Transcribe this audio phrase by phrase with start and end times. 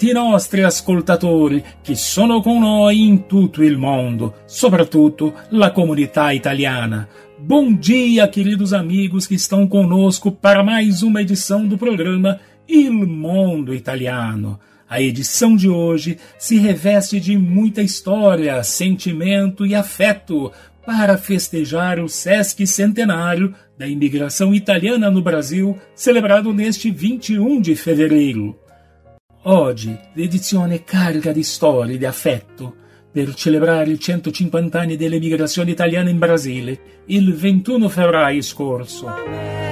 [0.00, 6.32] Tutti i nostri ascoltatori che sono con noi in tutto il mondo, soprattutto la comunità
[6.32, 7.06] italiana.
[7.36, 13.74] Bom dia, queridos amigos que estão conosco para mais uma edição do programa Il Mundo
[13.74, 14.58] Italiano.
[14.88, 20.50] A edição de hoje se reveste de muita história, sentimento e afeto
[20.82, 28.56] para festejar o Sesc Centenário da imigração italiana no Brasil, celebrado neste 21 di fevereiro.
[29.44, 32.74] Oggi l'edizione carica di storie di affetto
[33.10, 39.06] per celebrare i 150 anni dell'emigrazione italiana in Brasile, il 21 febbraio scorso.
[39.06, 39.70] L'America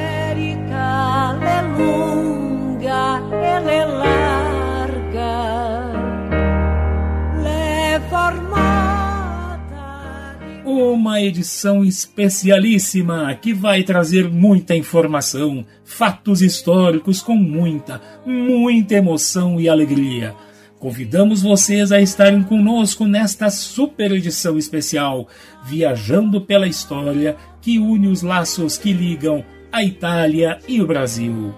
[10.79, 19.69] uma edição especialíssima que vai trazer muita informação, fatos históricos com muita, muita emoção e
[19.69, 20.35] alegria.
[20.79, 25.29] Convidamos vocês a estarem conosco nesta super edição especial,
[25.65, 31.53] viajando pela história que une os laços que ligam a Itália e o Brasil.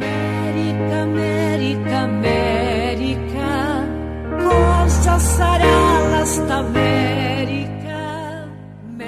[0.00, 3.88] América, América, América,
[4.38, 5.70] cosa sarà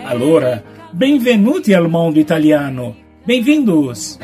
[0.05, 2.95] Allora, benvenuti al mondo italiano.
[3.25, 4.19] Bem-vindos.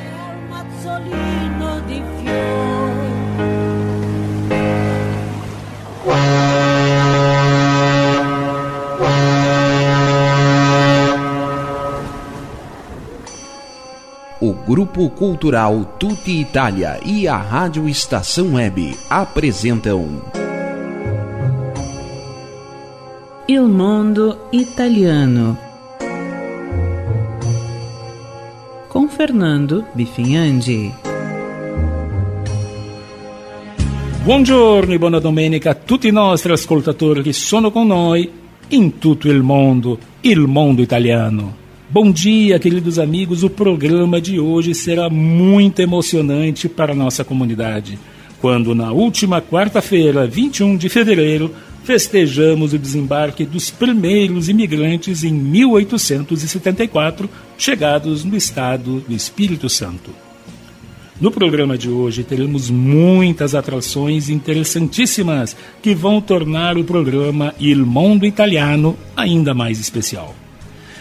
[14.40, 20.22] O Grupo Cultural Tutti Italia e a Rádio Estação Web apresentam
[23.48, 25.67] Il Mondo Italiano
[28.88, 30.90] com Fernando Bifinhandi.
[34.24, 38.30] Buongiorno e buona domenica a tutti i nostri ascoltatori che sono con noi
[38.68, 41.66] in tutto il mondo, il mondo italiano.
[41.90, 43.42] Bom dia, queridos amigos.
[43.42, 47.98] O programa de hoje será muito emocionante para a nossa comunidade.
[48.40, 51.54] Quando na última quarta-feira, 21 de fevereiro,
[51.88, 60.10] festejamos o desembarque dos primeiros imigrantes em 1874, chegados no estado do Espírito Santo.
[61.18, 68.26] No programa de hoje teremos muitas atrações interessantíssimas que vão tornar o programa Il Mondo
[68.26, 70.34] Italiano ainda mais especial.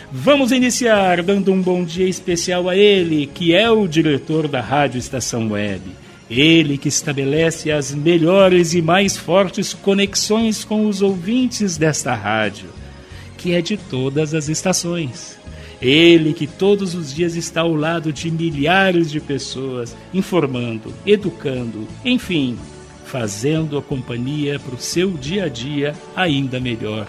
[0.10, 5.00] Vamos iniciar dando um bom dia especial a ele, que é o diretor da Rádio
[5.00, 12.14] Estação Web ele que estabelece as melhores e mais fortes conexões com os ouvintes desta
[12.14, 12.70] rádio,
[13.38, 15.38] que é de todas as estações.
[15.82, 22.58] Ele que todos os dias está ao lado de milhares de pessoas, informando, educando, enfim,
[23.06, 27.08] fazendo a companhia para o seu dia a dia ainda melhor.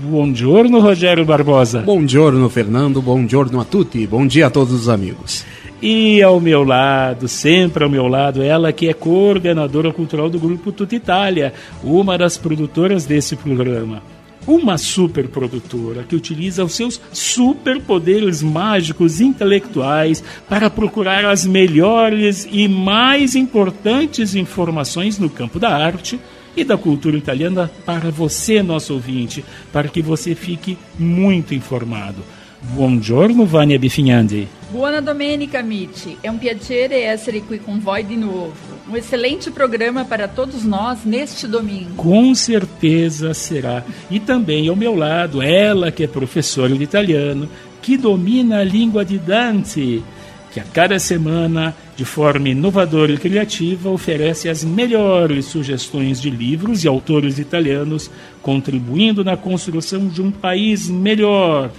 [0.00, 1.80] Buongiorno, Rogério Barbosa.
[1.80, 3.00] Buongiorno, Fernando.
[3.00, 4.06] Buongiorno a tutti.
[4.06, 5.44] Bom dia a todos os amigos.
[5.82, 10.72] E ao meu lado, sempre ao meu lado, ela que é coordenadora cultural do grupo
[10.72, 14.02] Tuta Itália, uma das produtoras desse programa.
[14.46, 22.68] Uma super produtora que utiliza os seus superpoderes mágicos intelectuais para procurar as melhores e
[22.68, 26.20] mais importantes informações no campo da arte
[26.56, 32.22] e da cultura italiana para você, nosso ouvinte, para que você fique muito informado.
[32.72, 34.48] Buongiorno, Vânia Bifinhandi.
[34.70, 36.16] Buona domenica, amici.
[36.22, 38.54] É um piacere essere qui com voi de novo.
[38.88, 41.94] Um excelente programa para todos nós neste domingo.
[41.96, 43.84] Com certeza será.
[44.10, 47.48] E também ao meu lado, ela que é professora de italiano,
[47.82, 50.02] que domina a língua de Dante,
[50.50, 56.82] que a cada semana, de forma inovadora e criativa, oferece as melhores sugestões de livros
[56.82, 61.70] e autores italianos, contribuindo na construção de um país melhor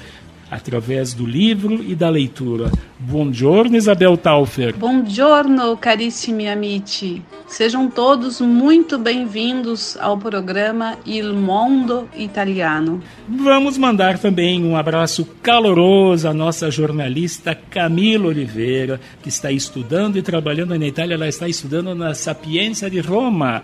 [0.56, 2.72] através do livro e da leitura.
[2.98, 4.74] Buongiorno, Isabel Taufer.
[4.76, 7.22] Buongiorno, carissimi amici.
[7.46, 13.02] Sejam todos muito bem-vindos ao programa Il Mondo Italiano.
[13.28, 20.22] Vamos mandar também um abraço caloroso à nossa jornalista Camila Oliveira, que está estudando e
[20.22, 21.16] trabalhando na Itália.
[21.16, 23.64] Ela está estudando na Sapienza de Roma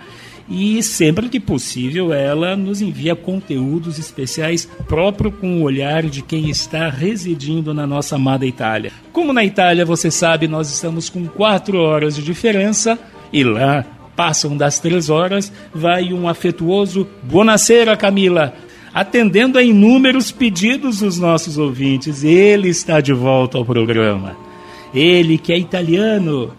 [0.50, 6.50] e sempre que possível ela nos envia conteúdos especiais próprio com o olhar de quem
[6.50, 8.92] está residindo na nossa amada Itália.
[9.12, 13.00] Como na Itália, você sabe, nós estamos com quatro horas de diferença
[13.32, 13.86] e lá
[14.16, 18.54] passam das três horas, vai um afetuoso Buonasera, Camila,
[18.94, 22.24] atendendo a inúmeros pedidos dos nossos ouvintes.
[22.24, 24.36] Ele está de volta ao programa.
[24.94, 26.52] Ele que é italiano,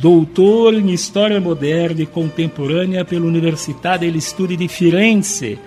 [0.00, 5.58] doutor em História Moderna e Contemporânea pela Università degli Studi di Firenze,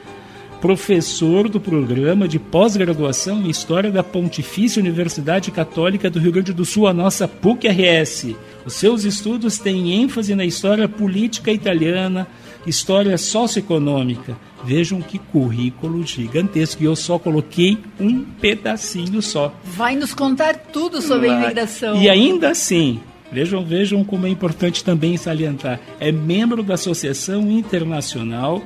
[0.59, 6.65] professor do programa de pós-graduação em História da Pontifícia Universidade Católica do Rio Grande do
[6.65, 8.35] Sul, a nossa PUC-RS.
[8.65, 12.25] Os seus estudos têm ênfase na história política italiana,
[12.65, 14.36] história socioeconômica.
[14.63, 16.81] Vejam que currículo gigantesco.
[16.81, 19.53] E eu só coloquei um pedacinho só.
[19.65, 22.01] Vai nos contar tudo sobre a imigração.
[22.01, 23.01] E ainda assim,
[23.33, 25.80] Vejam, vejam como é importante também salientar.
[26.00, 28.62] É membro da Associação Internacional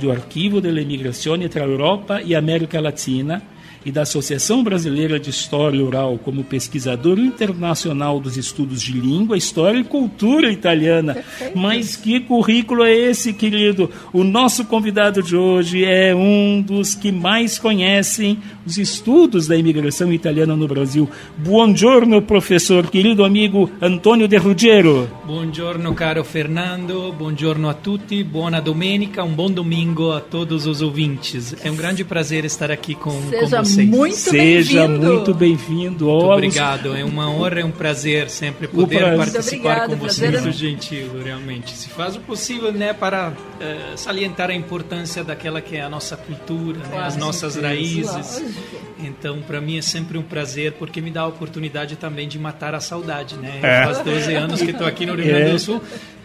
[0.00, 3.42] do Arquivo della Imigrazione tra Europa e América Latina
[3.84, 9.78] e da Associação Brasileira de História Oral como pesquisador internacional dos estudos de língua, história
[9.78, 11.14] e cultura italiana.
[11.14, 11.58] Perfeito.
[11.58, 13.90] Mas que currículo é esse, querido?
[14.12, 20.12] O nosso convidado de hoje é um dos que mais conhecem os estudos da imigração
[20.12, 21.08] italiana no Brasil.
[21.38, 25.08] Buongiorno, professor, querido amigo Antônio De Ruggiero.
[25.24, 31.54] Buongiorno caro Fernando, buongiorno a tutti, buona domenica, um bom domingo a todos os ouvintes.
[31.64, 33.88] É um grande prazer estar aqui com, Seja com vocês.
[33.98, 35.06] muito Seja bem-vindo.
[35.14, 36.04] muito bem-vindo.
[36.06, 39.16] Muito obrigado, é uma honra, é um prazer sempre poder prazer.
[39.18, 40.34] participar Muito com obrigada, vocês.
[40.34, 41.70] é Muito gentil, realmente.
[41.72, 46.16] Se faz o possível, né, para eh, salientar a importância daquela que é a nossa
[46.16, 48.06] cultura, né, Claro, as nossas sim, raízes.
[48.40, 48.88] lógico.
[49.00, 52.74] Então, para mim é sempre um prazer, porque me dá a oportunidade também de matar
[52.74, 53.60] a saudade, né?
[53.62, 53.84] É.
[53.84, 55.52] Faz 12 anos que estou aqui no Rio Grande É.
[55.52, 55.80] do Sul,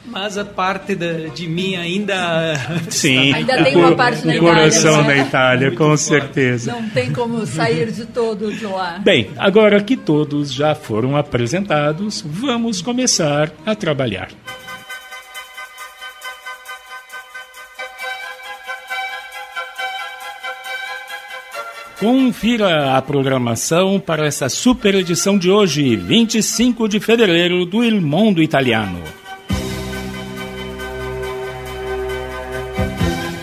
[0.05, 2.55] mas a parte da- de mim ainda
[2.89, 5.07] Sim, Ainda tem uma parte na o Itália, coração né?
[5.07, 6.01] da Itália, Muito com forte.
[6.03, 6.71] certeza.
[6.73, 8.99] Não tem como sair de todo de lá.
[9.03, 14.29] Bem, agora que todos já foram apresentados, vamos começar a trabalhar.
[21.99, 28.41] Confira a programação para essa super edição de hoje, 25 de fevereiro, do Il Mondo
[28.41, 29.01] Italiano.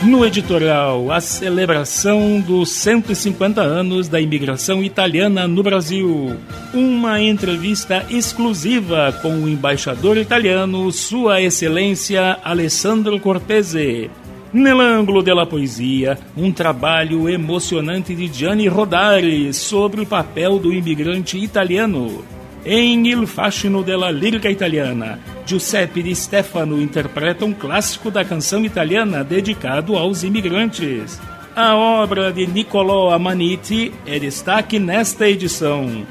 [0.02, 6.38] No editorial, a celebração dos 150 anos da imigração italiana no Brasil.
[6.72, 14.10] Uma entrevista exclusiva com o embaixador italiano, Sua Excelência Alessandro Cortese.
[14.50, 22.39] Nell'angolo della poesia, um trabalho emocionante de Gianni Rodari sobre o papel do imigrante italiano.
[22.64, 29.24] Em Il fascino della lírica italiana, Giuseppe Di Stefano interpreta um clássico da canção italiana
[29.24, 31.18] dedicado aos imigrantes.
[31.56, 36.06] A obra de Niccolò Amaniti é destaque nesta edição.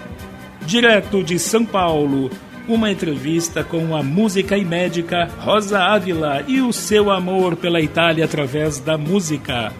[0.65, 2.31] Direto de São Paulo,
[2.67, 8.25] uma entrevista com a música e médica Rosa Ávila e o seu amor pela Itália
[8.25, 9.71] através da música.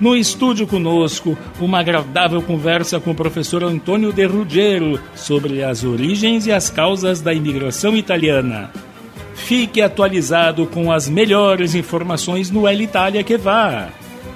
[0.00, 6.46] No estúdio conosco, uma agradável conversa com o professor Antônio De Ruggiero sobre as origens
[6.46, 8.70] e as causas da imigração italiana.
[9.34, 13.90] Fique atualizado com as melhores informações no El Itália que vá.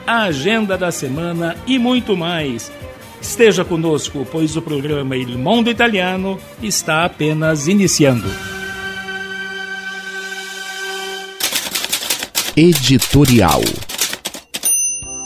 [0.06, 2.70] A agenda da semana e muito mais.
[3.18, 8.28] Esteja conosco, pois o programa Il Mondo Italiano está apenas iniciando.
[12.54, 13.62] Editorial.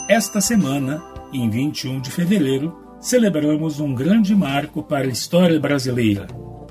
[0.09, 1.01] Esta semana,
[1.31, 6.25] em 21 de fevereiro, celebramos um grande marco para a história brasileira,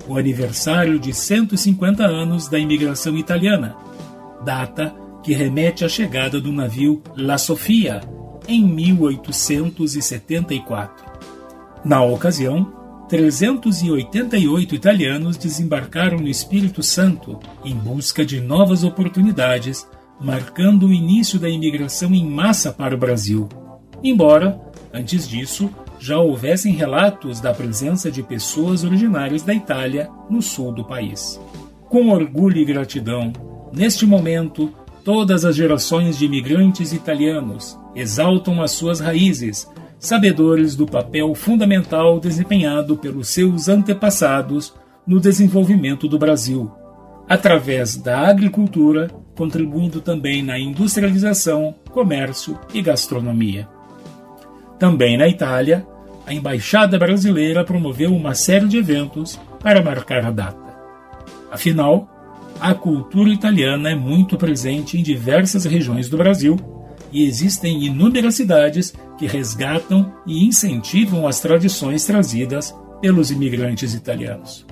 [0.09, 3.77] o aniversário de 150 anos da imigração italiana,
[4.45, 4.93] data
[5.23, 8.01] que remete à chegada do navio La Sofia
[8.49, 11.07] em 1874.
[11.85, 19.87] Na ocasião, 388 italianos desembarcaram no Espírito Santo em busca de novas oportunidades,
[20.21, 23.49] marcando o início da imigração em massa para o Brasil.
[24.03, 24.61] Embora,
[24.93, 30.85] antes disso, já houvessem relatos da presença de pessoas originárias da Itália no sul do
[30.85, 31.41] país.
[31.89, 33.33] Com orgulho e gratidão,
[33.73, 34.73] neste momento,
[35.05, 42.97] todas as gerações de imigrantes italianos exaltam as suas raízes, sabedores do papel fundamental desempenhado
[42.97, 44.75] pelos seus antepassados
[45.07, 46.71] no desenvolvimento do Brasil,
[47.29, 53.69] através da agricultura, contribuindo também na industrialização, comércio e gastronomia.
[54.79, 55.87] Também na Itália,
[56.27, 60.69] a Embaixada Brasileira promoveu uma série de eventos para marcar a data.
[61.51, 62.09] Afinal,
[62.61, 66.57] a cultura italiana é muito presente em diversas regiões do Brasil
[67.13, 74.67] e existem inúmeras cidades que resgatam e incentivam as tradições trazidas pelos imigrantes italianos.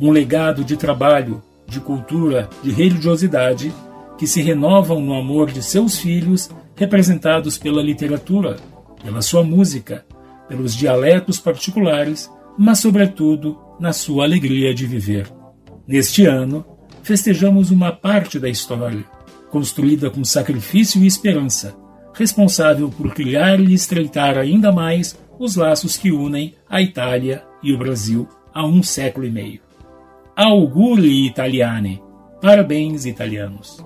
[0.00, 3.72] Um legado de trabalho, de cultura, de religiosidade
[4.16, 8.56] que se renovam no amor de seus filhos, representados pela literatura,
[9.02, 10.04] pela sua música,
[10.48, 15.26] pelos dialetos particulares, mas, sobretudo, na sua alegria de viver.
[15.86, 16.64] Neste ano,
[17.02, 19.04] festejamos uma parte da história,
[19.50, 21.74] construída com sacrifício e esperança,
[22.14, 27.78] responsável por criar e estreitar ainda mais os laços que unem a Itália e o
[27.78, 29.69] Brasil há um século e meio.
[30.42, 32.00] Auguri italiani!
[32.40, 33.84] Parabéns, italianos!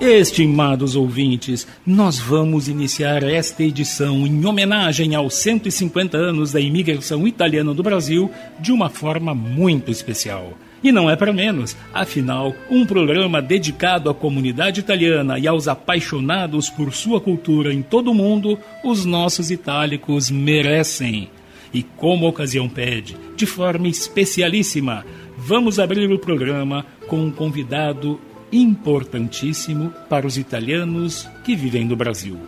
[0.00, 7.72] Estimados ouvintes, nós vamos iniciar esta edição em homenagem aos 150 anos da imigração italiana
[7.72, 10.54] do Brasil de uma forma muito especial.
[10.82, 16.70] E não é para menos, afinal, um programa dedicado à comunidade italiana e aos apaixonados
[16.70, 21.28] por sua cultura em todo o mundo, os nossos itálicos merecem.
[21.72, 25.04] E como a ocasião pede, de forma especialíssima,
[25.36, 28.18] vamos abrir o programa com um convidado
[28.50, 32.38] importantíssimo para os italianos que vivem no Brasil.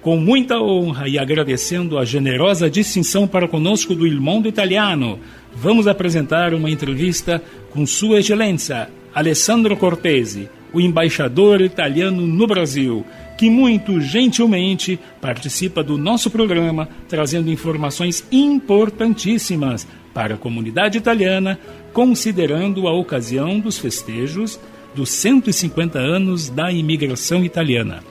[0.00, 5.18] Com muita honra e agradecendo a generosa distinção para conosco do Il Mondo Italiano,
[5.54, 13.04] vamos apresentar uma entrevista com Sua Excelência Alessandro Cortesi, o embaixador italiano no Brasil,
[13.36, 21.58] que muito gentilmente participa do nosso programa, trazendo informações importantíssimas para a comunidade italiana,
[21.92, 24.58] considerando a ocasião dos festejos
[24.94, 28.02] dos 150 anos da imigração italiana.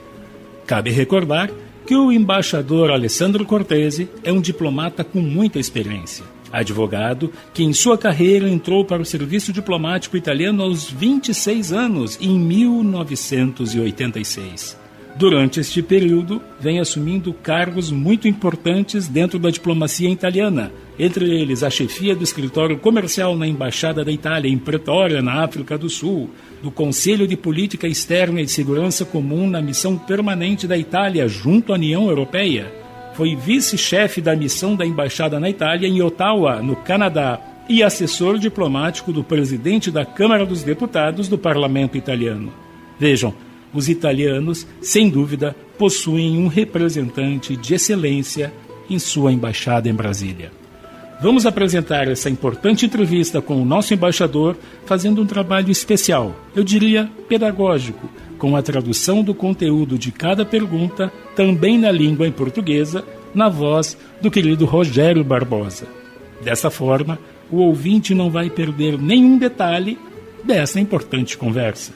[0.68, 1.50] Cabe recordar
[1.90, 6.24] que o embaixador Alessandro Cortese é um diplomata com muita experiência.
[6.52, 12.38] Advogado que em sua carreira entrou para o serviço diplomático italiano aos 26 anos, em
[12.38, 14.78] 1986.
[15.16, 21.70] Durante este período, vem assumindo cargos muito importantes dentro da diplomacia italiana, entre eles a
[21.70, 26.30] chefia do escritório comercial na Embaixada da Itália em Pretória, na África do Sul,
[26.62, 31.72] do Conselho de Política Externa e de Segurança Comum na missão permanente da Itália junto
[31.72, 32.72] à União Europeia.
[33.14, 39.12] Foi vice-chefe da missão da Embaixada na Itália em Ottawa, no Canadá, e assessor diplomático
[39.12, 42.52] do presidente da Câmara dos Deputados do Parlamento Italiano.
[42.98, 43.32] Vejam,
[43.72, 48.52] os italianos, sem dúvida, possuem um representante de excelência
[48.88, 50.59] em sua embaixada em Brasília.
[51.20, 57.10] Vamos apresentar essa importante entrevista com o nosso embaixador, fazendo um trabalho especial, eu diria
[57.28, 58.08] pedagógico,
[58.38, 63.98] com a tradução do conteúdo de cada pergunta, também na língua em portuguesa, na voz
[64.22, 65.86] do querido Rogério Barbosa.
[66.42, 67.18] Dessa forma,
[67.50, 69.98] o ouvinte não vai perder nenhum detalhe
[70.42, 71.92] dessa importante conversa.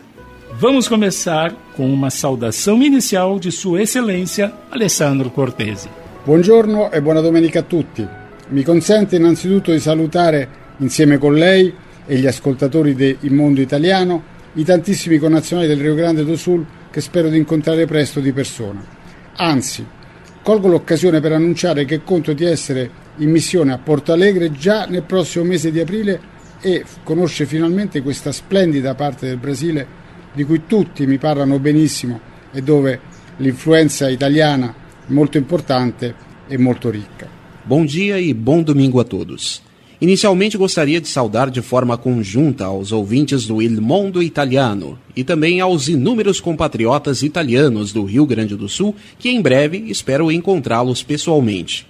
[0.52, 5.88] Vamos começar com uma saudação inicial de Sua Excelência Alessandro Cortesi.
[6.26, 8.06] Buongiorno e buona domenica a tutti.
[8.48, 11.72] Mi consente innanzitutto di salutare insieme con lei
[12.06, 16.64] e gli ascoltatori di Il Mondo Italiano i tantissimi connazionali del Rio Grande do Sul
[16.90, 18.84] che spero di incontrare presto di persona.
[19.36, 19.84] Anzi,
[20.42, 25.02] colgo l'occasione per annunciare che conto di essere in missione a Porto Alegre già nel
[25.02, 30.02] prossimo mese di aprile e conosce finalmente questa splendida parte del Brasile
[30.34, 32.20] di cui tutti mi parlano benissimo
[32.52, 33.00] e dove
[33.38, 34.72] l'influenza italiana
[35.06, 36.14] è molto importante
[36.46, 37.33] e molto ricca.
[37.66, 39.62] Bom dia e bom domingo a todos.
[39.98, 45.62] Inicialmente gostaria de saudar de forma conjunta aos ouvintes do Il Mondo Italiano e também
[45.62, 51.86] aos inúmeros compatriotas italianos do Rio Grande do Sul que em breve espero encontrá-los pessoalmente.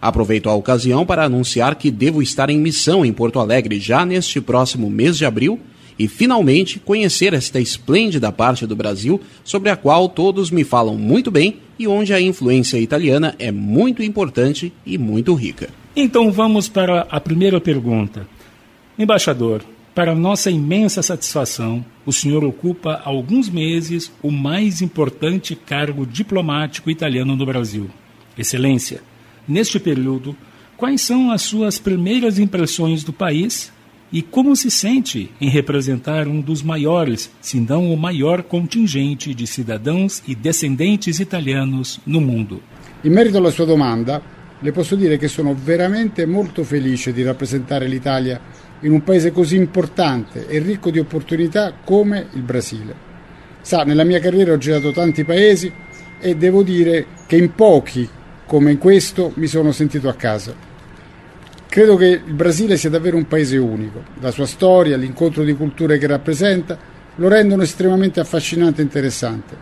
[0.00, 4.40] Aproveito a ocasião para anunciar que devo estar em missão em Porto Alegre já neste
[4.40, 5.58] próximo mês de abril
[5.98, 11.30] e finalmente conhecer esta esplêndida parte do Brasil sobre a qual todos me falam muito
[11.30, 15.70] bem e onde a influência italiana é muito importante e muito rica.
[15.96, 18.26] Então vamos para a primeira pergunta.
[18.98, 19.64] Embaixador,
[19.94, 26.88] para nossa imensa satisfação, o senhor ocupa há alguns meses o mais importante cargo diplomático
[26.88, 27.90] italiano no Brasil.
[28.36, 29.02] Excelência,
[29.46, 30.36] neste período,
[30.76, 33.72] quais são as suas primeiras impressões do país
[34.12, 39.46] e como se sente em representar um dos maiores, se não o maior contingente de
[39.46, 42.62] cidadãos e descendentes italianos no mundo?
[43.04, 44.20] In merito alla sua domanda,
[44.60, 48.40] le posso dire che sono veramente molto felice di rappresentare l'Italia
[48.80, 53.06] in un paese così importante e ricco di opportunità come il Brasile.
[53.60, 55.70] Sa, nella mia carriera ho girato tanti paesi
[56.20, 58.08] e devo dire che in pochi
[58.46, 60.67] come in questo mi sono sentito a casa.
[61.68, 64.02] Credo che il Brasile sia davvero un paese unico.
[64.20, 66.78] La sua storia, l'incontro di culture che rappresenta,
[67.16, 69.54] lo rendono estremamente affascinante e interessante.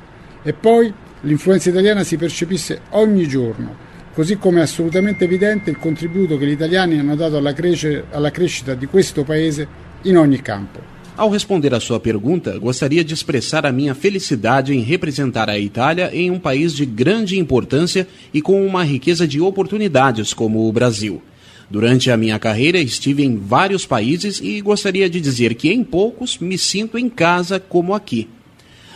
[0.45, 3.75] E poi l'influenza italiana si percepisce ogni giorno,
[4.15, 8.31] così come è assolutamente evidente il contributo che gli italiani hanno dato alla, cresce, alla
[8.31, 9.67] crescita di questo paese
[10.03, 10.95] in ogni campo.
[11.17, 16.11] Ao responder a sua pergunta, gostaria de expressar a minha felicidade em representar a Itália
[16.13, 21.21] em um país de grande importância e com uma riqueza de oportunidades como o Brasil.
[21.69, 26.39] Durante a minha carreira estive em vários países e gostaria de dizer que em poucos
[26.39, 28.29] me sinto em casa como aqui.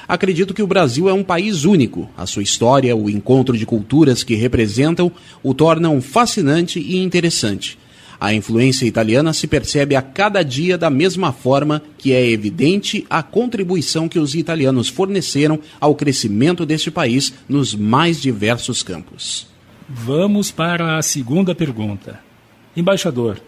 [0.07, 2.09] Acredito que o Brasil é um país único.
[2.17, 5.11] A sua história, o encontro de culturas que representam,
[5.43, 7.79] o tornam fascinante e interessante.
[8.21, 13.23] A influência italiana se percebe a cada dia da mesma forma que é evidente a
[13.23, 19.47] contribuição que os italianos forneceram ao crescimento deste país nos mais diversos campos.
[19.89, 22.30] Vamos para a segunda pergunta.
[22.77, 23.41] Embaixador,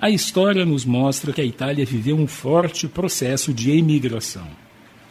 [0.00, 4.46] a história nos mostra que a Itália viveu um forte processo de emigração.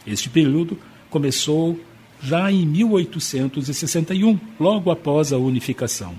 [0.04, 0.76] Este período
[1.08, 1.78] começou
[2.20, 6.14] já em 1861, logo após a unificação.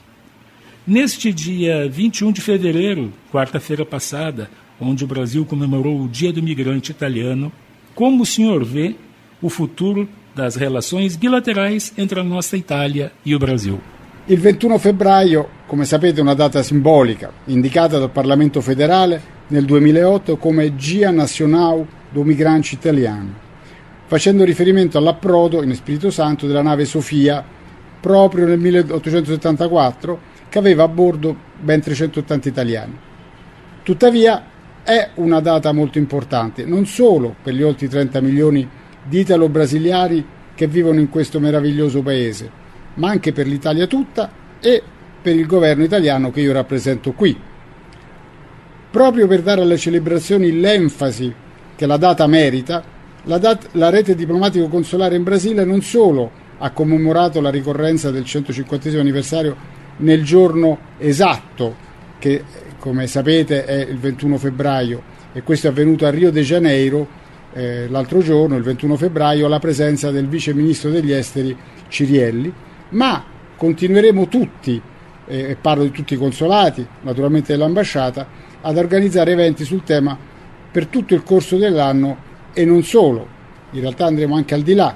[0.87, 6.91] Neste dia 21 de fevereiro, quarta-feira passada, onde o Brasil comemorou o Dia do Imigrante
[6.91, 7.51] Italiano,
[7.93, 8.95] como o senhor vê
[9.41, 13.79] o futuro das relações bilaterais entre a nossa Itália e o Brasil?
[14.27, 20.75] Il 21 febbraio, come sapete, una data simbolica, indicata dal Parlamento federale nel 2008 come
[20.75, 23.29] Gia Nacional do Migrante Italiano,
[24.05, 27.41] facendo riferimento all'approdo in Spirito Santo della nave Sofia
[28.01, 32.97] proprio nel 1874 che aveva a bordo ben 380 italiani.
[33.81, 34.43] Tuttavia
[34.83, 38.67] è una data molto importante, non solo per gli oltre 30 milioni
[39.07, 42.51] di italo-brasiliani che vivono in questo meraviglioso paese,
[42.95, 44.29] ma anche per l'Italia tutta
[44.59, 44.83] e
[45.21, 47.37] per il governo italiano che io rappresento qui.
[48.89, 51.33] Proprio per dare alle celebrazioni l'enfasi
[51.75, 52.83] che la data merita,
[53.23, 58.99] la, dat- la rete diplomatico-consolare in Brasile non solo ha commemorato la ricorrenza del 150
[58.99, 59.55] anniversario
[59.97, 61.75] nel giorno esatto,
[62.19, 62.43] che
[62.77, 65.03] come sapete è il 21 febbraio,
[65.33, 67.07] e questo è avvenuto a Rio de Janeiro
[67.53, 71.55] eh, l'altro giorno, il 21 febbraio, alla presenza del vice ministro degli esteri
[71.87, 72.51] Cirielli,
[72.89, 73.23] ma
[73.55, 74.81] continueremo tutti,
[75.31, 78.27] e parlo di tutti i consolati, naturalmente dell'ambasciata,
[78.59, 80.17] ad organizzare eventi sul tema
[80.69, 83.25] per tutto il corso dell'anno e non solo,
[83.71, 84.93] in realtà andremo anche al di là.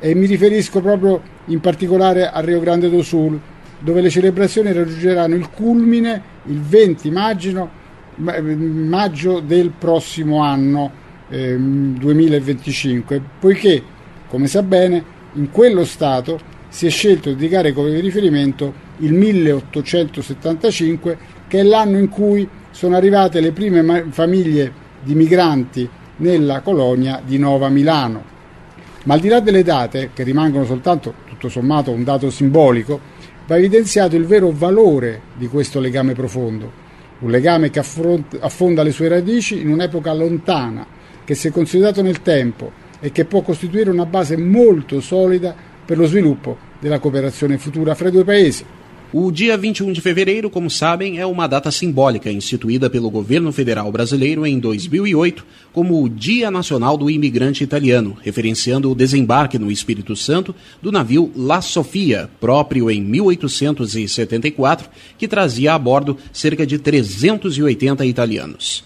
[0.00, 3.38] E mi riferisco proprio in particolare a Rio Grande do Sul,
[3.78, 7.70] dove le celebrazioni raggiungeranno il culmine il 20 maggio,
[8.16, 10.90] maggio del prossimo anno
[11.28, 13.82] eh, 2025, poiché,
[14.28, 21.18] come sa bene, in quello Stato si è scelto di dedicare come riferimento il 1875,
[21.46, 27.38] che è l'anno in cui sono arrivate le prime famiglie di migranti nella colonia di
[27.38, 28.36] Nova Milano.
[29.04, 33.00] Ma al di là delle date, che rimangono soltanto tutto sommato un dato simbolico,
[33.46, 36.70] va evidenziato il vero valore di questo legame profondo,
[37.20, 40.86] un legame che affonda le sue radici in un'epoca lontana,
[41.24, 45.54] che si è consolidato nel tempo e che può costituire una base molto solida
[45.88, 48.62] per lo sviluppo della cooperazione futura fra i due paesi.
[49.10, 53.90] O dia 21 de fevereiro, como sabem, é uma data simbólica instituída pelo governo federal
[53.90, 60.14] brasileiro em 2008 como o Dia Nacional do Imigrante Italiano, referenciando o desembarque no Espírito
[60.14, 68.04] Santo do navio La Sofia, próprio em 1874, que trazia a bordo cerca de 380
[68.04, 68.84] italianos.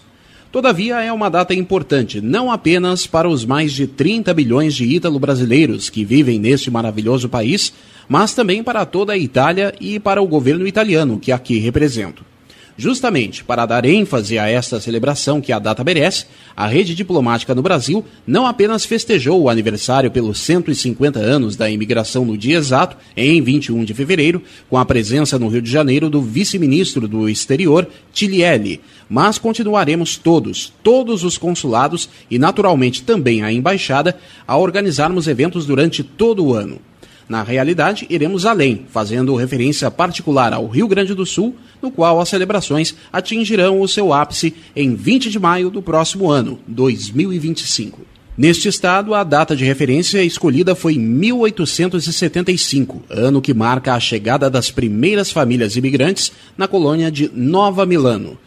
[0.53, 5.88] Todavia, é uma data importante, não apenas para os mais de 30 bilhões de ítalo-brasileiros
[5.88, 7.73] que vivem neste maravilhoso país,
[8.07, 12.32] mas também para toda a Itália e para o governo italiano, que aqui represento.
[12.76, 16.24] Justamente para dar ênfase a esta celebração que a data merece,
[16.56, 22.24] a rede diplomática no Brasil não apenas festejou o aniversário pelos 150 anos da imigração
[22.24, 26.22] no dia exato, em 21 de fevereiro, com a presença no Rio de Janeiro do
[26.22, 34.16] vice-ministro do Exterior, Tilielli, mas continuaremos todos, todos os consulados e naturalmente também a embaixada,
[34.46, 36.91] a organizarmos eventos durante todo o ano.
[37.28, 42.28] Na realidade, iremos além, fazendo referência particular ao Rio Grande do Sul, no qual as
[42.28, 48.00] celebrações atingirão o seu ápice em 20 de maio do próximo ano, 2025.
[48.37, 54.70] Neste estado, a data de referência escolhida foi 1875, ano que marca a chegada das
[54.70, 58.38] primeiras famílias imigrantes na colônia de Nova Milano.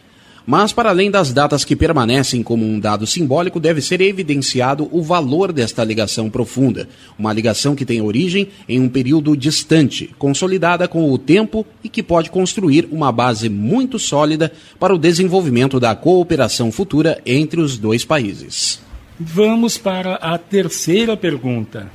[0.46, 5.02] Mas, para além das datas que permanecem como um dado simbólico, deve ser evidenciado o
[5.02, 6.88] valor desta ligação profunda.
[7.18, 12.00] Uma ligação que tem origem em um período distante, consolidada com o tempo e que
[12.00, 18.04] pode construir uma base muito sólida para o desenvolvimento da cooperação futura entre os dois
[18.04, 18.80] países.
[19.18, 21.90] Vamos para a terceira pergunta.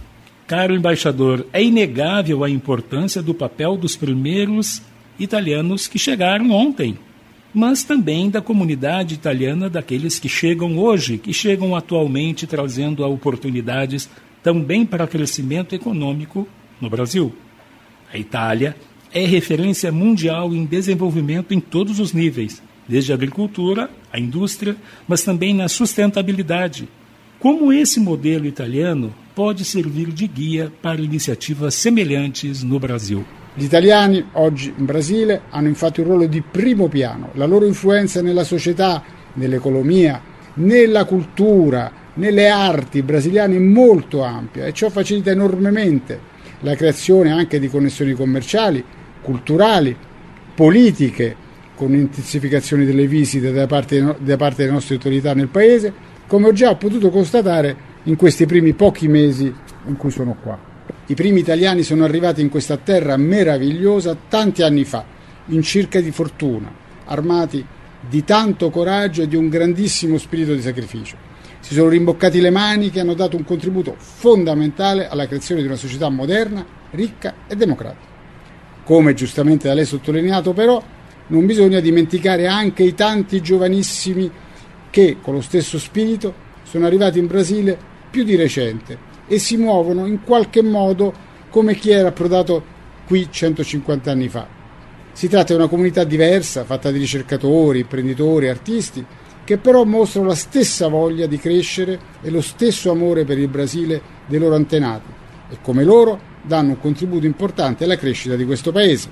[0.45, 4.81] Caro embaixador, é inegável a importância do papel dos primeiros
[5.17, 6.97] italianos que chegaram ontem
[7.53, 14.09] mas também da comunidade italiana daqueles que chegam hoje, que chegam atualmente trazendo oportunidades
[14.41, 16.47] também para crescimento econômico
[16.79, 17.33] no Brasil.
[18.13, 18.75] A Itália
[19.13, 24.75] é referência mundial em desenvolvimento em todos os níveis, desde a agricultura, a indústria,
[25.07, 26.87] mas também na sustentabilidade.
[27.39, 33.25] Como esse modelo italiano pode servir de guia para iniciativas semelhantes no Brasil?
[33.53, 38.21] Gli italiani oggi in Brasile hanno infatti un ruolo di primo piano, la loro influenza
[38.21, 40.21] nella società, nell'economia,
[40.53, 46.29] nella cultura, nelle arti brasiliane è molto ampia e ciò facilita enormemente
[46.61, 48.83] la creazione anche di connessioni commerciali,
[49.21, 49.95] culturali,
[50.55, 51.35] politiche,
[51.75, 55.93] con intensificazione delle visite da parte, da parte delle nostre autorità nel paese,
[56.25, 59.53] come ho già potuto constatare in questi primi pochi mesi
[59.87, 60.70] in cui sono qua.
[61.11, 65.03] I primi italiani sono arrivati in questa terra meravigliosa tanti anni fa,
[65.47, 67.65] in cerca di fortuna, armati
[68.07, 71.17] di tanto coraggio e di un grandissimo spirito di sacrificio.
[71.59, 75.75] Si sono rimboccati le maniche e hanno dato un contributo fondamentale alla creazione di una
[75.75, 78.07] società moderna, ricca e democratica.
[78.85, 80.81] Come giustamente da lei sottolineato però,
[81.27, 84.31] non bisogna dimenticare anche i tanti giovanissimi
[84.89, 87.77] che, con lo stesso spirito, sono arrivati in Brasile
[88.09, 91.13] più di recente e si muovono in qualche modo
[91.49, 92.61] come chi era approdato
[93.07, 94.45] qui 150 anni fa.
[95.13, 99.05] Si tratta di una comunità diversa, fatta di ricercatori, imprenditori, artisti,
[99.45, 104.01] che però mostrano la stessa voglia di crescere e lo stesso amore per il Brasile
[104.25, 105.09] dei loro antenati
[105.49, 109.09] e come loro danno un contributo importante alla crescita di questo paese.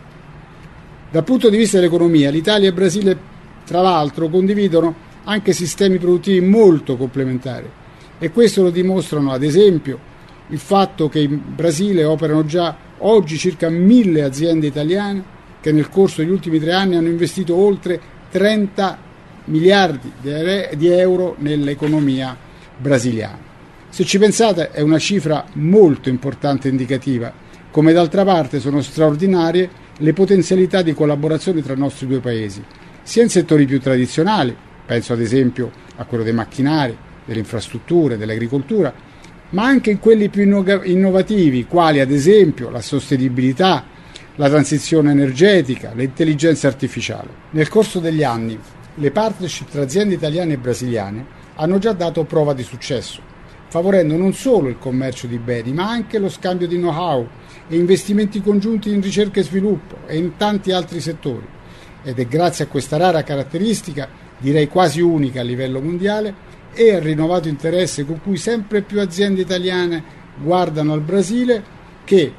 [1.10, 3.18] Dal punto di vista dell'economia, l'Italia e il Brasile,
[3.64, 7.70] tra l'altro, condividono anche sistemi produttivi molto complementari
[8.20, 10.09] e questo lo dimostrano ad esempio
[10.50, 16.22] il fatto che in Brasile operano già oggi circa mille aziende italiane che nel corso
[16.22, 19.08] degli ultimi tre anni hanno investito oltre 30
[19.46, 22.36] miliardi di euro nell'economia
[22.78, 23.48] brasiliana.
[23.90, 27.34] Se ci pensate è una cifra molto importante e indicativa,
[27.72, 32.64] come d'altra parte sono straordinarie le potenzialità di collaborazione tra i nostri due paesi,
[33.04, 38.94] sia in settori più tradizionali, penso ad esempio a quello dei macchinari, delle infrastrutture, dell'agricoltura,
[39.50, 43.84] ma anche in quelli più innovativi, quali ad esempio la sostenibilità,
[44.36, 47.30] la transizione energetica, l'intelligenza artificiale.
[47.52, 48.58] Nel corso degli anni
[48.96, 53.22] le partnership tra aziende italiane e brasiliane hanno già dato prova di successo,
[53.68, 57.28] favorendo non solo il commercio di beni, ma anche lo scambio di know-how
[57.68, 61.46] e investimenti congiunti in ricerca e sviluppo e in tanti altri settori.
[62.04, 64.08] Ed è grazie a questa rara caratteristica,
[64.38, 66.48] direi quasi unica a livello mondiale,
[66.80, 70.02] e al rinnovato interesse con cui sempre più aziende italiane
[70.42, 71.62] guardano al Brasile
[72.06, 72.32] che,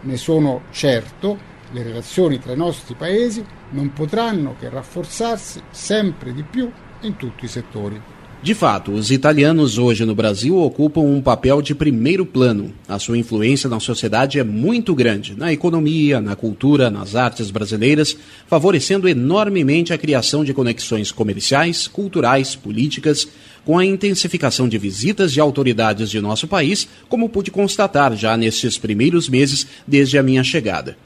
[0.00, 1.36] ne sono certo,
[1.72, 6.70] le relazioni tra i nostri paesi non potranno che rafforzarsi sempre di più
[7.02, 8.00] in tutti i settori.
[8.42, 12.72] De fato, os italianos hoje no Brasil ocupam um papel de primeiro plano.
[12.88, 18.16] A sua influência na sociedade é muito grande, na economia, na cultura, nas artes brasileiras,
[18.48, 23.28] favorecendo enormemente a criação de conexões comerciais, culturais, políticas,
[23.64, 28.78] com a intensificação de visitas de autoridades de nosso país, como pude constatar já nestes
[28.78, 30.96] primeiros meses desde a minha chegada.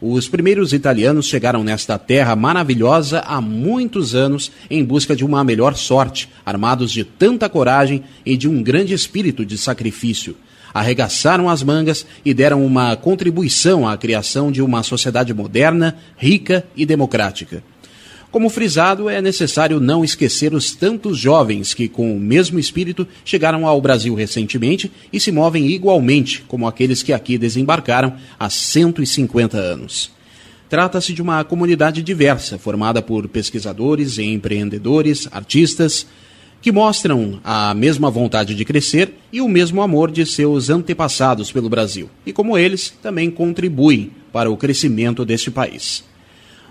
[0.00, 5.74] Os primeiros italianos chegaram nesta terra maravilhosa há muitos anos em busca de uma melhor
[5.74, 10.36] sorte, armados de tanta coragem e de um grande espírito de sacrifício.
[10.74, 16.84] Arregaçaram as mangas e deram uma contribuição à criação de uma sociedade moderna, rica e
[16.84, 17.64] democrática.
[18.36, 23.66] Como frisado, é necessário não esquecer os tantos jovens que, com o mesmo espírito, chegaram
[23.66, 30.10] ao Brasil recentemente e se movem igualmente como aqueles que aqui desembarcaram há 150 anos.
[30.68, 36.06] Trata-se de uma comunidade diversa, formada por pesquisadores, empreendedores, artistas,
[36.60, 41.70] que mostram a mesma vontade de crescer e o mesmo amor de seus antepassados pelo
[41.70, 46.04] Brasil, e como eles, também contribuem para o crescimento deste país.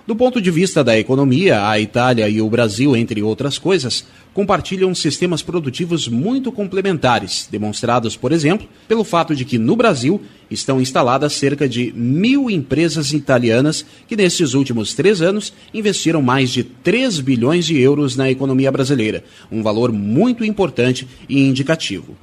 [0.08, 4.94] Do ponto de vista da economia, a Itália e o Brasil, entre outras coisas, compartilham
[4.94, 11.34] sistemas produtivos muito complementares, demonstrados, por exemplo, pelo fato de que no Brasil estão instaladas
[11.34, 17.66] cerca de mil empresas italianas que, nestes últimos três anos, investiram mais de 3 bilhões
[17.66, 22.16] de euros na economia brasileira, um valor muito importante e indicativo.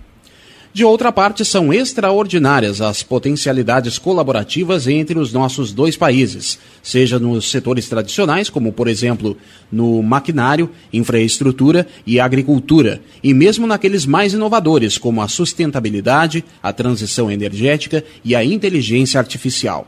[0.75, 7.51] De outra parte, são extraordinárias as potencialidades colaborativas entre os nossos dois países, seja nos
[7.51, 9.37] setores tradicionais, como por exemplo
[9.71, 17.31] no maquinário, infraestrutura e agricultura, e mesmo naqueles mais inovadores, como a sustentabilidade, a transição
[17.31, 19.87] energética e a inteligência artificial.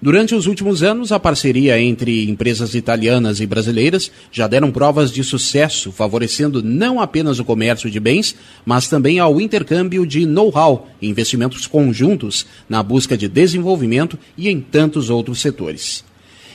[0.00, 5.24] Durante os últimos anos, a parceria entre empresas italianas e brasileiras já deram provas de
[5.24, 11.66] sucesso, favorecendo não apenas o comércio de bens, mas também ao intercâmbio de know-how investimentos
[11.66, 16.04] conjuntos na busca de desenvolvimento e em tantos outros setores.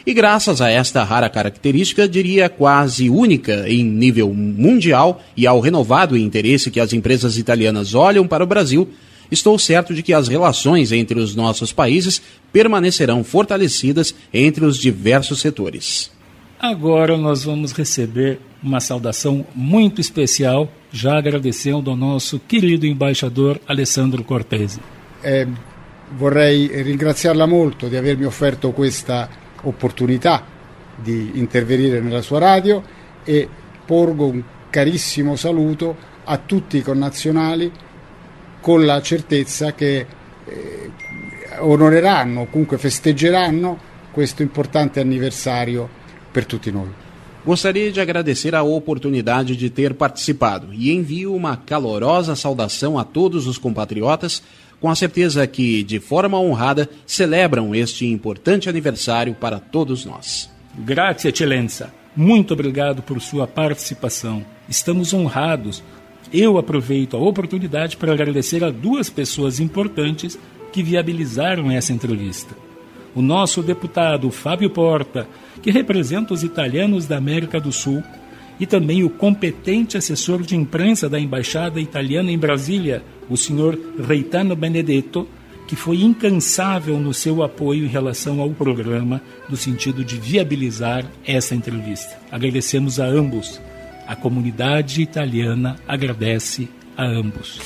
[0.05, 6.17] E graças a esta rara característica, diria quase única em nível mundial e ao renovado
[6.17, 8.89] interesse que as empresas italianas olham para o Brasil,
[9.31, 15.39] estou certo de que as relações entre os nossos países permanecerão fortalecidas entre os diversos
[15.39, 16.11] setores.
[16.59, 24.23] Agora nós vamos receber uma saudação muito especial, já agradecendo ao nosso querido embaixador Alessandro
[24.23, 24.79] Cortese.
[25.23, 25.47] Eh,
[26.15, 29.29] vorrei ringraziarla molto di avermi offerto questa
[29.63, 30.45] opportunità
[31.01, 32.83] di intervenire nella sua radio
[33.23, 33.47] e
[33.85, 37.71] porgo un carissimo saluto a tutti i connazionali
[38.61, 40.05] con la certezza che
[40.45, 40.91] eh,
[41.59, 45.89] onoreranno, comunque festeggeranno questo importante anniversario
[46.31, 46.89] per tutti noi.
[47.43, 53.47] Gostaria de agradecer a oportunidade de ter participado e envio uma calorosa saudação a todos
[53.47, 54.43] os compatriotas,
[54.79, 60.51] com a certeza que, de forma honrada, celebram este importante aniversário para todos nós.
[60.77, 61.91] Grazie, Eccellenza.
[62.15, 64.45] Muito obrigado por sua participação.
[64.69, 65.83] Estamos honrados
[66.33, 70.39] eu aproveito a oportunidade para agradecer a duas pessoas importantes
[70.71, 72.55] que viabilizaram essa entrevista.
[73.13, 75.27] O nosso deputado Fábio Porta,
[75.61, 78.01] que representa os italianos da América do Sul,
[78.59, 84.55] e também o competente assessor de imprensa da Embaixada Italiana em Brasília, o senhor Reitano
[84.55, 85.27] Benedetto,
[85.67, 91.55] que foi incansável no seu apoio em relação ao programa, no sentido de viabilizar essa
[91.55, 92.19] entrevista.
[92.31, 93.59] Agradecemos a ambos
[94.11, 97.61] a comunidade italiana agradece a ambos.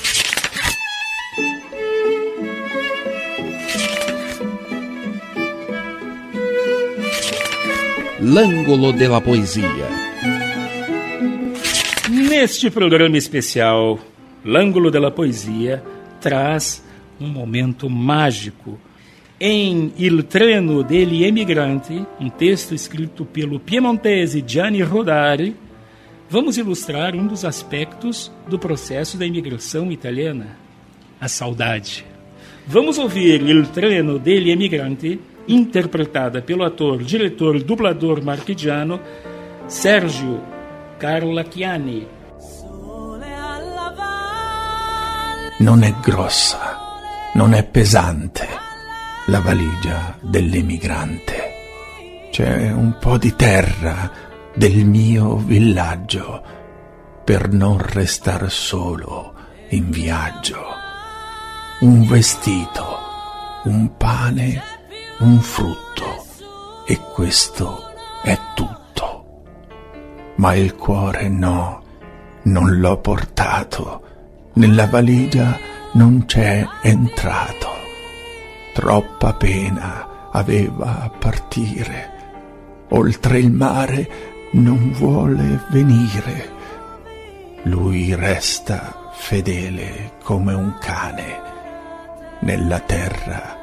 [8.20, 9.88] L'Angolo della Poesia.
[12.10, 13.98] Neste programa especial,
[14.42, 15.82] L'Angolo della Poesia
[16.20, 16.80] traz
[17.18, 18.78] um momento mágico.
[19.40, 25.64] Em Il Treno degli Emigranti, um texto escrito pelo piemontese Gianni Rodari,
[26.28, 30.56] vamos ilustrar um dos aspectos do processo da imigração italiana,
[31.20, 32.04] a saudade.
[32.66, 39.00] Vamos ouvir Il treno degli emigranti, interpretada pelo ator, diretor, dublador marchigiano
[39.66, 40.42] Sergio
[40.98, 42.06] Carlacchiani.
[45.58, 46.78] Non è grossa,
[47.34, 48.46] non è pesante
[49.26, 51.54] la valigia dell'emigrante.
[52.30, 54.25] C'è un po' di terra
[54.56, 56.42] del mio villaggio
[57.24, 59.34] per non restar solo
[59.68, 60.64] in viaggio.
[61.80, 62.98] Un vestito,
[63.64, 64.62] un pane,
[65.18, 66.24] un frutto
[66.86, 67.92] e questo
[68.22, 69.42] è tutto.
[70.36, 71.82] Ma il cuore no,
[72.44, 74.02] non l'ho portato,
[74.54, 75.58] nella valigia
[75.92, 77.68] non c'è entrato.
[78.72, 82.14] Troppa pena aveva a partire.
[82.90, 86.54] Oltre il mare non vuole venire.
[87.64, 91.42] Lui resta fedele come un cane
[92.40, 93.56] nella terra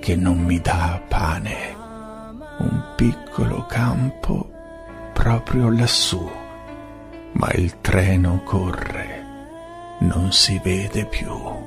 [0.00, 1.74] che non mi dà pane.
[2.96, 4.50] piccolo campo
[5.12, 6.30] proprio lassù,
[7.32, 9.24] ma il treno corre,
[10.00, 11.65] non si vede più.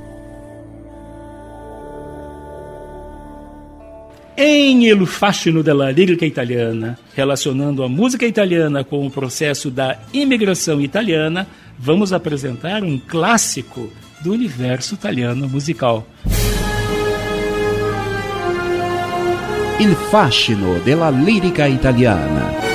[4.42, 10.80] Em Il Fascino della Lírica Italiana, relacionando a música italiana com o processo da imigração
[10.80, 11.46] italiana,
[11.78, 16.08] vamos apresentar um clássico do universo italiano musical.
[19.78, 22.69] Il fascino della lirica italiana.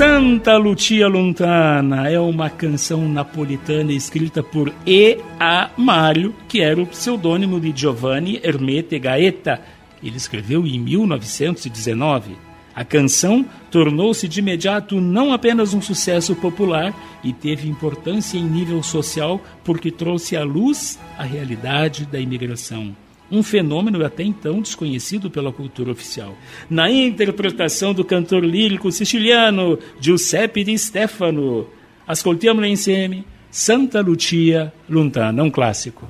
[0.00, 5.18] Santa Lucia Lontana é uma canção napolitana escrita por E.
[5.38, 5.68] A.
[5.76, 9.60] Mário, que era o pseudônimo de Giovanni Ermete Gaeta.
[10.02, 12.34] Ele escreveu em 1919.
[12.74, 18.82] A canção tornou-se de imediato não apenas um sucesso popular e teve importância em nível
[18.82, 22.96] social porque trouxe à luz a realidade da imigração
[23.30, 26.36] um fenômeno até então desconhecido pela cultura oficial.
[26.68, 31.66] Na interpretação do cantor lírico siciliano Giuseppe Di Stefano,
[32.06, 36.06] ascoltiamo insieme Santa Lucia Lontana, um clássico.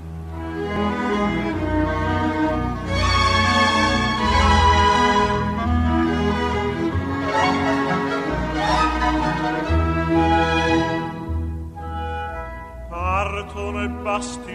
[14.02, 14.49] Bastimento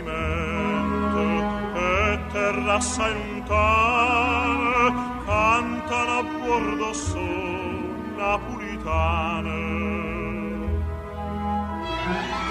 [2.46, 4.86] terra lontana
[5.26, 9.62] cantano a bordo son napolitane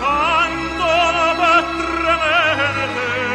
[0.01, 3.34] cantano per tremete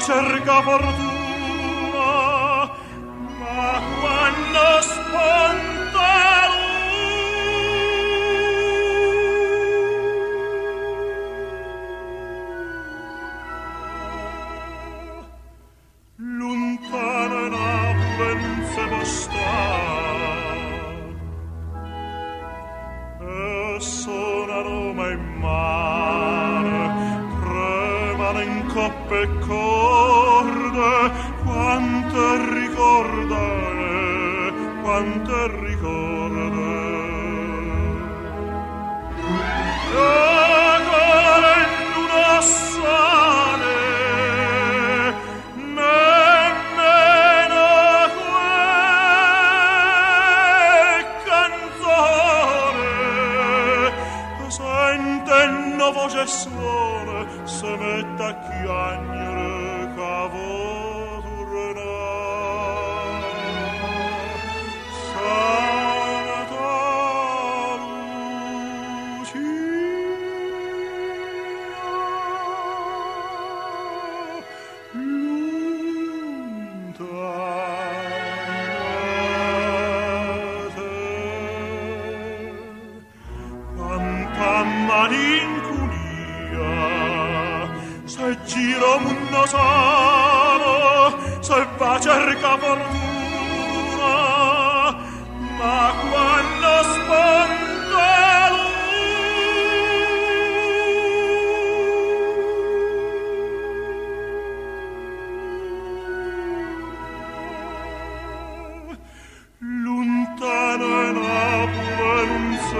[0.00, 2.08] se va cerca fortuna
[3.38, 5.69] ma quando sponta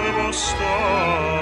[0.03, 1.40] non se va stare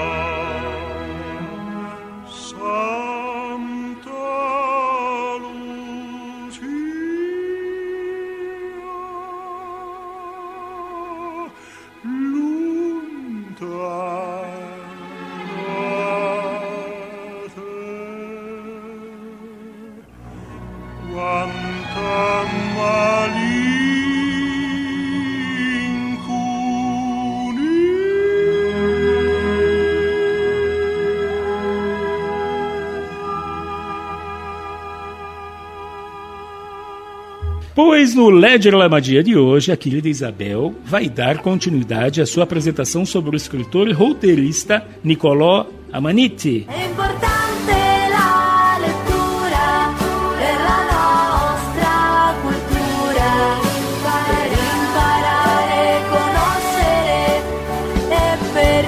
[37.99, 43.05] Pois no Ledger Lamadia de hoje, a querida Isabel vai dar continuidade à sua apresentação
[43.05, 46.65] sobre o escritor e roteirista Nicolò Amaniti.
[46.65, 46.89] E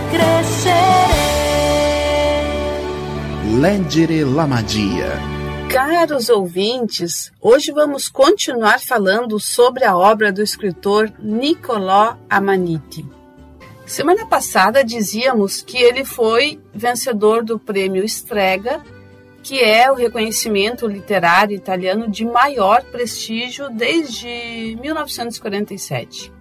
[0.09, 1.09] crescere.
[3.59, 5.30] Leggere la magia.
[5.71, 13.05] Caros ouvintes, hoje vamos continuar falando sobre a obra do escritor Niccolò Amaniti.
[13.85, 18.83] Semana passada dizíamos que ele foi vencedor do prêmio Strega,
[19.41, 26.33] que é o reconhecimento literário italiano de maior prestígio desde 1947.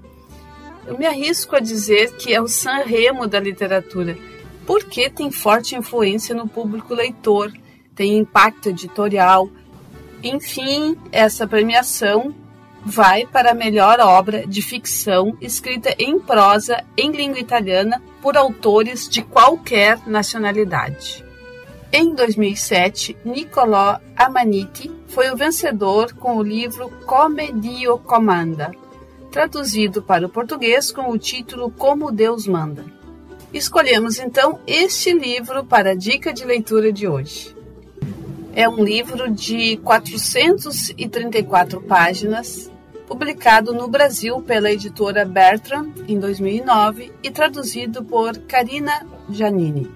[0.88, 4.18] Eu me arrisco a dizer que é o Sanremo da literatura,
[4.66, 7.52] porque tem forte influência no público leitor
[8.01, 9.51] tem impacto editorial.
[10.24, 12.34] Enfim, essa premiação
[12.82, 19.07] vai para a melhor obra de ficção escrita em prosa em língua italiana por autores
[19.07, 21.22] de qualquer nacionalidade.
[21.92, 28.70] Em 2007, Niccolò Amaniti foi o vencedor com o livro Come Dio Comanda,
[29.30, 32.82] traduzido para o português com o título Como Deus Manda.
[33.53, 37.59] Escolhemos então este livro para a dica de leitura de hoje.
[38.53, 42.68] É um livro de 434 páginas,
[43.07, 49.88] publicado no Brasil pela editora Bertrand em 2009 e traduzido por Karina Giannini.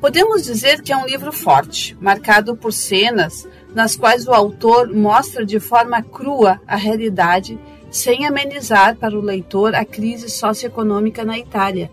[0.00, 5.44] Podemos dizer que é um livro forte, marcado por cenas nas quais o autor mostra
[5.44, 7.58] de forma crua a realidade,
[7.90, 11.90] sem amenizar para o leitor a crise socioeconômica na Itália.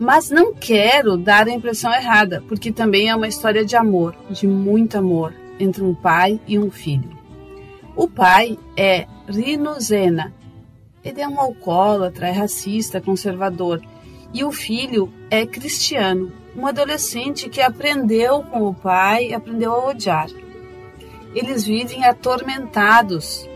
[0.00, 4.46] Mas não quero dar a impressão errada, porque também é uma história de amor, de
[4.46, 7.10] muito amor, entre um pai e um filho.
[7.94, 10.32] O pai é Rino Zena.
[11.04, 13.82] Ele é um alcoólatra, é racista, conservador.
[14.32, 20.28] E o filho é Cristiano, um adolescente que aprendeu com o pai aprendeu a odiar.
[21.34, 23.46] Eles vivem atormentados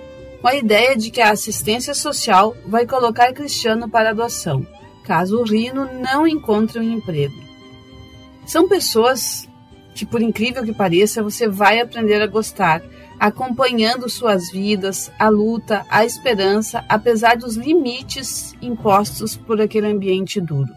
[0.42, 4.66] com a ideia de que a assistência social vai colocar Cristiano para adoção,
[5.04, 7.34] caso o Rino não encontre um emprego.
[8.46, 9.48] São pessoas
[9.94, 12.82] que, por incrível que pareça, você vai aprender a gostar,
[13.18, 20.74] acompanhando suas vidas, a luta, a esperança, apesar dos limites impostos por aquele ambiente duro.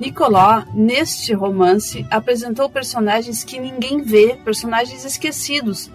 [0.00, 5.90] Nicoló, neste romance, apresentou personagens que ninguém vê, personagens esquecidos,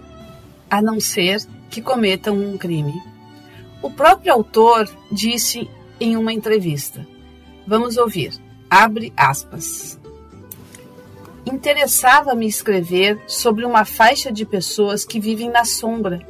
[0.70, 2.94] a não ser que cometam um crime.
[3.80, 5.68] O próprio autor disse
[6.00, 7.06] em uma entrevista:
[7.66, 8.32] Vamos ouvir.
[8.68, 9.98] Abre aspas.
[11.44, 16.26] Interessava-me escrever sobre uma faixa de pessoas que vivem na sombra,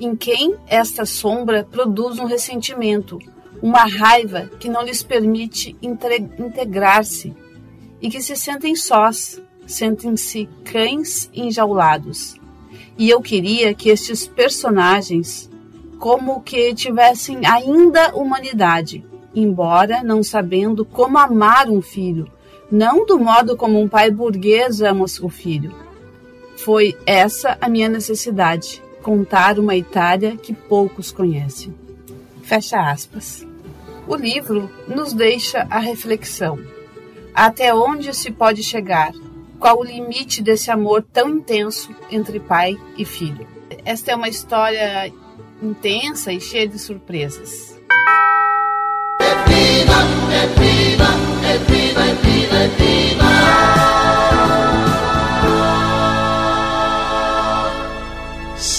[0.00, 3.18] em quem esta sombra produz um ressentimento,
[3.62, 7.32] uma raiva que não lhes permite integrar-se
[8.00, 12.34] e que se sentem sós, sentem-se cães enjaulados.
[12.98, 15.48] E eu queria que estes personagens,
[16.00, 19.04] como que tivessem ainda humanidade,
[19.34, 22.30] embora não sabendo como amar um filho,
[22.70, 25.74] não do modo como um pai burguês ama o filho.
[26.56, 31.74] Foi essa a minha necessidade, contar uma Itália que poucos conhecem.
[32.42, 33.46] Fecha aspas.
[34.06, 36.58] O livro nos deixa a reflexão.
[37.34, 39.12] Até onde se pode chegar?
[39.58, 43.46] Qual o limite desse amor tão intenso entre pai e filho?
[43.84, 45.12] Esta é uma história
[45.62, 47.78] intensa e cheia de surpresas.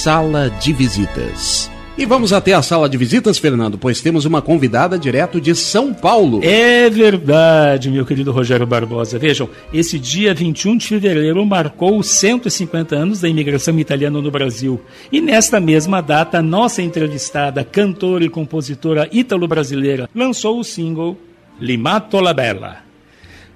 [0.04, 1.72] Sala de visitas.
[1.98, 5.94] E vamos até a sala de visitas, Fernando, pois temos uma convidada direto de São
[5.94, 6.42] Paulo.
[6.44, 9.18] É verdade, meu querido Rogério Barbosa.
[9.18, 14.82] Vejam, esse dia 21 de fevereiro marcou os 150 anos da imigração italiana no Brasil.
[15.10, 21.18] E nesta mesma data, nossa entrevistada, cantora e compositora ítalo-brasileira, lançou o single
[21.60, 22.84] Limato la Bella.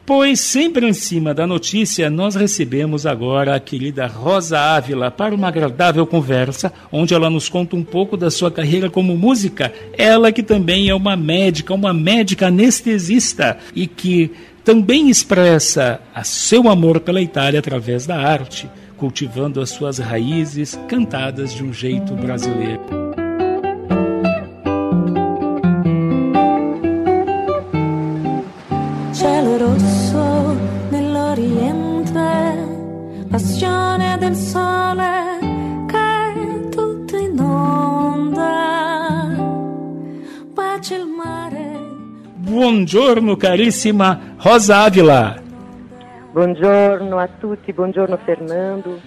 [0.06, 5.50] Pois sempre em cima da notícia, nós recebemos agora a querida Rosa Ávila para uma
[5.50, 9.74] agradável conversa, onde ela nos conta um pouco da sua carreira como música.
[9.98, 14.32] Ela que também é uma médica, uma médica anestesista e que
[14.64, 21.54] também expressa a seu amor pela Itália através da arte, cultivando as suas raízes cantadas
[21.54, 23.27] de um jeito brasileiro.
[29.58, 30.56] Rosso
[30.90, 32.16] nell'oriente,
[33.30, 35.40] passione del sole
[35.88, 38.56] che tutto in onda.
[40.80, 41.80] c'è il mare.
[42.36, 45.42] Buongiorno carissima Rosa Ávila.
[46.32, 49.00] Buongiorno a tutti, buongiorno Fernando,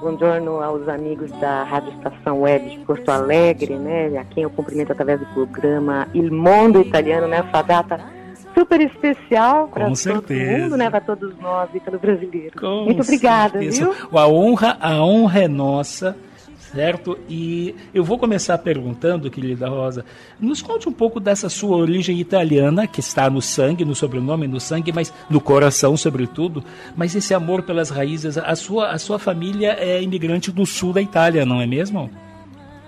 [0.00, 4.92] buongiorno aos amigos da Rádio Estação Web de Porto Alegre, né, a quem eu cumprimento
[4.92, 8.17] através do programa Il Mondo Italiano nessa data
[8.58, 12.58] super especial para todo mundo, né, para todos nós, Ítalo brasileiro.
[12.58, 13.84] Com Muito obrigada, certeza.
[13.92, 14.18] viu?
[14.18, 16.16] A honra, a honra é nossa,
[16.58, 17.16] certo?
[17.28, 20.04] E eu vou começar perguntando, querida Rosa,
[20.40, 24.58] nos conte um pouco dessa sua origem italiana, que está no sangue, no sobrenome, no
[24.58, 26.64] sangue, mas no coração, sobretudo.
[26.96, 31.00] Mas esse amor pelas raízes, a sua, a sua família é imigrante do sul da
[31.00, 32.10] Itália, não é mesmo?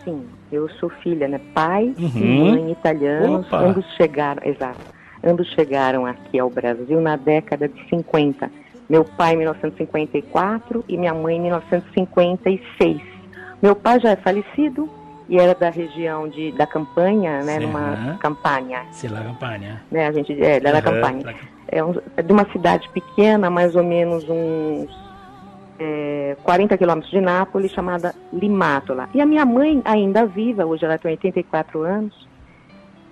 [0.05, 1.41] Sim, eu sou filha, né?
[1.55, 2.51] Pai e Uhum.
[2.51, 4.81] mãe italianos, ambos chegaram, exato,
[5.25, 8.51] ambos chegaram aqui ao Brasil na década de 50.
[8.89, 13.01] Meu pai em 1954 e minha mãe em 1956.
[13.62, 14.89] Meu pai já é falecido
[15.29, 17.61] e era da região de, da campanha, né?
[17.61, 17.66] Sim.
[17.66, 19.81] Numa campanha, Se la Campania.
[19.91, 20.07] né?
[20.09, 21.23] A gente é da Aham, campanha.
[21.25, 21.35] da-
[21.73, 24.91] É, um- é de uma cidade pequena, mais ou menos uns
[25.79, 29.09] é, 40 quilômetros de Nápoles, chamada Limátola.
[29.14, 32.29] E a minha mãe, ainda viva, hoje ela tem 84 anos,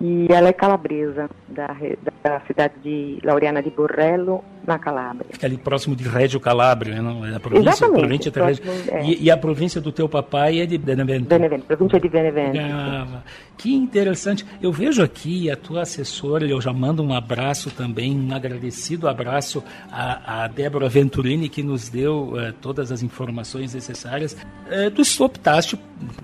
[0.01, 1.75] e ela é calabresa, da,
[2.23, 5.25] da cidade de Laureana di Borrello, na Calábria.
[5.31, 7.25] Fica ali próximo de Reggio Calabria, não?
[7.25, 9.05] É a província, Exatamente, província de próximo, é.
[9.05, 11.27] e, e a província do teu papai é de Benevento.
[11.27, 12.53] Benevento, província de Benevento.
[12.53, 13.23] Legal.
[13.57, 14.45] Que interessante.
[14.61, 19.63] Eu vejo aqui a tua assessora, eu já mando um abraço também, um agradecido abraço
[19.91, 24.37] à, à Débora Venturini, que nos deu eh, todas as informações necessárias.
[24.69, 25.77] Eh, tu optaste,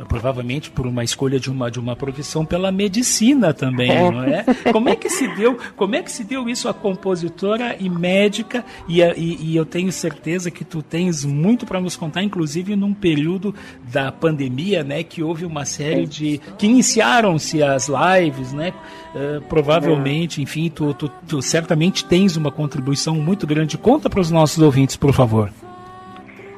[0.07, 4.11] provavelmente, por uma escolha de uma, de uma profissão pela medicina também, É.
[4.11, 4.45] não é?
[4.71, 8.63] Como é que se deu, como é que se deu isso a compositora e médica?
[8.87, 12.93] E, e- e eu tenho certeza que tu tens muito para nos contar, inclusive num
[12.93, 13.53] período
[13.91, 18.73] da pandemia, né, que houve uma série de que iniciaram-se as lives, né?
[19.15, 23.77] Eh, provavelmente, enfim, tu, tu, tu certamente tens uma contribuição muito grande.
[23.77, 25.49] Conta para os nossos ouvintes, por favor.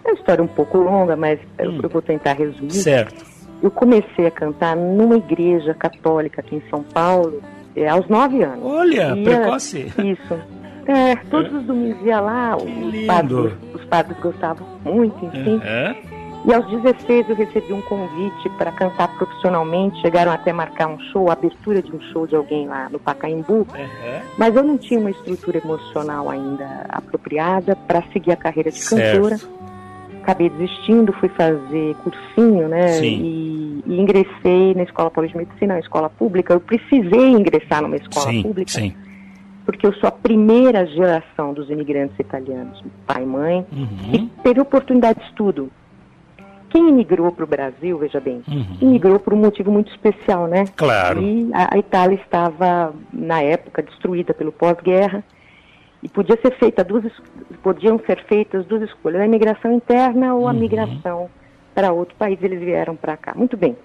[0.03, 2.71] É uma história um pouco longa, mas eu, eu vou tentar resumir.
[2.71, 3.25] Certo.
[3.61, 7.41] Eu comecei a cantar numa igreja católica aqui em São Paulo
[7.75, 8.63] é, aos nove anos.
[8.63, 9.91] Olha, Ia- precoce.
[9.97, 10.39] Isso.
[10.85, 15.57] É, todos os domingos ia lá, os padres, os padres gostavam muito, enfim.
[15.63, 15.95] Aham.
[16.45, 19.99] E aos 16 eu recebi um convite para cantar profissionalmente.
[19.99, 22.99] Chegaram até a marcar um show, a abertura de um show de alguém lá no
[22.99, 23.67] Pacaembu.
[23.73, 24.21] Aham.
[24.37, 29.49] Mas eu não tinha uma estrutura emocional ainda apropriada para seguir a carreira de Certo.
[30.27, 32.99] Acabei desistindo, fui fazer cursinho, né?
[33.01, 36.53] E, e ingressei na Escola Paulista de Medicina, na escola pública.
[36.53, 38.93] Eu precisei ingressar numa escola Sim, pública sim.
[39.65, 44.11] porque eu sou a primeira geração dos imigrantes italianos, pai e mãe, Uhum.
[44.11, 45.71] que teve oportunidade de estudo.
[46.71, 48.65] Quem imigrou para o Brasil, veja bem, Uhum.
[48.81, 50.65] imigrou por um motivo muito especial, né?
[50.75, 51.21] Claro.
[51.21, 55.23] E a, a Itália estava, na época, destruída pelo pós-guerra
[56.03, 57.03] e podia ser feita duas,
[57.63, 60.59] podiam ser feitas duas escolhas, a imigração interna ou a Uhum.
[60.59, 61.29] migração
[61.73, 62.37] para outro país.
[62.41, 63.33] Eles vieram para cá.
[63.35, 63.75] Muito bem.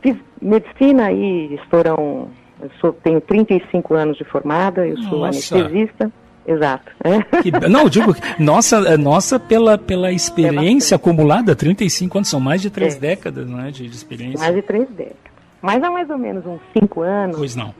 [0.00, 2.28] Fiz medicina e foram.
[2.60, 5.56] Eu sou, tenho 35 anos de formada, eu sou Nossa.
[5.56, 6.10] anestesista.
[6.46, 6.90] Exato.
[7.04, 7.42] é.
[7.42, 12.70] Que- não, digo, nossa, é nossa pela, pela experiência acumulada, 35 anos, são mais de
[12.70, 12.98] três É.
[13.00, 14.38] décadas né, de, de experiência.
[14.38, 15.18] Mais de três décadas.
[15.60, 17.74] Mas há mais ou menos uns cinco anos, Pois não.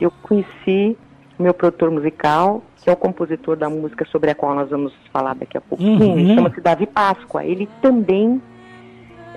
[0.00, 0.96] eu conheci
[1.38, 5.34] meu produtor musical, que é o compositor da música sobre a qual nós vamos falar
[5.34, 6.34] daqui a pouquinho, Uhum.
[6.34, 7.44] chama-se Davi Páscoa.
[7.44, 8.40] Ele também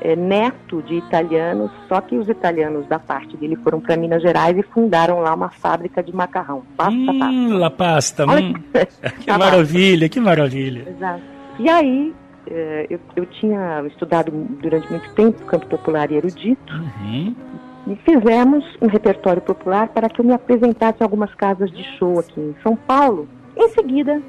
[0.01, 4.57] é neto de italianos, só que os italianos da parte dele foram para Minas Gerais
[4.57, 6.63] e fundaram lá uma fábrica de macarrão.
[6.75, 7.25] Pasta, pasta.
[7.25, 10.85] Hum, La Pasta, Olha hum, que- que maravilha, que maravilha.
[10.89, 11.21] Exato.
[11.59, 12.13] E aí,
[12.47, 14.31] eh, eu, eu tinha estudado
[14.61, 17.35] durante muito tempo canto popular e erudito, Uhum.
[17.87, 22.19] E fizemos um repertório popular para que eu me apresentasse em algumas casas de show
[22.19, 23.27] aqui em São Paulo.
[23.55, 24.21] Em seguida,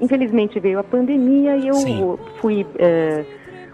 [0.00, 2.18] infelizmente veio a pandemia e eu Sim.
[2.40, 3.24] fui eh,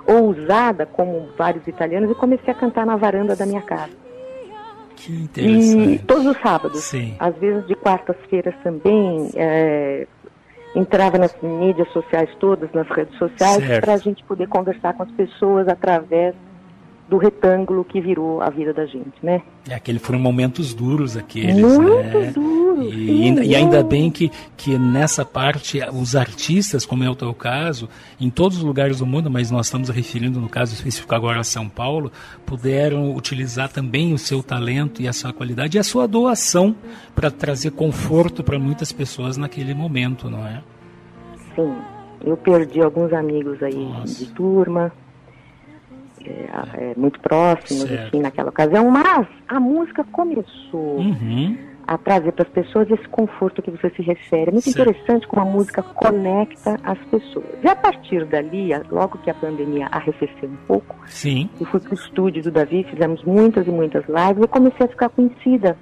[0.06, 3.92] ousada, como vários italianos, e comecei a cantar na varanda da minha casa.
[4.96, 6.04] Que E interessante.
[6.06, 7.14] todos os sábados, Sim.
[7.18, 10.06] às vezes de quartas-feiras também, é,
[10.74, 15.10] entrava nas mídias sociais todas, nas redes sociais, para a gente poder conversar com as
[15.12, 16.34] pessoas através
[17.08, 19.42] do retângulo que virou a vida da gente, né?
[19.68, 22.30] É, aquele foram momentos duros aqueles, Muito né?
[22.34, 22.82] duro.
[22.84, 27.14] E, sim, ainda- e ainda bem que, que nessa parte, os artistas, como é o
[27.14, 27.86] teu caso,
[28.18, 31.44] em todos os lugares do mundo, mas nós estamos referindo no caso específico agora a
[31.44, 32.10] São Paulo,
[32.46, 36.74] puderam utilizar também o seu talento e a sua qualidade e a sua doação
[37.14, 40.62] para trazer conforto para muitas pessoas naquele momento, não é?
[41.54, 41.74] Sim,
[42.24, 44.90] eu perdi alguns amigos aí de turma.
[46.30, 48.18] É, é, muito próximos, Certo.
[48.20, 51.56] naquela ocasião, mas a música começou Uhum.
[51.86, 54.48] a trazer para as pessoas esse conforto que você se refere.
[54.48, 54.80] É muito Certo.
[54.88, 57.46] interessante como a música conecta as pessoas.
[57.62, 61.50] E a partir dali, logo que a pandemia arrefeceu um pouco, Sim.
[61.60, 65.08] eu fui pro estúdio do Davi, fizemos muitas e muitas lives e comecei a ficar
[65.08, 65.76] conhecida,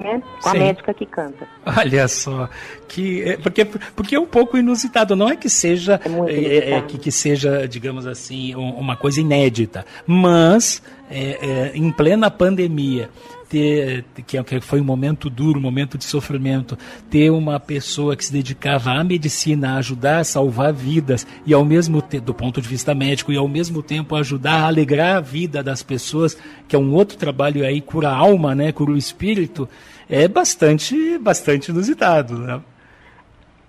[0.00, 0.22] né?
[0.42, 0.56] Com Sim.
[0.56, 1.46] a médica que canta.
[1.64, 2.48] Olha só,
[2.88, 3.64] que é, porque
[3.94, 5.14] porque é um pouco inusitado.
[5.16, 6.86] Não é que seja muito é, é, inusitado.
[6.86, 13.10] que, que seja, digamos assim, um- uma coisa inédita, mas é, é, em plena pandemia
[13.48, 16.76] ter que, é- que foi um momento duro, um momento de sofrimento,
[17.10, 21.64] ter uma pessoa que se dedicava à medicina, a ajudar a salvar vidas e ao
[21.64, 25.20] mesmo tempo, do ponto de vista médico, e ao mesmo tempo ajudar a alegrar a
[25.20, 26.36] vida das pessoas,
[26.66, 29.68] que é um outro trabalho aí cura a alma, né, cura o espírito,
[30.08, 32.60] é bastante, bastante inusitado, né?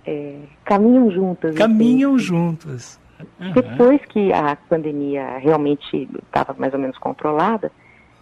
[0.07, 1.55] É, caminham juntas.
[1.55, 2.99] Caminham juntas.
[3.39, 3.51] Aham.
[3.53, 7.71] Depois que a pandemia realmente estava mais ou menos controlada,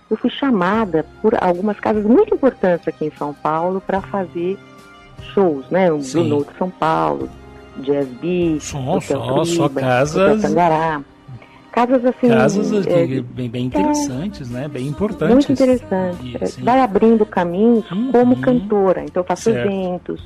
[0.09, 4.57] eu fui chamada por algumas casas muito importantes aqui em São Paulo para fazer
[5.33, 5.91] shows, né?
[5.91, 6.27] O Sim.
[6.27, 7.29] Blue Note São Paulo,
[7.77, 11.01] Jazz Beat, Só, só, só casas- Tangará.
[11.71, 12.27] Casas assim.
[12.29, 14.67] Casas é, que- bem, bem interessantes, né?
[14.67, 15.33] Bem importantes.
[15.33, 16.37] muito interessante.
[16.39, 16.61] E, sim.
[16.63, 19.03] Vai abrindo caminhos como cantora.
[19.03, 19.65] Então eu faço Certo.
[19.71, 20.21] eventos,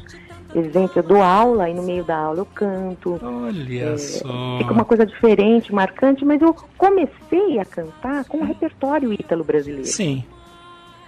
[0.55, 3.19] eventos, eu dou aula e no meio da aula eu canto.
[3.21, 4.57] Olha só.
[4.59, 9.87] Fica uma coisa diferente, marcante, mas eu comecei a cantar com o repertório ítalo brasileiro.
[9.87, 10.23] Sim.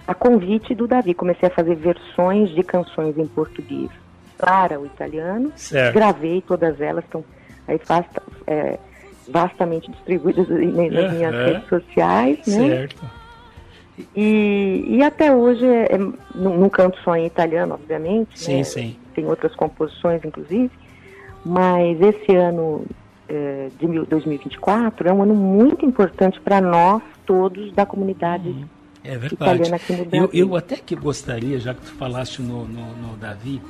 [0.06, 3.90] A convite do Davi, comecei a fazer versões de canções em português
[4.36, 5.52] para o italiano.
[5.54, 5.94] Certo.
[5.94, 7.24] Gravei todas elas, estão
[7.68, 8.78] aí vasta, é,
[9.28, 11.12] vastamente distribuídas nas Aham.
[11.12, 12.68] minhas redes sociais, né?
[12.68, 13.20] Certo.
[14.16, 18.38] E, e até hoje, é, é, não, não canto só em italiano, obviamente.
[18.38, 18.64] Sim, né?
[18.64, 18.96] sim.
[19.14, 20.70] Tem outras composições, inclusive.
[21.44, 22.84] Mas esse ano
[23.28, 28.54] é, de mil- 2024 é um ano muito importante para nós todos da comunidade
[29.04, 29.34] É verdade.
[29.34, 30.30] italiana aqui no Eu, Brasil.
[30.32, 33.60] eu até que gostaria, já que tu falaste no, no, no Davi,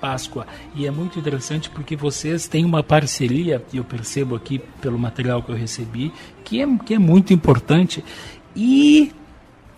[0.00, 5.42] Páscoa, e é muito interessante porque vocês têm uma parceria, eu percebo aqui pelo material
[5.42, 6.12] que eu recebi,
[6.44, 8.04] que é, que é muito importante,
[8.54, 9.10] e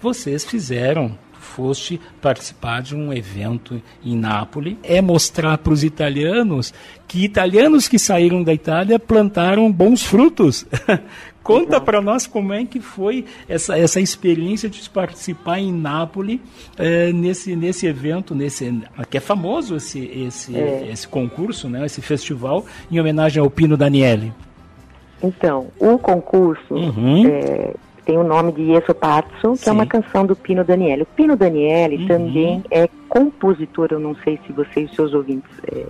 [0.03, 1.17] vocês fizeram,
[1.49, 6.73] foste participar de um evento em Nápoles, é mostrar para os italianos
[7.07, 10.67] que italianos que saíram da Itália plantaram bons frutos.
[11.43, 16.41] Conta para nós como é que foi essa, essa experiência de participar em Nápoles
[16.77, 18.79] eh, nesse, nesse evento, nesse
[19.09, 20.89] que é famoso esse, esse, É.
[20.93, 24.31] esse concurso, né, esse festival, em homenagem ao Pino Daniele.
[25.23, 27.27] Então, o concurso Uhum.
[27.27, 27.75] é,
[28.09, 29.69] tem o nome de Ieso Pazzo, que Sim.
[29.69, 31.03] é uma canção do Pino Daniele.
[31.03, 32.07] O Pino Daniele Uhum.
[32.09, 35.85] também é compositor, eu não sei se você e seus ouvintes é,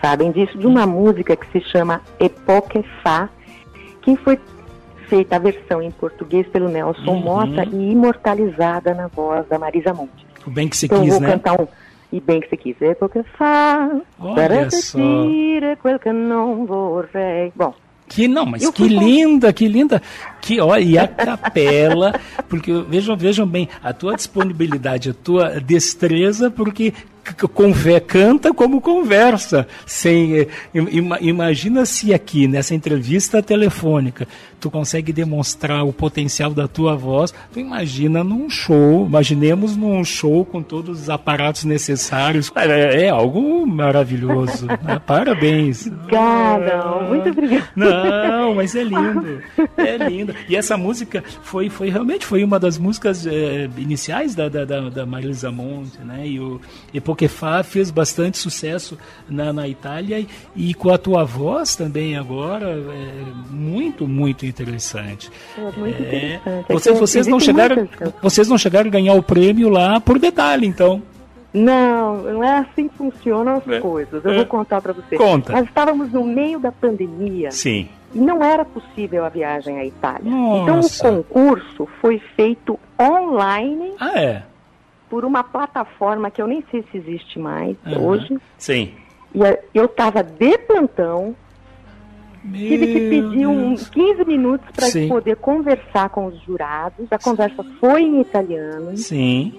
[0.00, 3.28] sabem disso, de uma música que se chama Epoque Fa,
[4.02, 4.38] que foi
[5.08, 7.20] feita a versão em português pelo Nelson Uhum.
[7.22, 10.24] Mota e imortalizada na voz da Marisa Monte.
[10.46, 11.30] O bem que se então eu quis, vou né?
[11.32, 11.66] cantar um
[12.12, 12.80] e bem que você quis.
[12.80, 14.96] Epoque Olha para só.
[14.98, 17.50] dire quel che non vorrei.
[17.56, 17.74] Bom,
[18.06, 20.00] Que não, mas Eu que fui linda, que linda.
[20.44, 22.20] Que olha, e a capela,
[22.50, 26.92] porque vejam, vejam bem, a tua disponibilidade, a tua destreza, porque
[27.24, 29.66] c- conver, canta como conversa.
[29.86, 34.28] Sem, eh, ima- imagina se aqui, nessa entrevista telefônica,
[34.60, 40.44] tu consegue demonstrar o potencial da tua voz, tu imagina num show, imaginemos num show
[40.44, 42.50] com todos os aparatos necessários.
[42.56, 44.66] É, é algo maravilhoso.
[44.66, 45.00] né?
[45.06, 45.86] Parabéns.
[45.86, 47.68] obrigada, muito obrigada.
[47.76, 49.42] Não, mas é lindo.
[49.76, 50.33] É lindo.
[50.48, 54.88] E essa música foi, foi realmente foi uma das músicas eh, iniciais da, da, da,
[54.88, 56.26] da Marisa Monte, né?
[56.26, 56.60] E o
[56.92, 62.66] Epoquefá fez bastante sucesso na, na Itália e, e com a tua voz também agora
[62.70, 65.30] é muito, muito interessante.
[65.56, 66.66] É muito interessante.
[66.68, 67.88] Vocês, É vocês não chegaram,
[68.22, 71.02] vocês não chegaram a ganhar o prêmio lá por detalhe, então.
[71.52, 73.78] Não, não é assim que funcionam as É.
[73.78, 74.24] coisas.
[74.24, 74.36] Eu É.
[74.38, 75.16] vou contar para você.
[75.16, 75.52] Conta.
[75.52, 77.88] Nós estávamos no meio da pandemia Sim.
[78.14, 80.30] E não era possível a viagem à Itália.
[80.30, 80.62] Nossa.
[81.08, 84.42] Então o concurso foi feito online Ah, é.
[85.10, 87.98] por uma plataforma que eu nem sei se existe mais Aham.
[88.00, 88.38] hoje.
[88.56, 88.92] Sim.
[89.34, 89.40] E
[89.74, 91.34] eu estava de plantão,
[92.52, 95.08] tive que pedir uns 15 minutos para Sim.
[95.08, 97.06] poder conversar com os jurados.
[97.10, 98.96] A conversa foi em italiano.
[98.96, 99.54] Sim.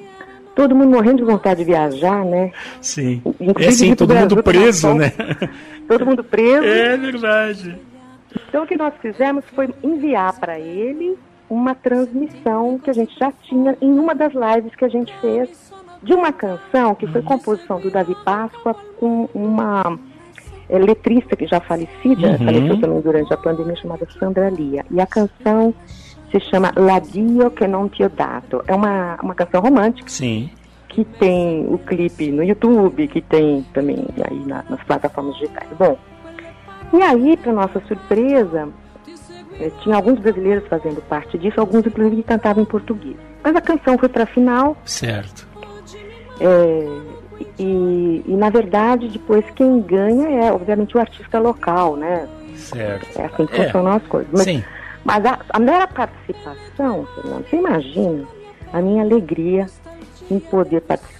[0.55, 2.51] Todo mundo morrendo de vontade de viajar, né?
[2.79, 3.21] Sim.
[3.41, 5.11] Inclusive É sim, do todo mundo preso, né?
[5.85, 6.63] Todo mundo preso.
[6.65, 7.75] É verdade.
[8.47, 11.17] Então o que nós fizemos foi enviar para eles
[11.49, 15.71] uma transmissão que a gente já tinha em uma das lives que a gente fez
[16.01, 19.97] de uma canção que foi composição do Davi Páscoa com uma
[20.69, 22.37] eh, letrista que já falecida, Uhum.
[22.37, 24.85] faleceu também durante a pandemia, chamada Sandra Lia.
[24.91, 25.73] E a canção
[26.31, 28.63] se chama L'addio che non ti ho dato.
[28.67, 30.09] É uma, uma canção romântica.
[30.09, 30.49] Sim.
[30.89, 35.67] Que tem o clipe no YouTube, que tem também aí na, nas plataformas digitais.
[35.77, 35.97] Bom,
[36.93, 38.69] e aí, para nossa surpresa,
[39.59, 43.17] eh, tinha alguns brasileiros fazendo parte disso, alguns inclusive cantavam em português.
[43.43, 44.77] Mas a canção foi para a final.
[44.85, 45.47] Certo.
[46.39, 46.87] É,
[47.59, 52.27] e, e, na verdade, depois quem ganha é, obviamente, o artista local, né?
[52.55, 53.19] Certo.
[53.19, 53.65] É assim que é.
[53.65, 54.31] funcionam as coisas.
[54.31, 54.63] Mas, Sim.
[55.03, 58.25] mas a, a mera participação, Fernando, você imagina
[58.73, 59.67] a minha alegria
[60.29, 61.14] em poder participar.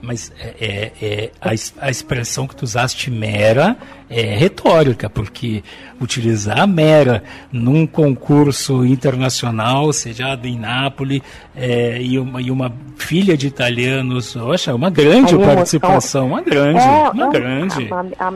[0.00, 1.50] Mas é, é, é a,
[1.86, 3.76] a, expressão que tu usaste mera
[4.08, 5.62] é retórica, porque
[6.00, 7.22] utilizar mera
[7.52, 11.20] num concurso internacional, sediado em Nápoles,
[11.54, 16.80] é, e, uma, e uma filha de italianos, oxa, uma grande participação, uma grande,
[17.12, 17.88] uma grande.
[17.92, 18.32] A, a,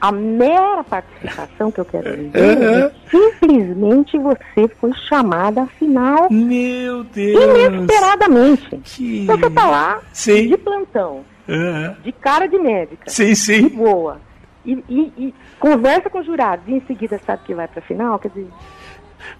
[0.00, 6.28] a, mera participação que eu quero dizer é simplesmente você foi chamada à final.
[6.30, 7.44] Meu Deus!
[7.44, 8.80] Inesperadamente.
[8.84, 9.26] Que...
[9.26, 10.48] Você tá lá sim.
[10.48, 11.94] de plantão, uhum.
[12.02, 13.68] de cara de médica, sim, sim.
[13.68, 14.20] de boa.
[14.64, 17.82] E, e, e conversa com o jurado e em seguida sabe que vai para a
[17.82, 18.48] final, quer dizer.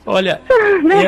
[0.05, 0.41] Olha,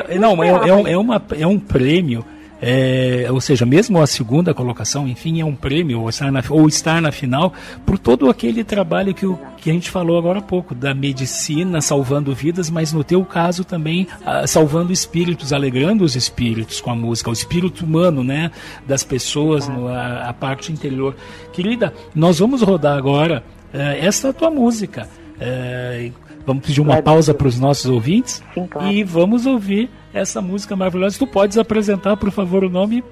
[0.09, 2.25] é, não, é, é, é, uma, é um prêmio
[2.65, 6.69] é, ou seja, mesmo a segunda colocação, enfim, é um prêmio, ou estar na, ou
[6.69, 7.53] estar na final,
[7.85, 11.81] por todo aquele trabalho que, o, que a gente falou agora há pouco, da medicina
[11.81, 16.95] salvando vidas, mas no teu caso também ah, salvando espíritos, alegrando os espíritos com a
[16.95, 18.53] música, o espírito humano, né,
[18.87, 21.17] das pessoas, no, a, a, parte interior.
[21.53, 23.43] Querida, nós vamos rodar agora
[23.75, 25.09] uh, esta tua música.
[25.37, 26.13] Uh,
[26.47, 28.88] vamos pedir uma pausa para os nossos ouvintes Sim, claro.
[28.88, 31.18] e vamos ouvir essa música maravilhosa.
[31.18, 33.03] Tu podes apresentar, por favor, o nome?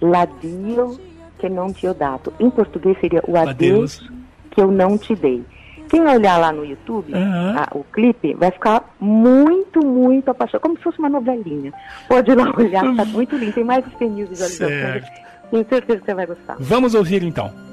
[0.00, 0.98] L'addio
[1.38, 2.32] que não te dato.
[2.38, 4.12] Em português seria o adeus, adeus.
[4.50, 5.42] que eu não te dei.
[5.88, 7.56] Quem olhar lá no YouTube, uhum.
[7.56, 11.72] a, o clipe, vai ficar muito, muito apaixonado, como se fosse uma novelinha.
[12.06, 13.52] Pode ir lá olhar, está muito lindo.
[13.52, 15.04] Tem mais de 100 mil visualizações.
[15.50, 16.56] Tenho certeza que você vai gostar.
[16.58, 17.67] Vamos ouvir então.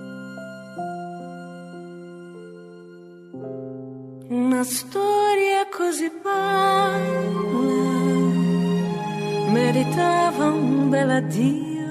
[4.28, 6.97] Una storia così bella
[9.51, 11.84] meritava un bel addio.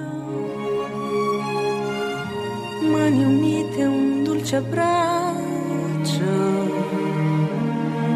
[2.90, 6.24] Mani unite, un dolce abbraccio,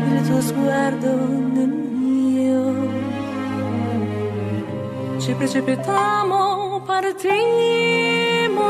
[0.09, 1.15] il tuo sguardo
[1.55, 2.91] nel mio.
[5.21, 8.67] Ci precipitammo, partimmo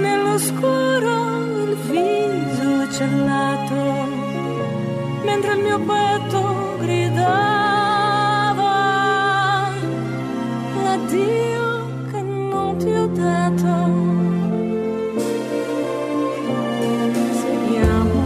[0.00, 3.82] nell'oscuro il viso cellato
[5.24, 7.98] mentre il mio petto gridava
[10.82, 11.64] l'addio
[12.10, 13.72] che non ti ho dato.
[17.40, 18.20] Seguiamo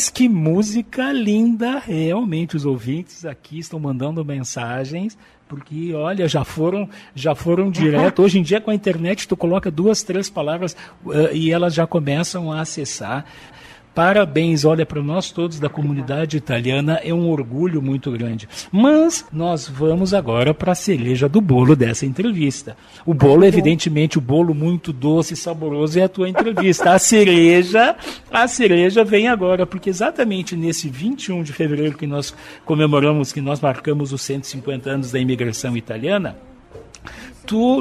[0.00, 5.14] Mas que música linda, realmente os ouvintes aqui estão mandando mensagens,
[5.46, 8.22] porque olha, já foram, já foram direto.
[8.22, 10.74] Hoje em dia com a internet tu coloca duas, três palavras
[11.04, 13.26] uh, e elas já começam a acessar.
[13.94, 18.48] Parabéns, olha, para nós todos da comunidade italiana é um orgulho muito grande.
[18.70, 22.76] Mas nós vamos agora para a cereja do bolo dessa entrevista.
[23.04, 26.92] O bolo, evidentemente, o bolo muito doce e saboroso é a tua entrevista.
[26.92, 27.96] A cereja,
[28.30, 32.32] a cereja vem agora, porque exatamente nesse 21 de fevereiro que nós
[32.64, 36.36] comemoramos, que nós marcamos os 150 anos da imigração italiana,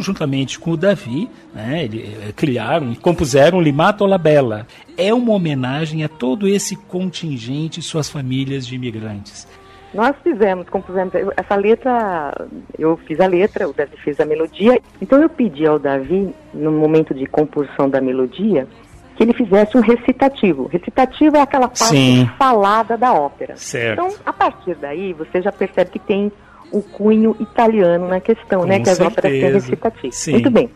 [0.01, 4.65] juntamente com o Davi, né, ele, eh, criaram e compuseram Limato la Bella.
[4.97, 9.47] É uma homenagem a todo esse contingente e suas famílias de imigrantes.
[9.93, 12.33] Nós fizemos, compusemos essa letra,
[12.77, 14.79] eu fiz a letra, o Davi fez a melodia.
[15.01, 18.67] Então eu pedi ao Davi, no momento de composição da melodia,
[19.15, 20.67] que ele fizesse um recitativo.
[20.67, 22.29] Recitativo é aquela parte Sim.
[22.37, 23.55] falada da ópera.
[23.57, 23.99] Certo.
[23.99, 26.31] Então, a partir daí, você já percebe que tem
[26.71, 28.79] o cunho italiano na questão, Com né?
[28.79, 29.65] Que as óperas têm certeza.
[29.65, 30.13] recitativo.
[30.13, 30.31] Sim.
[30.33, 30.69] Muito bem.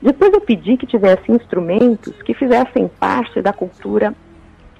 [0.00, 4.14] Depois eu pedi que tivesse instrumentos que fizessem parte da cultura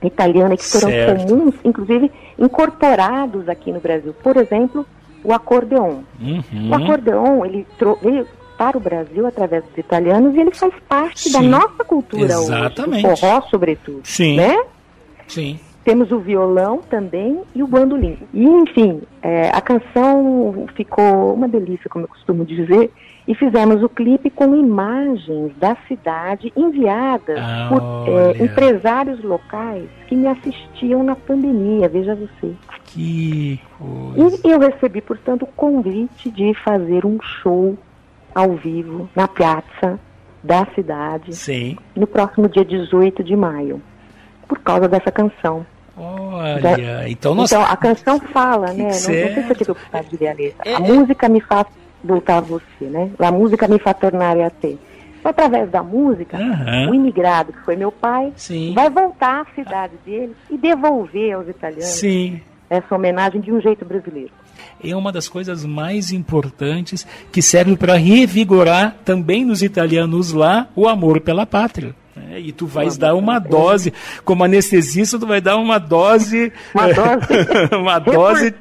[0.02, 1.26] italiana, que foram Certo.
[1.26, 4.14] comuns, inclusive incorporados aqui no Brasil.
[4.22, 4.86] Por exemplo,
[5.24, 6.02] o acordeon.
[6.20, 6.70] Uhum.
[6.70, 7.66] O acordeon, ele
[8.02, 8.26] veio
[8.56, 11.48] para o Brasil através dos italianos e ele faz parte da Sim.
[11.48, 13.06] nossa cultura Exatamente.
[13.06, 14.36] hoje, o forró sobretudo, Sim.
[14.36, 14.56] né?
[15.28, 15.58] Sim.
[15.88, 18.18] Temos o violão também e o bandolim.
[18.34, 22.90] E, enfim, é, a canção ficou uma delícia, como eu costumo dizer,
[23.26, 30.26] e fizemos o clipe com imagens da cidade enviadas por é, empresários locais que me
[30.26, 32.52] assistiam na pandemia, veja você.
[32.84, 34.46] Que coisa.
[34.46, 37.78] E eu recebi, portanto, o convite de fazer um show
[38.34, 39.98] ao vivo na piazza
[40.44, 41.78] da cidade Sim.
[41.96, 43.80] no próximo dia 18 de maio,
[44.46, 45.64] por causa dessa canção.
[45.98, 47.50] Olha, então nós.
[47.50, 48.74] Então, a canção fala, né?
[48.74, 50.76] Não, não sei se aqui eu precisar de ler a letra.
[50.76, 51.66] A música me faz
[52.02, 53.10] voltar a você, né?
[53.18, 54.78] A música me faz tornar a ter.
[55.18, 56.90] Então, através da música, Aham.
[56.90, 58.72] o imigrado, que foi meu pai, Sim.
[58.74, 62.40] vai voltar à cidade dele e devolver aos italianos Sim.
[62.70, 64.30] essa homenagem de um jeito brasileiro.
[64.82, 70.86] é uma das coisas mais importantes que serve para revigorar também nos italianos lá o
[70.86, 71.94] amor pela pátria.
[72.18, 72.40] Né?
[72.40, 73.92] E tu vais dar uma dose,
[74.24, 77.26] como anestesista, tu vai dar uma dose, Uma dose
[77.80, 78.54] uma dose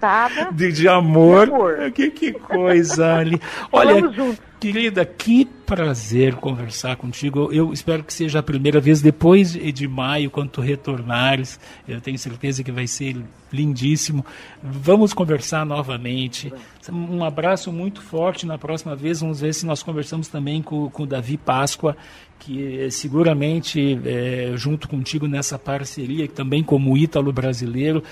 [0.53, 1.47] de, de amor.
[1.47, 1.91] de amor.
[1.91, 3.41] Que, que coisa ali.
[3.72, 4.47] Olha, Falamos juntos.
[4.60, 7.51] Querida, que prazer conversar contigo.
[7.51, 11.60] Eu espero que seja a primeira vez depois de maio, quando tu retornares.
[11.88, 13.16] Eu tenho certeza que vai ser
[13.51, 14.26] lindíssimo.
[14.62, 16.51] Vamos conversar novamente.
[16.91, 19.22] Um abraço muito forte na próxima vez.
[19.22, 21.95] Vamos ver se nós conversamos também com, com o Davi Páscoa,
[22.39, 28.03] que seguramente, eh, junto contigo nessa parceria, também como ítalo brasileiro,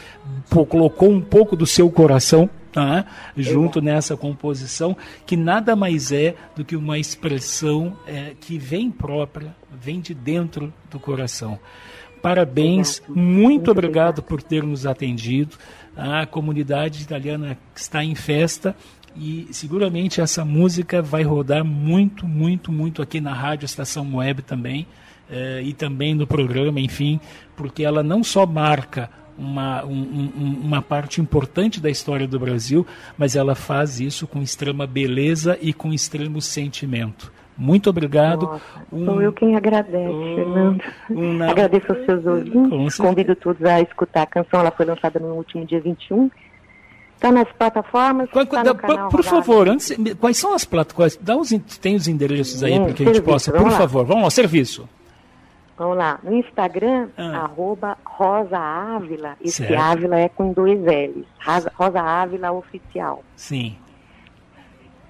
[0.50, 3.06] colocou um pouco do seu coração tá?
[3.38, 9.56] junto nessa composição, que nada mais é do que uma expressão eh, que vem própria,
[9.72, 11.58] vem de dentro do coração.
[12.22, 15.56] Parabéns, muito obrigado por ter nos atendido.
[15.96, 18.76] A comunidade italiana está em festa
[19.16, 24.86] e seguramente essa música vai rodar muito, muito, muito aqui na rádio Estação Web também
[25.30, 27.22] eh, e também no programa, enfim,
[27.56, 32.86] porque ela não só marca uma, um- um- uma parte importante da história do Brasil,
[33.18, 37.32] mas ela faz isso com extrema beleza e com extremo sentimento.
[37.58, 38.46] Muito obrigado.
[38.48, 40.82] Nossa, Um- sou eu quem agradece, Fernando.
[41.10, 42.98] um- Agradeço aos seus ouvintes.
[42.98, 44.60] Convido todos a escutar a canção.
[44.60, 46.30] Ela foi lançada no último dia 21.
[47.16, 48.30] Está nas plataformas.
[48.30, 51.18] Qual- tá da- canal por favor, antes, quais são as plataformas?
[51.22, 53.54] Dá os, tem os endereços aí para que a gente possa.
[53.54, 53.72] Por lá.
[53.72, 54.88] favor, vamos lá, serviço.
[55.78, 56.20] Vamos lá.
[56.24, 57.44] No Instagram, Ah.
[57.44, 59.36] arroba Rosa Ávila.
[59.42, 59.78] Esse Certo.
[59.82, 61.26] Ávila é com dois L's.
[61.46, 63.24] Rosa, Rosa Ávila Oficial.
[63.36, 63.76] Sim.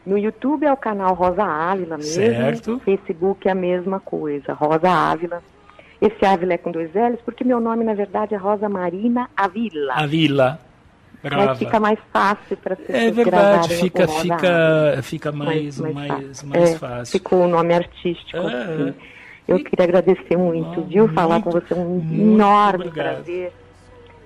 [0.05, 2.13] No YouTube é o canal Rosa Ávila mesmo.
[2.13, 2.79] Certo.
[2.85, 5.41] Facebook é a mesma coisa, Rosa Ávila.
[6.01, 9.93] Esse Ávila é com dois L's, porque meu nome, na verdade, é Rosa Marina Avila.
[9.93, 10.59] A Vila.
[11.23, 11.45] Brava.
[11.47, 14.35] Mas fica mais fácil para pessoas É verdade, fica, Rosa fica,
[14.89, 15.01] Ávila.
[15.01, 17.11] fica mais, mais, mais, É, fácil.
[17.19, 18.37] Ficou o nome artístico.
[18.37, 18.93] É, assim.
[19.47, 21.07] Eu queria agradecer muito, viu?
[21.09, 23.15] Falar com você é um enorme obrigado.
[23.15, 23.53] prazer.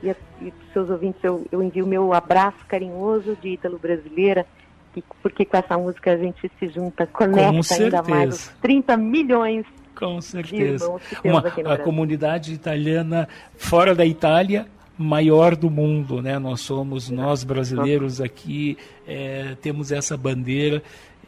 [0.01, 4.45] E, e pros seus ouvintes, eu, eu envio meu abraço carinhoso de Ítalo Brasileira,
[4.93, 9.65] que- porque com essa música a gente se junta, conecta ainda mais os 30 milhões
[9.93, 10.89] Com certeza.
[11.26, 11.43] Uma,
[11.74, 14.65] a comunidade italiana fora da Itália
[14.97, 16.38] maior do mundo, né?
[16.39, 20.82] Nós somos, nós brasileiros aqui, é, temos essa bandeira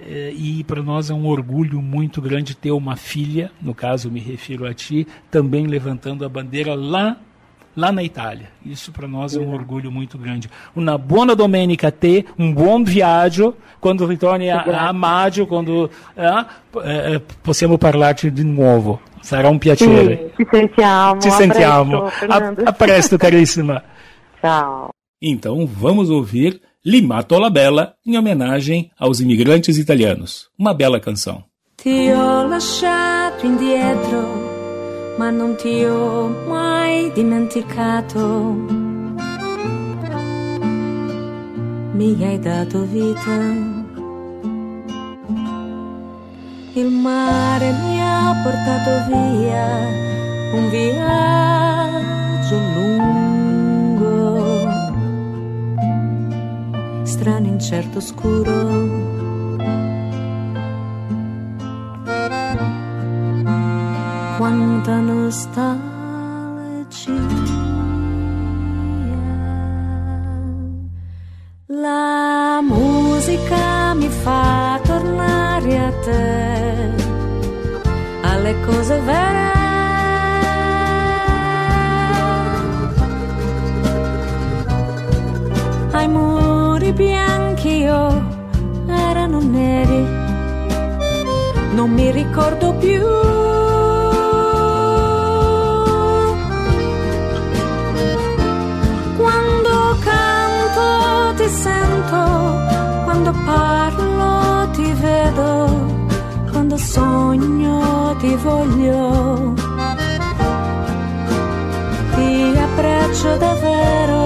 [0.07, 4.65] e para nós é um orgulho muito grande ter uma filha, no caso me refiro
[4.65, 7.17] a ti, também levantando a bandeira lá
[7.75, 8.49] lá na Itália.
[8.65, 10.49] Isso para nós é um orgulho muito grande.
[10.75, 16.45] Uma buona domenica a te, um buon viaggio, quando ritorni a, a maggio, quando eh,
[16.83, 19.01] eh, possiamo parlarci di nuovo.
[19.21, 20.33] Sarà un piacere.
[20.35, 21.21] Ci sentiamo.
[21.21, 21.99] Ci a sentiamo.
[22.01, 22.61] presto, Fernando.
[22.63, 23.83] a, a presto, carissima.
[24.41, 24.89] Ciao.
[25.21, 30.49] Então vamos ouvir Limato la Bella em homenagem aos imigrantes italianos.
[30.57, 31.43] Uma bela canção.
[31.77, 38.55] Ti ho lasciato indietro, ma non ti ho mai dimenticato.
[41.93, 43.37] Mi hai dato vita.
[46.73, 49.67] Il mare mi ha portato via
[50.55, 51.80] un viaggio
[57.21, 58.51] strano, incerto, oscuro.
[64.37, 65.79] quanta nostalgia.
[71.67, 76.93] La musica mi fa tornare a te,
[78.23, 79.50] alle cose vere.
[91.91, 93.01] Mi ricordo più.
[99.17, 102.21] Quando canto ti sento,
[103.03, 105.85] quando parlo ti vedo,
[106.51, 109.53] quando sogno ti voglio,
[112.15, 114.20] ti abbraccio davvero.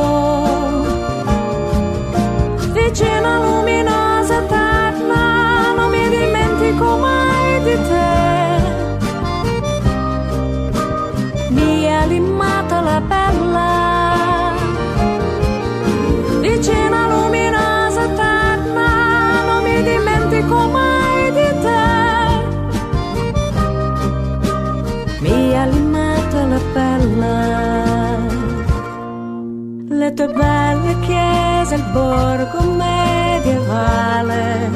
[30.15, 34.71] Tue belle chiese, il borgo medievale,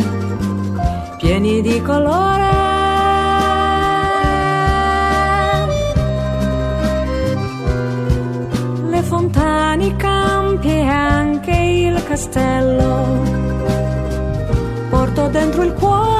[1.17, 2.67] pieni di colore.
[8.89, 13.23] le fontane, i campi e anche il castello.
[14.89, 16.18] Porto dentro il cuore.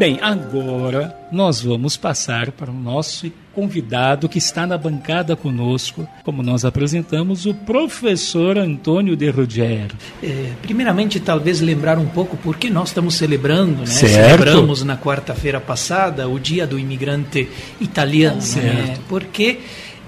[0.00, 6.42] Bem, agora nós vamos passar para o nosso convidado que está na bancada conosco, como
[6.42, 9.94] nós apresentamos, o professor Antônio de Ruggiero.
[10.22, 13.86] É, primeiramente, talvez lembrar um pouco porque nós estamos celebrando, né?
[13.86, 14.14] Certo.
[14.14, 17.46] Celebramos na quarta-feira passada o Dia do Imigrante
[17.78, 18.40] Italiano, né?
[18.40, 19.00] Certo.
[19.06, 19.60] Porque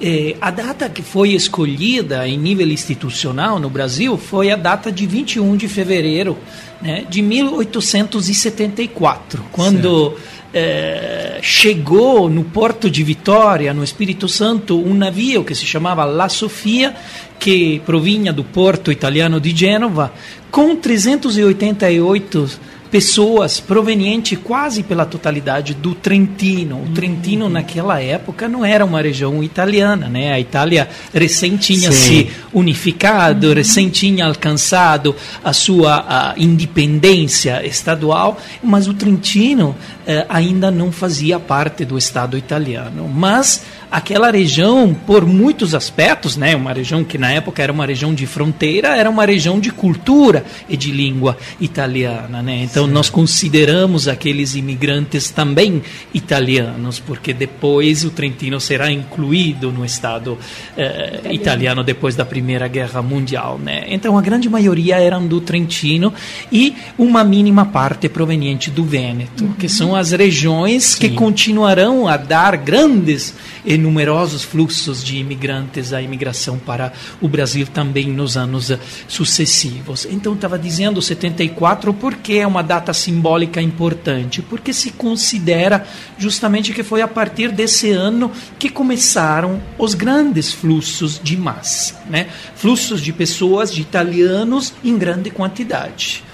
[0.02, 5.06] eh, a data que foi escolhida em nível institucional no Brasil foi a data de
[5.06, 6.36] 21 de fevereiro
[6.80, 10.16] né, de 1874, quando
[10.52, 16.28] eh, chegou no porto de Vitória, no Espírito Santo, um navio que se chamava La
[16.28, 16.96] Sofia,
[17.38, 20.12] que provinha do porto italiano de Gênova,
[20.50, 26.82] com 388 pessoas provenientes quase pela totalidade do Trentino.
[26.84, 27.50] O Trentino, uhum.
[27.50, 30.30] naquela época, não era uma região italiana, né?
[30.30, 32.26] A Itália recém tinha Sim.
[32.26, 33.54] se unificado, uhum.
[33.54, 39.74] recém tinha alcançado a sua a independência estadual, mas o Trentino
[40.06, 43.08] eh, ainda não fazia parte do Estado italiano.
[43.08, 48.14] Mas aquela região, por muitos aspectos, né, uma região que na época era uma região
[48.14, 52.40] de fronteira, era uma região de cultura e de língua italiana.
[52.40, 52.62] Né?
[52.62, 52.92] Então Sim.
[52.92, 55.82] nós consideramos aqueles imigrantes também
[56.14, 60.38] italianos, porque depois o Trentino será incluído no Estado
[60.74, 63.58] eh, italiano depois da Primeira Guerra Mundial.
[63.62, 63.84] Né?
[63.88, 66.14] Então a grande maioria eram do Trentino
[66.50, 69.52] e uma mínima parte proveniente do Vêneto, uhum.
[69.52, 71.00] que são as regiões Sim.
[71.00, 73.34] que continuarão a dar grandes
[73.64, 78.72] e numerosos fluxos de imigrantes, a imigração para o Brasil também nos anos
[79.06, 80.06] sucessivos.
[80.10, 85.86] Então, estava dizendo 74 porque é uma data simbólica importante, porque se considera
[86.18, 92.28] justamente que foi a partir desse ano que começaram os grandes fluxos de massa, né?
[92.56, 96.24] fluxos de pessoas, de italianos em grande quantidade.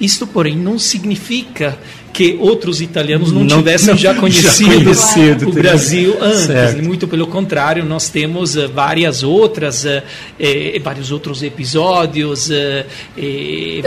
[0.00, 1.78] Isto, porém, não significa
[2.14, 6.40] que outros italianos não, não tivessem não, já conhecido, já conhecido o Brasil antes.
[6.42, 6.82] Certo.
[6.84, 10.00] Muito pelo contrário, nós temos uh, várias outras, uh,
[10.38, 12.84] eh, vários outros episódios, uh,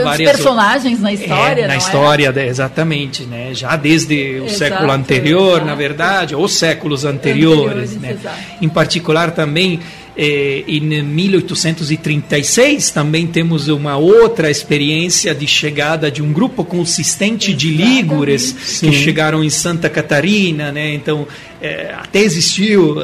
[0.02, 1.78] várias personagens na história, é, na é?
[1.78, 2.46] história, é?
[2.46, 3.54] exatamente, né?
[3.54, 5.66] Já desde o exato, século anterior, exato.
[5.66, 8.32] na verdade, ou séculos anteriores, anteriores né?
[8.60, 9.80] Em particular também
[10.18, 17.70] eh, em 1836 também temos uma outra experiência de chegada de um grupo consistente de
[17.70, 20.92] lígures que chegaram em Santa Catarina, né?
[20.92, 21.28] Então
[21.60, 23.02] é, até existiu uh,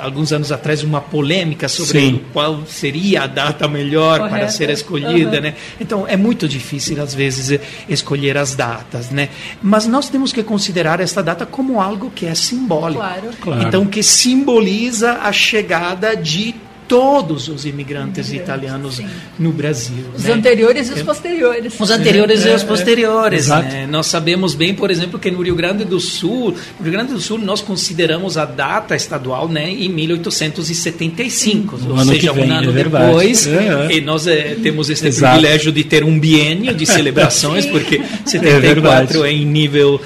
[0.00, 2.20] alguns anos atrás uma polêmica sobre Sim.
[2.32, 4.36] qual seria a data melhor Correta.
[4.36, 5.42] para ser escolhida, uhum.
[5.42, 5.54] né?
[5.80, 9.28] Então é muito difícil às vezes escolher as datas, né?
[9.62, 13.00] Mas nós temos que considerar esta data como algo que é simbólico.
[13.00, 13.30] Claro.
[13.40, 13.62] Claro.
[13.62, 16.54] Então que simboliza a chegada de
[16.90, 19.06] todos os imigrantes italianos sim.
[19.38, 20.06] no Brasil.
[20.12, 20.32] Os né?
[20.32, 21.78] anteriores e os posteriores.
[21.78, 23.48] Os anteriores é, e os posteriores.
[23.48, 23.86] É, né?
[23.88, 27.20] Nós sabemos bem, por exemplo, que no Rio Grande do Sul, no Rio Grande do
[27.20, 31.88] Sul nós consideramos a data estadual né, em 1875, sim.
[31.88, 33.46] ou seja, vem, um ano é depois.
[33.46, 33.52] É,
[33.88, 33.96] é.
[33.96, 35.38] E nós é, temos este Exato.
[35.38, 40.00] privilégio de ter um biênio de celebrações, porque 74 é, em nível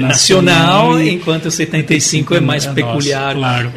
[0.00, 3.72] nacional, nacional, enquanto 75 é mais peculiar, claro.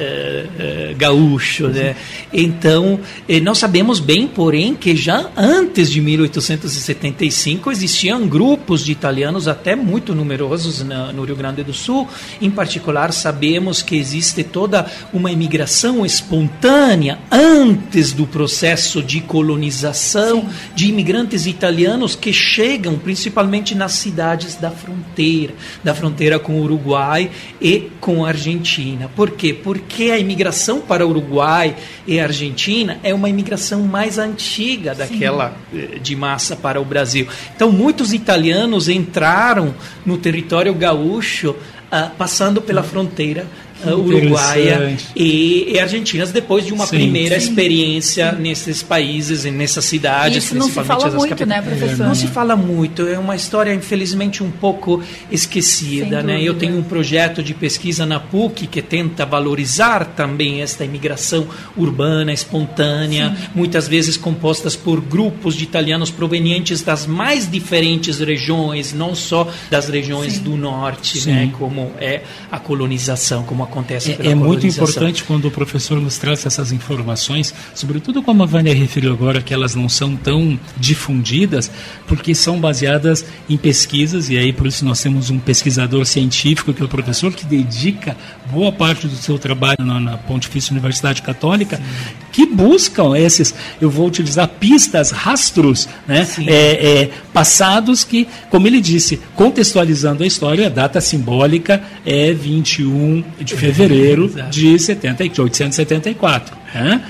[0.97, 1.69] gaúcho.
[1.69, 1.95] Né?
[2.33, 9.47] Então, eh, nós sabemos bem, porém, que já antes de 1875 existiam grupos de italianos
[9.47, 12.07] até muito numerosos no Rio Grande do Sul.
[12.41, 20.49] Em particular, sabemos que existe toda uma imigração espontânea antes do processo de colonização Sim.
[20.75, 25.53] de imigrantes italianos que chegam principalmente nas cidades da fronteira,
[25.83, 27.29] da fronteira com o Uruguai
[27.61, 29.09] e com a Argentina.
[29.15, 29.53] Por quê?
[29.53, 31.75] Porque a imigração para o Uruguai
[32.07, 35.79] e Argentina é uma imigração mais antiga daquela Sim.
[35.79, 37.27] Eh, de massa para o Brasil.
[37.55, 39.73] Então, muitos italianos entraram
[40.05, 43.45] no território gaúcho uh, passando pela fronteira
[43.91, 47.49] uruguaia e, e, argentinas depois de uma sim, primeira sim.
[47.49, 50.45] experiência nesses países e nessas cidades.
[50.45, 52.05] Isso não se fala muito, né, professor?
[52.05, 53.07] Não se fala muito.
[53.07, 56.41] É uma história infelizmente um pouco esquecida, né?
[56.41, 62.33] Eu tenho um projeto de pesquisa na PUC que tenta valorizar também esta imigração urbana
[62.33, 63.47] espontânea, sim.
[63.55, 69.87] muitas vezes compostas por grupos de italianos provenientes das mais diferentes regiões, não só das
[69.89, 71.51] regiões do norte, né?
[71.57, 72.21] Como é
[72.51, 76.71] a colonização, como a acontece é, é muito importante quando o professor nos traz essas
[76.71, 81.71] informações, sobretudo como a Vânia referiu agora, que elas não são tão difundidas,
[82.07, 86.81] porque são baseadas em pesquisas, e aí por isso nós temos um pesquisador científico, que
[86.81, 88.15] é o professor, que dedica
[88.51, 91.83] boa parte do seu trabalho na, na Pontifícia Universidade Católica, Sim.
[92.31, 98.79] que buscam esses, eu vou utilizar pistas, rastros, né, é, é, passados que, como ele
[98.79, 106.57] disse, contextualizando a história, a data simbólica é 21 de fevereiro de 70, 874.
[106.73, 107.01] Né?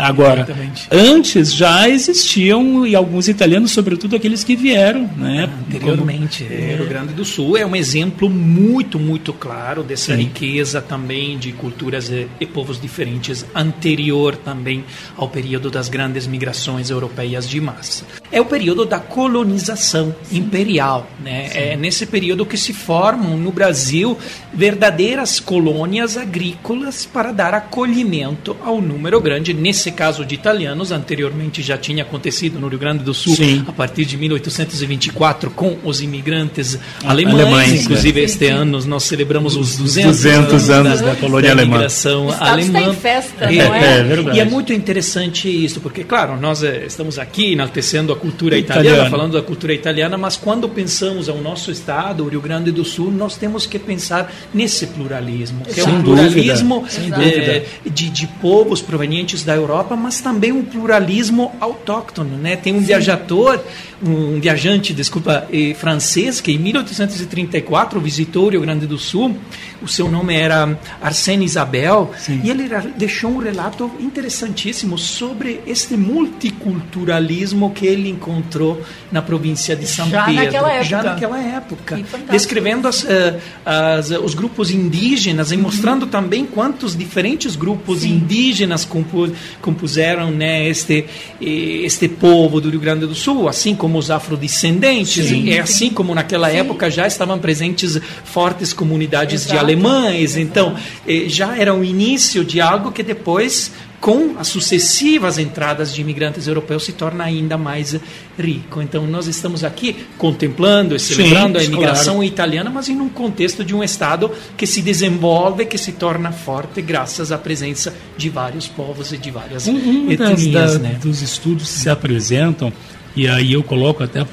[0.00, 0.88] Agora, Exatamente.
[0.90, 5.48] antes já existiam e alguns italianos, sobretudo aqueles que vieram, né?
[5.66, 6.60] Anteriormente, como...
[6.60, 6.76] é.
[6.76, 10.22] Rio Grande do Sul é um exemplo muito, muito claro dessa Sim.
[10.22, 14.84] riqueza também de culturas e, e, povos diferentes, anterior também
[15.16, 18.04] ao período das grandes migrações europeias de massa.
[18.32, 20.38] É o período da colonização Sim.
[20.38, 21.48] imperial, né?
[21.48, 21.58] Sim.
[21.58, 24.16] É nesse período que se formam no Brasil
[24.52, 31.62] verdadeiras colônias agrícolas para dar acolhimento ao número grande nesse nesse caso de italianos, anteriormente
[31.62, 33.64] já tinha acontecido no Rio Grande do Sul, Sim.
[33.66, 37.40] a partir de 1824, com os imigrantes alemães.
[37.40, 38.24] Alemães, Inclusive, é.
[38.24, 41.74] este ano nós celebramos os 200, 200 anos da colônia alemã.
[41.76, 42.92] imigração Estado está alemã.
[42.92, 43.98] em festa, É, não é?
[43.98, 44.36] é verdade.
[44.36, 48.88] E é muito interessante isso, porque, claro, nós eh, estamos aqui enaltecendo a cultura italiana,
[48.88, 49.10] Italiana.
[49.10, 53.10] falando da cultura italiana, mas quando pensamos ao nosso estado, o Rio Grande do Sul,
[53.10, 57.64] nós temos que pensar nesse pluralismo, que é Sem um dúvida, pluralismo eh, dúvida.
[57.86, 62.36] de, de povos provenientes da Europa, mas também um pluralismo autóctono.
[62.36, 62.56] Né?
[62.56, 63.60] Tem um viajador,
[64.02, 69.36] um viajante, desculpa, eh, francês, que em 1834 visitou o Rio Grande do Sul,
[69.82, 72.10] o seu nome era Arsène Isabel,
[72.44, 79.86] e ele deixou um relato interessantíssimo sobre este multiculturalismo que ele encontrou na província de
[79.86, 80.44] São Já Pedro.
[80.44, 80.84] naquela época.
[80.84, 82.00] Já naquela época.
[82.30, 89.32] Descrevendo as, eh, as, os grupos indígenas e mostrando também quantos diferentes grupos indígenas compu-
[89.60, 91.04] compuseram né, este,
[91.40, 95.26] eh, este povo do Rio Grande do Sul, assim como os afrodescendentes.
[95.26, 95.44] Sim.
[95.44, 99.64] E é assim como naquela época já estavam presentes fortes comunidades de Exato.
[99.64, 100.36] alemães.
[100.36, 100.74] Então,
[101.06, 106.46] eh, já era o início de algo que depois com as sucessivas entradas de imigrantes
[106.46, 107.94] europeus se torna ainda mais
[108.38, 108.80] rico.
[108.80, 111.64] Então nós estamos aqui contemplando e Sim, celebrando a claro.
[111.66, 116.32] imigração italiana, mas em um contexto de um estado que se desenvolve, que se torna
[116.32, 119.72] forte graças à presença de vários povos e de várias Um,
[120.06, 120.98] um etnias, da- né?
[121.02, 122.72] dos estudos que se apresentam,
[123.14, 124.26] e aí eu coloco até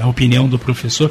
[0.00, 1.10] a opinião do professor,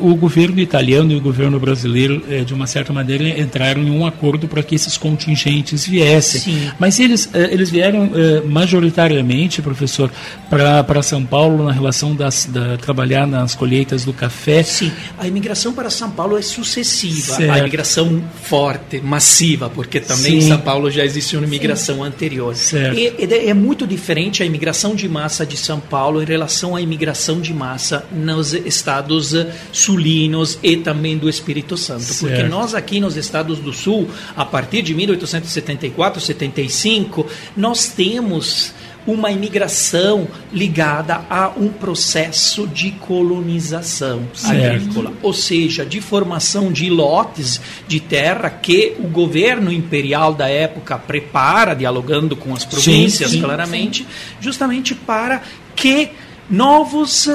[0.00, 4.04] o governo italiano e o governo brasileiro, eh, de uma certa maneira, entraram em um
[4.04, 6.40] acordo para que esses contingentes viessem.
[6.40, 6.70] Sim.
[6.78, 10.10] Mas eles, eh, eles vieram eh, majoritariamente, professor,
[10.48, 14.62] para São Paulo na relação das, da trabalhar nas colheitas do café.
[14.62, 17.50] Sim, a imigração para São Paulo é sucessiva, Certo.
[17.50, 20.48] a imigração forte, massiva, porque também em Sim.
[20.48, 22.54] São Paulo já existe uma imigração anterior.
[22.54, 22.98] Certo.
[22.98, 23.10] E,
[23.48, 27.54] é muito diferente a imigração de massa de São Paulo em relação à imigração de
[27.54, 32.50] massa nos estados eh, sulinos e também do Espírito Santo, porque Certo.
[32.50, 37.26] nós aqui nos estados do Sul, a partir de 1874, 75,
[37.56, 38.72] nós temos
[39.06, 44.76] uma imigração ligada a um processo de colonização Certo.
[44.76, 50.98] agrícola, ou seja, de formação de lotes de terra que o governo imperial da época
[50.98, 54.06] prepara, dialogando com as províncias, sim, claramente,
[54.40, 55.42] justamente para
[55.74, 56.10] que
[56.48, 57.28] novos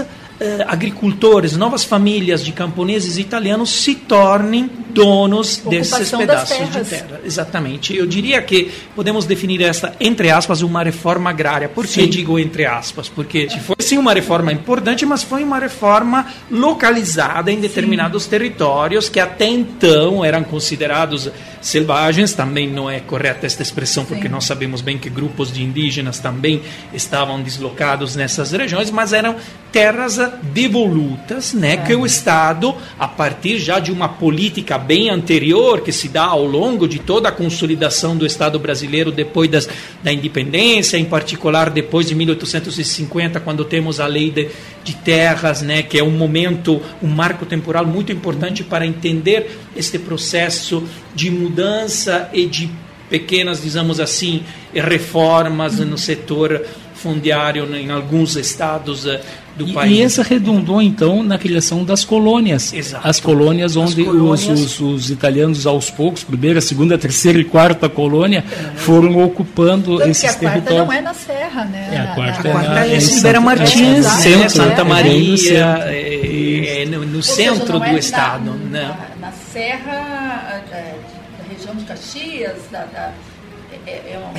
[0.68, 7.20] agricultores, novas famílias de camponeses italianos se tornem donos desses Ocupação pedaços de terra.
[7.24, 7.96] Exatamente.
[7.96, 11.68] Eu diria que podemos definir esta, entre aspas, uma reforma agrária.
[11.68, 12.10] Por que Sim.
[12.10, 13.10] digo entre aspas?
[13.10, 19.20] Porque foi sim uma reforma importante, mas foi uma reforma localizada em determinados territórios que
[19.20, 21.30] até então eram considerados
[21.62, 22.34] selvagens.
[22.34, 26.62] Também não é correta esta expressão, porque nós sabemos bem que grupos de indígenas também
[26.94, 29.36] estavam deslocados nessas regiões, mas eram
[29.72, 30.18] terras
[30.54, 36.08] devolutas, né, que o Estado, a partir já de uma política bem anterior que se
[36.08, 39.68] dá ao longo de toda a consolidação do Estado brasileiro depois das,
[40.04, 44.50] da independência, em particular depois de 1850, quando temos a lei de,
[44.84, 49.98] de terras, né, que é um momento, um marco temporal muito importante para entender este
[49.98, 50.84] processo
[51.14, 52.70] de mudança e de
[53.10, 54.44] pequenas, digamos assim,
[54.74, 56.66] reformas no setor
[56.96, 59.22] fundiário em alguns estados eh,
[59.56, 59.92] do E, país.
[59.98, 62.74] e essa redundou então na criação das colônias.
[62.74, 63.08] Exato.
[63.08, 67.88] As colônias onde os- colônias- Os, os italianos aos poucos, primeira, segunda, terceira e quarta
[67.88, 68.44] colônia,
[68.76, 70.86] foram ocupando Tanto esses a quarta territórios.
[70.88, 71.90] não é na Serra, né?
[71.92, 74.44] É, a Na- quarta na- é quarta na- é em em Santa- Martins, é, centro,
[74.46, 75.88] é, Santa é, Maria, no centro.
[75.90, 78.46] é, é, no, no seja, centro não do é na- estado.
[78.46, 78.96] Na, né?
[79.22, 80.96] na Serra, é,
[81.38, 83.14] da região de Caxias, da, da- é, é É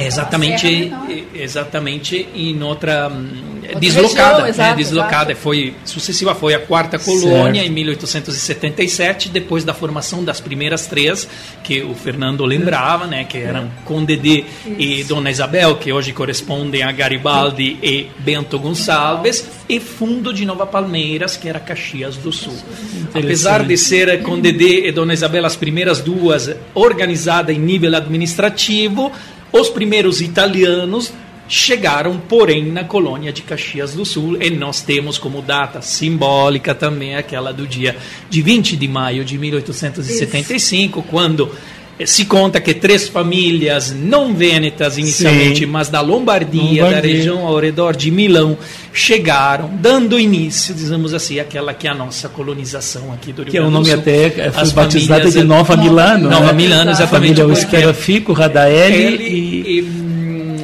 [0.04, 1.26] exatamente, uma serra menor.
[1.34, 5.32] é exatamente em outra, hum, Outra deslocada, região, né, exato, deslocada.
[5.32, 5.42] exato.
[5.42, 7.66] Foi sucessiva, foi a quarta colônia Certo.
[7.66, 11.28] em 1877, depois da formação das primeiras três
[11.64, 14.44] que o Fernando lembrava, né, que eram Conde de
[14.78, 20.64] e Dona Isabel, que hoje correspondem a Garibaldi e Bento Gonçalves, e Fundo de Nova
[20.66, 22.54] Palmeiras, que era Caxias do Sul.
[23.12, 29.10] Apesar de ser Conde de e Dona Isabel as primeiras duas organizadas em nível administrativo,
[29.52, 31.12] os primeiros italianos
[31.48, 37.14] chegaram, porém, na colônia de Caxias do Sul e nós temos como data simbólica também
[37.14, 37.96] aquela do dia
[38.28, 44.98] de 20 de maio de 1875, quando eh, se conta que três famílias não vênetas
[44.98, 45.66] inicialmente, Sim.
[45.66, 47.14] mas da Lombardia, da Lombardia.
[47.14, 48.58] região ao redor de Milão,
[48.92, 53.56] chegaram, dando início, dizemos assim, àquela que é a nossa colonização aqui do Rio Que
[53.58, 53.94] é o nome Sul.
[53.94, 56.28] até eh, foi As batizada de Nova Milano.
[56.28, 56.52] Nova né?
[56.52, 57.36] Milano, A exatamente.
[57.36, 60.56] família porque Esquerafico, Radaeli e e, hum,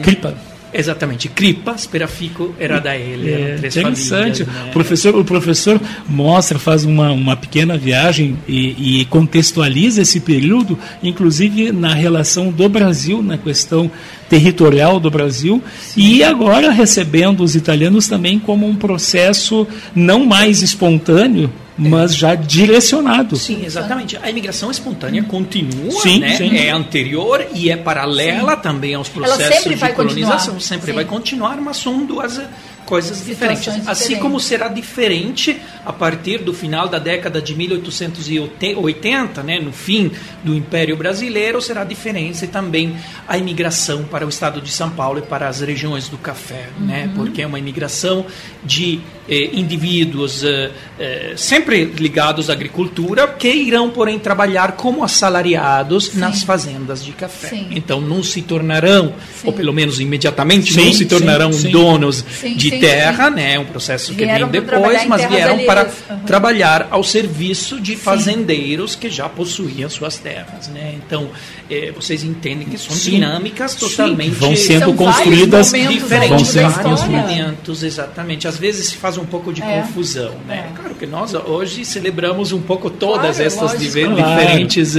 [0.75, 4.45] Exatamente, Cripa, Sperafico era da ele, É, três interessante.
[4.45, 4.71] famílias, né?
[4.71, 10.79] O professor, o professor mostra, faz uma, uma pequena viagem e, e contextualiza esse período,
[11.03, 13.91] inclusive na relação do Brasil, na questão
[14.31, 15.63] territorial do Brasil,
[15.95, 23.37] e agora recebendo os italianos também como um processo não mais espontâneo, mas já direcionado.
[23.37, 24.17] Sim, exatamente.
[24.17, 26.37] A imigração espontânea continua, Sim, né?
[26.37, 26.57] sim.
[26.57, 30.37] é anterior e é paralela também aos Ela processos sempre de vai colonização.
[30.55, 30.61] continuar.
[30.61, 30.93] Sempre Sim.
[30.93, 32.41] vai continuar, mas são duas
[32.87, 33.65] coisas diferentes.
[33.65, 34.23] Situações Assim diferentes.
[34.23, 39.59] como será diferente a partir do final da década de 1880, né?
[39.59, 40.11] no fim
[40.45, 42.97] do Império Brasileiro, será diferente também
[43.27, 47.07] a imigração para o estado de São Paulo e para as regiões do café, né?
[47.07, 47.15] Uhum.
[47.15, 48.27] porque é uma imigração
[48.65, 56.15] de eh, indivíduos eh, eh, sempre ligados à agricultura que irão, porém, trabalhar como assalariados
[56.15, 57.49] nas fazendas de café.
[57.49, 57.69] Sim.
[57.71, 59.15] Então, não se tornarão,
[59.45, 61.71] ou pelo menos imediatamente, Sim, não se tornarão sim, sim.
[61.71, 63.35] donos Sim, de sim, terra, sim.
[63.35, 63.55] né?
[63.55, 65.91] É um processo que Vieram vem para trabalhar depois, mas vieram para.
[66.11, 66.19] Uhum.
[66.27, 70.95] trabalhar ao serviço de fazendeiros que já possuíam suas terras, né?
[70.97, 71.31] Então,
[71.71, 73.13] eh, vocês entendem que são Sim.
[73.13, 77.17] dinâmicas Sim, totalmente vão sendo São construídas diferentes, vão vários história.
[77.21, 78.47] momentos, exatamente.
[78.49, 79.81] Às vezes se faz um pouco de É.
[79.83, 80.69] confusão, né?
[80.73, 80.77] É.
[80.81, 83.81] Claro que nós hoje celebramos um pouco todas Claro, essas lógico.
[83.81, 84.41] diver- Claro.
[84.41, 84.97] diferentes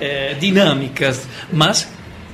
[0.00, 1.88] eh, dinâmicas, mas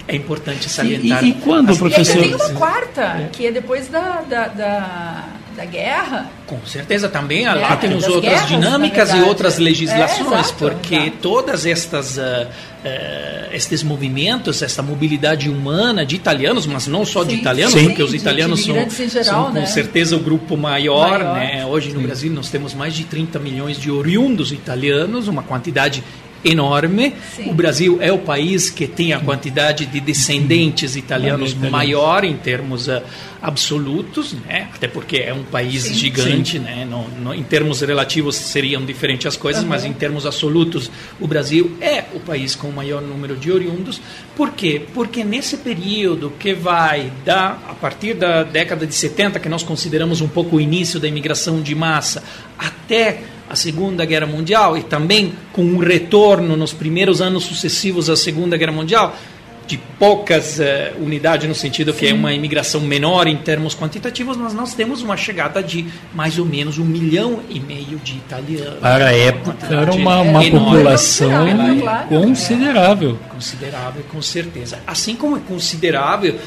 [0.06, 1.24] é importante salientar.
[1.24, 2.20] E- e quando, as- E professor?
[2.22, 5.24] tem uma quarta, que é depois da, da, da,
[5.56, 6.30] da guerra.
[6.46, 10.54] Com certeza também lá É, temos das outras guerras, dinâmicas e outras legislações, É, exato,
[10.58, 11.16] porque exato.
[11.22, 12.48] todas estas ah,
[12.84, 17.84] ah, estes movimentos, essa mobilidade humana de italianos, mas não só de Sim, italianos, sim.
[17.86, 19.66] porque os De- de italianos são, imigrantes em geral, são com né?
[19.66, 21.34] certeza o grupo maior, Maior.
[21.34, 21.64] né?
[21.64, 26.02] Hoje no Brasil nós temos mais de 30 milhões de oriundos italianos, uma quantidade
[26.44, 27.14] enorme.
[27.34, 27.50] Sim.
[27.50, 31.70] O Brasil é o país que tem a quantidade de descendentes italianos Italianos.
[31.72, 33.02] maior em termos ah,
[33.40, 34.68] absolutos, né?
[34.74, 35.94] Até porque é um país Sim.
[35.94, 36.86] gigante, né?
[36.88, 40.90] Não- não- em termos relativos seriam diferentes as coisas, mas em termos absolutos
[41.20, 44.00] o Brasil é o país com o maior número de oriundos.
[44.36, 44.82] Por quê?
[44.94, 50.20] Porque nesse período que vai da a partir da década de 70, que nós consideramos
[50.20, 52.22] um pouco o início da imigração de massa,
[52.58, 53.20] até
[53.54, 58.56] a Segunda Guerra Mundial e também com um retorno nos primeiros anos sucessivos à Segunda
[58.56, 59.16] Guerra Mundial
[59.66, 64.52] de poucas eh, unidades no sentido que é uma imigração menor em termos quantitativos, mas
[64.52, 68.78] nós temos uma chegada de mais ou menos um milhão e meio de italianos.
[68.80, 72.08] Para a época era uma, uma população Considerável, claro.
[72.08, 73.18] considerável.
[73.30, 74.78] Considerável, com certeza.
[74.86, 76.38] Assim como é considerável,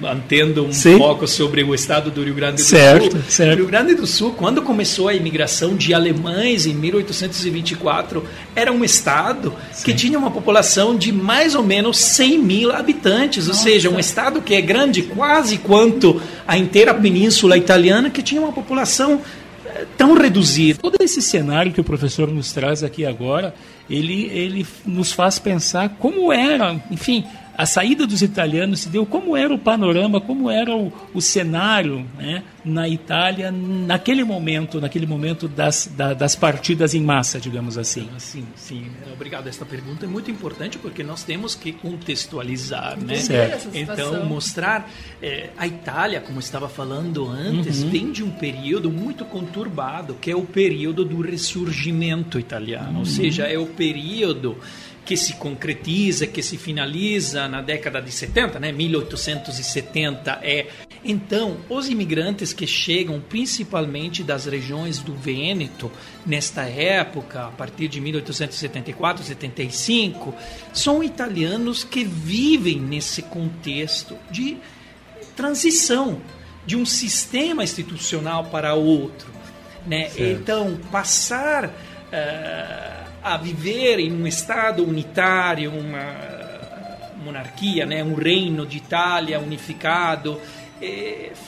[0.00, 0.72] mantendo um Uhum.
[0.72, 0.98] Sim.
[0.98, 3.20] pouco sobre o estado do Rio Grande do Certo, Sul.
[3.28, 3.52] certo.
[3.54, 8.24] O Rio Grande do Sul, quando começou a imigração de alemães em 1824,
[8.54, 9.54] era um estado
[9.84, 14.42] que tinha uma população de mais ou menos 100 mil habitantes, ou seja, um estado
[14.42, 19.20] que é grande quase quanto a inteira península italiana, que tinha uma população
[19.66, 20.78] eh, tão reduzida.
[20.80, 23.54] Todo esse cenário que o professor nos traz aqui agora,
[23.88, 27.24] ele, ele nos faz pensar como era, enfim,
[27.58, 32.06] a saída dos italianos se deu, como era o panorama, como era o, o cenário
[32.16, 38.08] né, na Itália naquele momento, naquele momento das, da- das partidas em massa, digamos assim.
[38.18, 38.86] Sim, sim.
[39.12, 39.48] Obrigado.
[39.48, 43.16] Esta pergunta é muito importante porque nós temos que contextualizar, né?
[43.16, 43.70] Certo.
[43.74, 44.88] Então, mostrar
[45.20, 47.90] eh, a Itália, como estava falando antes, Uhum.
[47.90, 53.44] vem de um período muito conturbado, que é o período do ressurgimento italiano, ou seja,
[53.46, 54.56] é o período
[55.08, 58.70] que se concretiza, que se finaliza na década de 70, né?
[58.70, 60.66] 1870 é.
[61.02, 65.90] Então, os imigrantes que chegam principalmente das regiões do Vêneto
[66.26, 70.34] nesta época, a partir de 1874, 75,
[70.74, 74.58] são italianos que vivem nesse contexto de
[75.34, 76.20] transição
[76.66, 79.32] de um sistema institucional para outro,
[79.86, 80.10] né?
[80.10, 80.20] Certo.
[80.20, 81.72] Então, passar
[82.12, 86.38] eh, a viver em um estado unitário, uma
[87.22, 90.57] monarquia, né, um reino de Itália unificado, eh,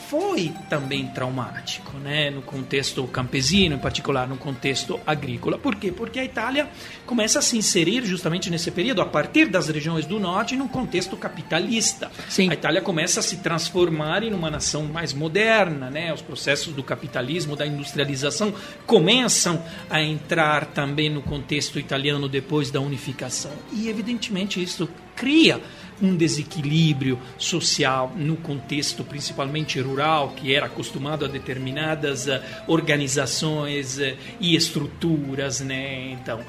[0.09, 5.57] foi também traumático, né, no contexto campesino, em particular no contexto agrícola.
[5.57, 5.91] Por quê?
[5.91, 6.69] Porque a Itália
[7.05, 11.15] começa a se inserir justamente nesse período, a partir das regiões do norte, num contexto
[11.15, 12.11] capitalista.
[12.37, 16.13] A Itália começa a se transformar em uma nação mais moderna, né?
[16.13, 18.53] Os processos do capitalismo, da industrialização
[18.85, 23.51] começam a entrar também no contexto italiano depois da unificação.
[23.71, 25.61] E evidentemente isso cria
[26.01, 34.15] um desequilíbrio social no contexto principalmente rural, que era acostumado a determinadas eh, organizações eh,
[34.39, 36.11] e estruturas, né?
[36.11, 36.39] Então,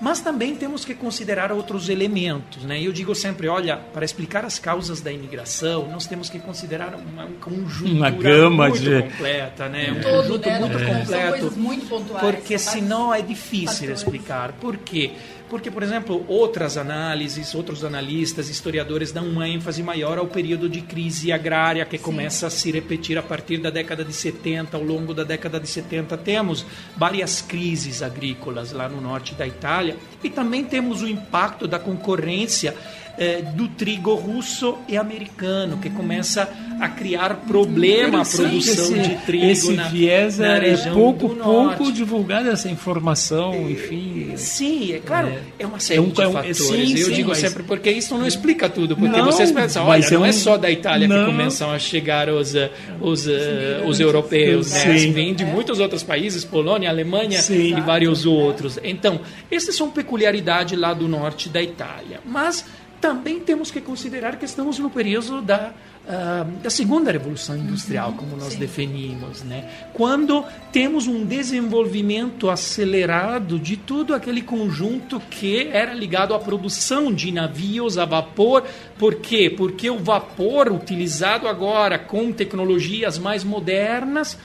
[0.00, 2.62] Mas também temos que considerar outros elementos.
[2.64, 2.80] Né?
[2.80, 7.26] Eu digo sempre, olha, para explicar as causas da imigração, nós temos que considerar uma,
[7.26, 9.88] um conjunto uma gama muito de completa, né?
[9.88, 9.92] É.
[9.92, 10.58] um Todo, conjunto né?
[10.60, 11.30] muito São completo.
[11.30, 12.20] coisas muito pontuais.
[12.36, 13.98] Porque são senão é difícil fatores.
[13.98, 14.52] explicar.
[14.52, 15.10] Por quê?
[15.10, 15.12] Porque,
[15.50, 21.32] por exemplo, outras análises, outros analistas, historiadores dão uma ênfase maior ao período de crise
[21.32, 24.76] agrária que começa a se repetir a partir da década de 70.
[24.76, 26.64] Ao longo da década de 70 temos
[26.96, 32.76] várias crises agrícolas lá no norte da Itália e também temos o impacto da concorrência
[33.18, 36.48] eh, do trigo russo e americano, que começa
[36.80, 41.92] a criar problema à produção esse, de trigo esse na, viés na é pouco pouco
[41.92, 44.32] divulgada essa informação, enfim.
[44.36, 45.66] Sim, é claro, é, É.
[45.66, 46.56] uma série É um- de é fatores.
[46.56, 49.86] sim, Eu sim, digo mas- sempre porque isso não explica tudo, porque Não, vocês pensam,
[49.86, 51.18] olha, é não é só da Itália não.
[51.26, 52.70] que começam a chegar os, eh,
[53.00, 54.84] os, eh, os europeus, né?
[55.12, 57.76] Vêm de muitos outros países, Polônia, Alemanha Sim.
[57.76, 58.78] e vários outros.
[58.82, 59.20] Então,
[59.50, 62.20] essas são peculiaridades lá do norte da Itália.
[62.24, 62.64] Mas
[63.00, 65.72] também temos que considerar que estamos no período da
[66.12, 69.70] ah, da segunda revolução industrial, como nós definimos, né?
[69.92, 77.30] Quando temos um desenvolvimento acelerado de todo aquele conjunto que era ligado à produção de
[77.30, 78.64] navios a vapor.
[78.98, 79.54] Por quê?
[79.54, 84.36] Porque o vapor utilizado agora com tecnologias mais modernas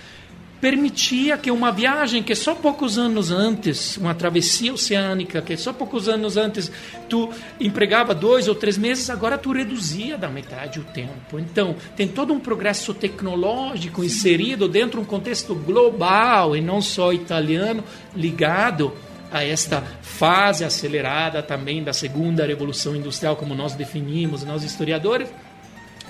[0.60, 6.07] permitia que uma viagem que só poucos anos antes, uma travessia oceânica, que só poucos
[6.07, 6.72] anos antes
[7.10, 7.30] tu
[7.60, 11.40] empregava dois ou três meses, agora tu reduzia da metade o tempo.
[11.40, 17.11] Então, tem todo um progresso tecnológico inserido dentro de um contexto global e não só
[17.11, 17.84] italiano,
[18.15, 18.94] ligado
[19.32, 25.27] a esta fase acelerada também da segunda revolução industrial, como nós definimos, nós historiadores,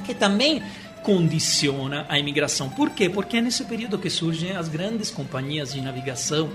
[0.05, 0.61] que também
[1.05, 2.67] condiciona a imigração.
[2.67, 3.07] Por quê?
[3.07, 6.49] Porque é nesse período que surgem as grandes companhias de navegação.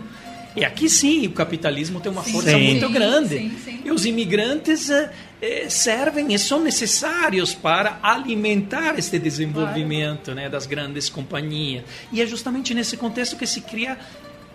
[0.57, 2.33] E aqui sim o capitalismo tem uma Sim.
[2.33, 2.65] força Sim.
[2.65, 3.39] muito grande.
[3.65, 3.81] sim.
[3.85, 10.67] E os imigrantes eh, eh, servem e são necessários para alimentar este desenvolvimento né, das
[10.67, 11.85] grandes companhias.
[12.13, 13.97] E é justamente nesse contexto que se cria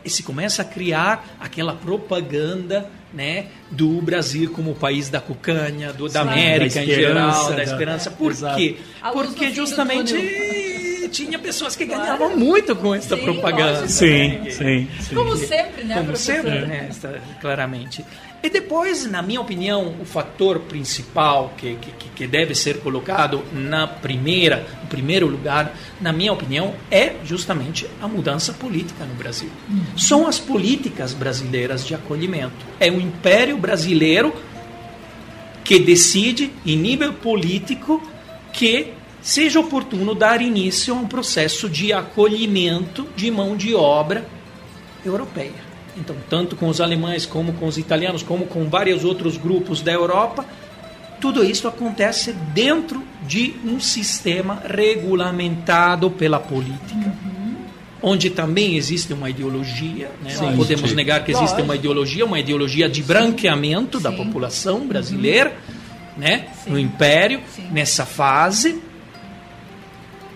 [0.04, 5.94] e se começa a criar aquela propaganda né, do Brasil como o país da cucanha,
[5.94, 8.12] do, da América da em geral, da da- esperança.
[8.12, 8.58] Por Exato.
[8.58, 8.76] quê?
[9.14, 10.14] Porque justamente
[11.12, 13.72] tinha pessoas que ganhavam muito com essa Sim, propaganda.
[13.82, 13.88] lógico.
[13.90, 14.50] Sim, né?
[14.50, 15.16] sim, sim.
[15.16, 16.36] Como sempre, né, Como professor?
[16.36, 16.90] sempre, né?
[17.40, 18.04] Claramente.
[18.44, 23.88] E depois, na minha opinião, o fator principal que, que, que deve ser colocado na
[23.88, 29.50] primeira, no primeiro lugar, na minha opinião, é justamente a mudança política no Brasil.
[29.98, 32.54] São as políticas brasileiras de acolhimento.
[32.80, 34.34] É o Império Brasileiro
[35.64, 38.02] que decide, em nível político,
[38.54, 44.24] que seja oportuno dar início a um processo de acolhimento de mão de obra
[45.04, 45.66] europeia.
[45.98, 49.92] Então, tanto com os alemães, como com os italianos, como com vários outros grupos da
[49.92, 50.46] Europa,
[51.20, 57.12] tudo isso acontece dentro de um sistema regulamentado pela política.
[58.08, 60.36] Onde também existe uma ideologia, né?
[60.36, 60.96] não Sim, podemos sim.
[60.96, 64.18] negar que existe uma ideologia, uma ideologia de branqueamento da Sim.
[64.18, 65.58] população brasileira,
[66.16, 66.46] né?
[66.68, 67.42] no Império,
[67.72, 68.80] nessa fase.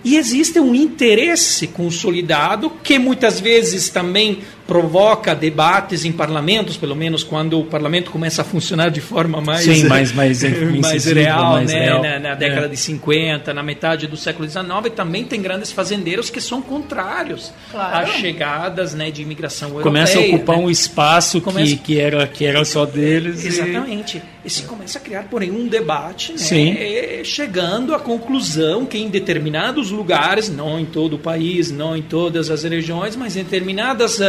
[0.03, 4.39] E existe um interesse consolidado que muitas vezes também
[4.69, 9.63] provoca debates em parlamentos, pelo menos quando o parlamento começa a funcionar de forma mais
[9.63, 11.79] Sim, mais- mais mais incisiva, real, mais né?
[11.85, 12.01] real.
[12.03, 12.69] Na, na década É.
[12.69, 17.51] de 50, na metade do século XIX, e também tem grandes fazendeiros que são contrários
[17.71, 17.97] Claro.
[18.05, 19.83] às chegadas né, de imigração europeia.
[19.91, 20.63] Começa a ocupar né?
[20.65, 23.43] um espaço Começa- que, que, era, que era só deles.
[23.43, 24.21] e- Exatamente.
[24.45, 26.75] E se começa a criar, porém, um debate, né, Sim.
[26.77, 32.01] eh, chegando à conclusão que em determinados lugares, não em todo o país, não em
[32.03, 34.19] todas as regiões, mas em determinadas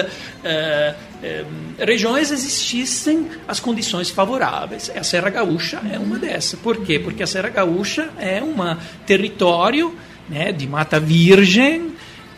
[0.44, 1.44] eh, eh,
[1.78, 4.90] regiões existissem as condições favoráveis.
[4.94, 6.58] A Serra Gaúcha é uma dessas.
[6.58, 6.98] Por quê?
[6.98, 8.56] Porque a Serra Gaúcha é um
[9.06, 9.94] território
[10.28, 11.89] né, de mata virgem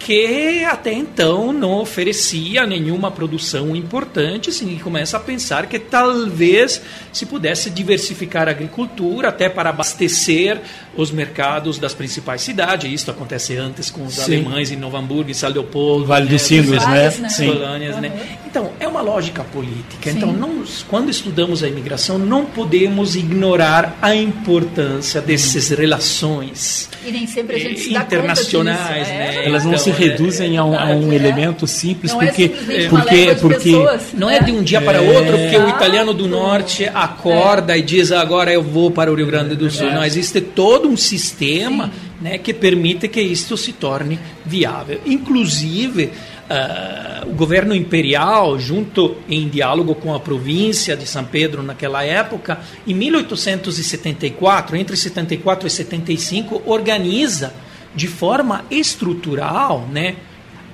[0.04, 6.82] que até então não oferecia nenhuma produção importante, assim, e começa a pensar que talvez
[7.12, 10.60] se pudesse diversificar a agricultura até para abastecer
[10.96, 12.90] os mercados das principais cidades.
[12.92, 14.22] Isso acontece antes com os Sim.
[14.22, 16.78] alemães em Novo Hamburgo, em São Leopoldo, Vale dos Sinos, né?
[16.78, 17.28] Várias, né?
[17.28, 17.46] Sim.
[17.52, 18.12] colônias, né?
[18.46, 20.10] Então, é uma lógica política.
[20.10, 27.26] Então, não, quando estudamos a imigração, não podemos ignorar a importância dessas relações E nem
[27.26, 29.36] sempre a gente se dá conta internacionais, disso, né?
[29.36, 29.46] é.
[29.46, 31.14] Elas não Então, se é- reduzem a um, a um é.
[31.14, 32.52] elemento simples, Não é porque,
[32.90, 34.02] uma porque, porque pessoas.
[34.14, 35.00] Não é de um dia para É.
[35.00, 39.26] outro, porque o italiano do norte acorda e diz agora eu vou para o Rio
[39.26, 39.90] Grande do Sul.
[39.90, 41.90] Não, existe todo um sistema
[42.20, 45.00] né, que permite que isto se torne viável.
[45.04, 52.04] Inclusive, uh, o governo imperial, junto em diálogo com a província de São Pedro naquela
[52.04, 57.52] época, em 1874, entre 74 e 75, organiza
[57.94, 60.16] de forma estrutural, né,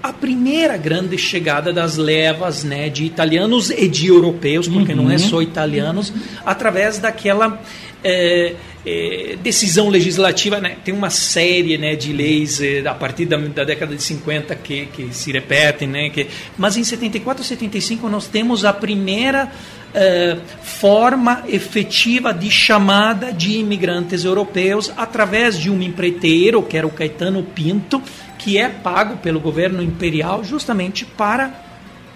[0.02, 5.02] a primeira grande chegada das levas né, de italianos e de europeus, porque uhum.
[5.02, 5.18] não é uhum.
[5.18, 6.12] só italianos,
[6.46, 7.60] através daquela
[8.04, 8.54] é,
[8.86, 10.60] é, decisão legislativa.
[10.60, 14.54] Né, tem uma série né, de leis é, a partir da, da, década de 50
[14.56, 19.50] que, que se repetem, né, que, mas em 74 e 75 nós temos a primeira
[19.94, 26.90] é, forma efetiva de chamada de imigrantes europeus através de um empreiteiro, que era o
[26.90, 28.02] Caetano Pinto,
[28.38, 31.68] que é pago pelo governo imperial justamente para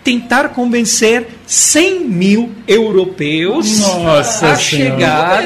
[0.05, 5.45] tentar convencer 100 mil europeus Nossa a chegar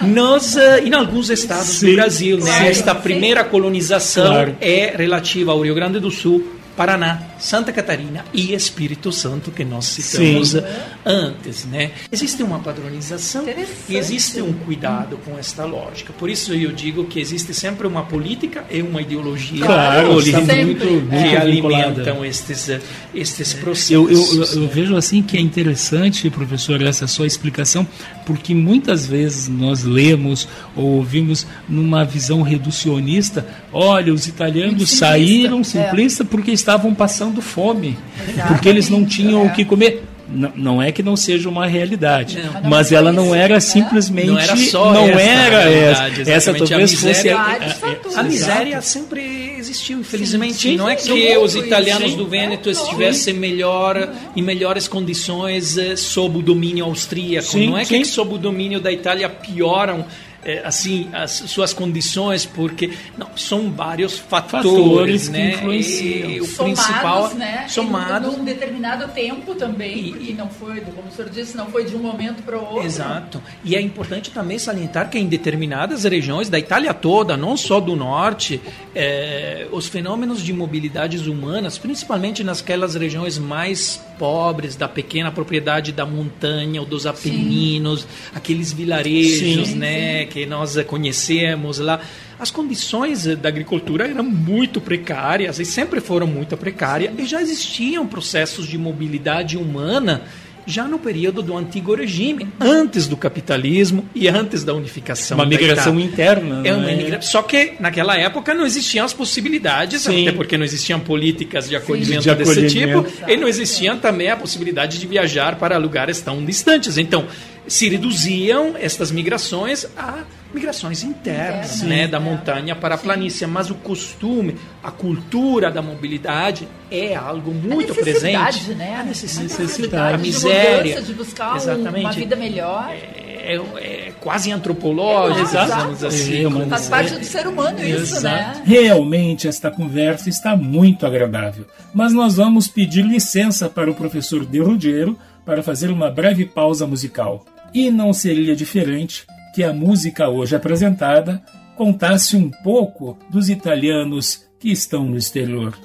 [0.00, 2.38] nos, uh, em alguns estados sim, do Brasil.
[2.38, 2.70] Né?
[2.70, 4.56] Esta primeira colonização claro.
[4.60, 9.84] é relativa ao Rio Grande do Sul, Paraná, Santa Catarina e Espírito Santo, que nós
[9.84, 10.62] citamos Sim.
[11.04, 11.64] antes.
[11.64, 11.90] Né?
[12.12, 13.44] Existe uma padronização
[13.88, 16.12] e existe um cuidado com esta lógica.
[16.12, 21.08] Por isso eu digo que existe sempre uma política e uma ideologia claro, muito, muito
[21.08, 22.70] que alimentam estes,
[23.12, 23.90] estes processos.
[23.90, 27.84] Eu, eu, eu, vejo assim que é interessante, professor, essa sua explicação,
[28.24, 30.46] porque muitas vezes nós lemos
[30.76, 36.26] ou ouvimos numa visão reducionista, olha, os italianos simplista, saíram simplista é.
[36.26, 38.48] porque estavam passando fome, Exatamente.
[38.48, 39.46] porque eles não tinham é.
[39.46, 40.04] o que comer.
[40.30, 43.60] Não, não é que não seja uma realidade, não, mas ela não era né?
[43.60, 44.26] simplesmente.
[44.26, 46.30] Não era só não essa era essa.
[46.30, 47.30] Essa talvez fosse.
[47.30, 50.52] A, a, a, miséria sempre existiu, infelizmente.
[50.52, 55.96] Sim, sim, não é que os italianos do Vêneto estivessem melhor, em melhores condições eh,
[55.96, 57.56] sob o domínio austríaco.
[57.56, 60.04] não é que sob o domínio da Itália pioram
[60.48, 65.50] é, assim as suas condições porque não são vários fatores, fatores né?
[65.50, 67.68] que influenciam e o somados, principal né?
[67.68, 71.84] somado num determinado tempo também e, porque não foi como o senhor disse não foi
[71.84, 76.04] de um momento para o outro exato e é importante também salientar que em determinadas
[76.04, 78.58] regiões da Itália toda não só do norte
[78.94, 86.04] é, os fenômenos de mobilidades humanas principalmente nasquelas regiões mais pobres da pequena propriedade da
[86.04, 88.06] montanha ou dos Apeninos Sim.
[88.34, 89.74] aqueles vilarejos Sim.
[89.76, 92.00] né que nós conhecemos lá,
[92.38, 98.06] as condições da agricultura eram muito precárias e sempre foram muito precárias e já existiam
[98.06, 100.22] processos de mobilidade humana
[100.68, 105.38] já no período do antigo regime, antes do capitalismo e antes da unificação.
[105.38, 106.62] Uma migração interna.
[106.64, 107.20] É uma né?
[107.22, 110.28] Só que naquela época não existiam as possibilidades, Sim.
[110.28, 113.10] até porque não existiam políticas de acolhimento de desse acolhimento.
[113.10, 116.98] tipo, e não existia também a possibilidade de viajar para lugares tão distantes.
[116.98, 117.26] Então,
[117.68, 123.74] se reduziam estas migrações a migrações internas, né, da montanha para a planície, mas o
[123.74, 128.70] costume, a cultura da mobilidade é algo muito a presente.
[128.70, 128.96] Né?
[128.96, 130.14] A necessidade, necessidade.
[130.14, 132.00] a miséria, de buscar exatamente.
[132.00, 132.90] uma vida melhor.
[132.90, 136.46] É, é, é quase antropológico, digamos assim.
[136.46, 138.58] É, Faz parte do ser humano isso, Exato.
[138.58, 138.62] né?
[138.64, 144.60] Realmente esta conversa está muito agradável, mas nós vamos pedir licença para o professor De
[144.60, 147.44] Ruggiero para fazer uma breve pausa musical.
[147.72, 151.42] E não seria diferente que a música hoje apresentada
[151.76, 155.78] contasse um pouco dos italianos que estão no exterior.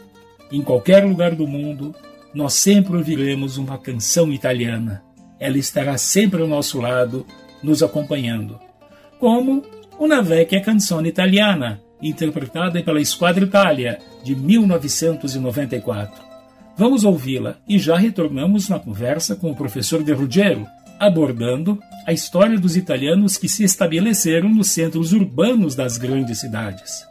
[0.51, 1.95] Em qualquer lugar do mundo,
[2.33, 5.03] nós sempre ouviremos uma canção italiana.
[5.39, 7.25] Ela estará sempre ao nosso lado,
[7.61, 8.59] nos acompanhando.
[9.19, 9.63] Como
[9.99, 16.21] Una vecchia canzone italiana, interpretada pela Squadra Itália, de 1994.
[16.75, 20.65] Vamos ouvi-la e já retornamos na conversa com o professor De Ruggiero,
[20.99, 27.07] abordando a história dos italianos que se estabeleceram nos centros urbanos das grandes cidades.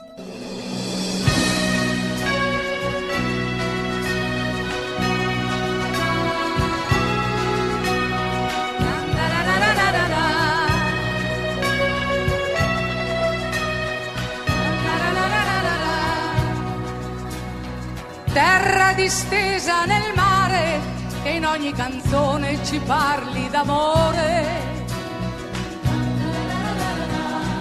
[18.35, 20.92] Terra distesa nel mare
[21.23, 24.71] che in ogni canzone ci parli d'amore.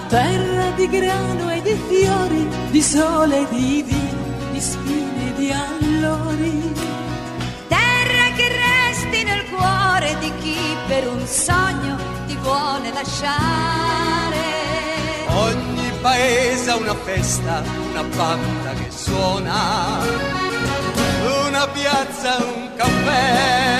[0.08, 5.52] Terra di grano e di fiori, di sole e di vino, di spine e di
[5.52, 6.74] allori.
[7.68, 10.58] Terra che resti nel cuore di chi
[10.88, 14.40] per un sogno ti vuole lasciare.
[15.28, 20.41] Ogni paese ha una festa, una banda che suona
[21.62, 23.80] una piazza, un caffè.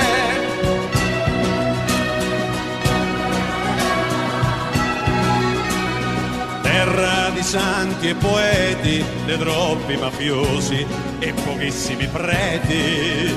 [6.62, 10.86] Terra di santi e poeti, dei troppi mafiosi
[11.20, 13.36] e pochissimi preti.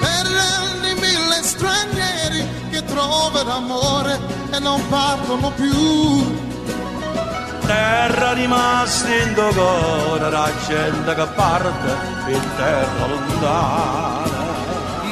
[0.00, 4.18] Per anni mille stranieri che trovano amore
[4.50, 6.51] e non partono più.
[7.66, 14.40] Terra rimasta in dogora, la gente che parte per terra lontana.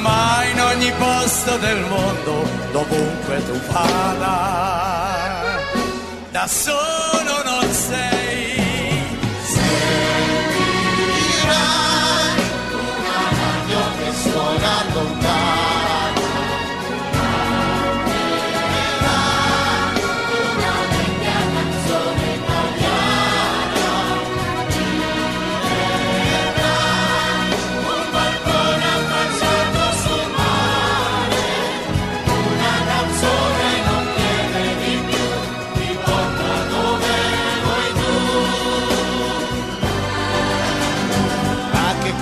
[0.01, 5.49] Ma in ogni posto del mondo, dovunque tu vada,
[6.31, 7.20] da solo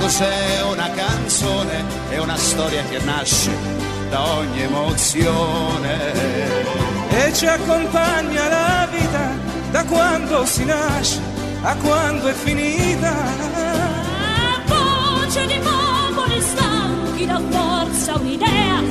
[0.09, 1.83] cos'è una canzone?
[2.09, 3.51] È una storia che nasce
[4.09, 5.97] da ogni emozione.
[7.09, 9.37] e ci accompagna la vita
[9.69, 11.19] da quando si nasce
[11.61, 13.13] a quando è finita.
[14.65, 18.81] voce di popoli stanchi da forza un'idea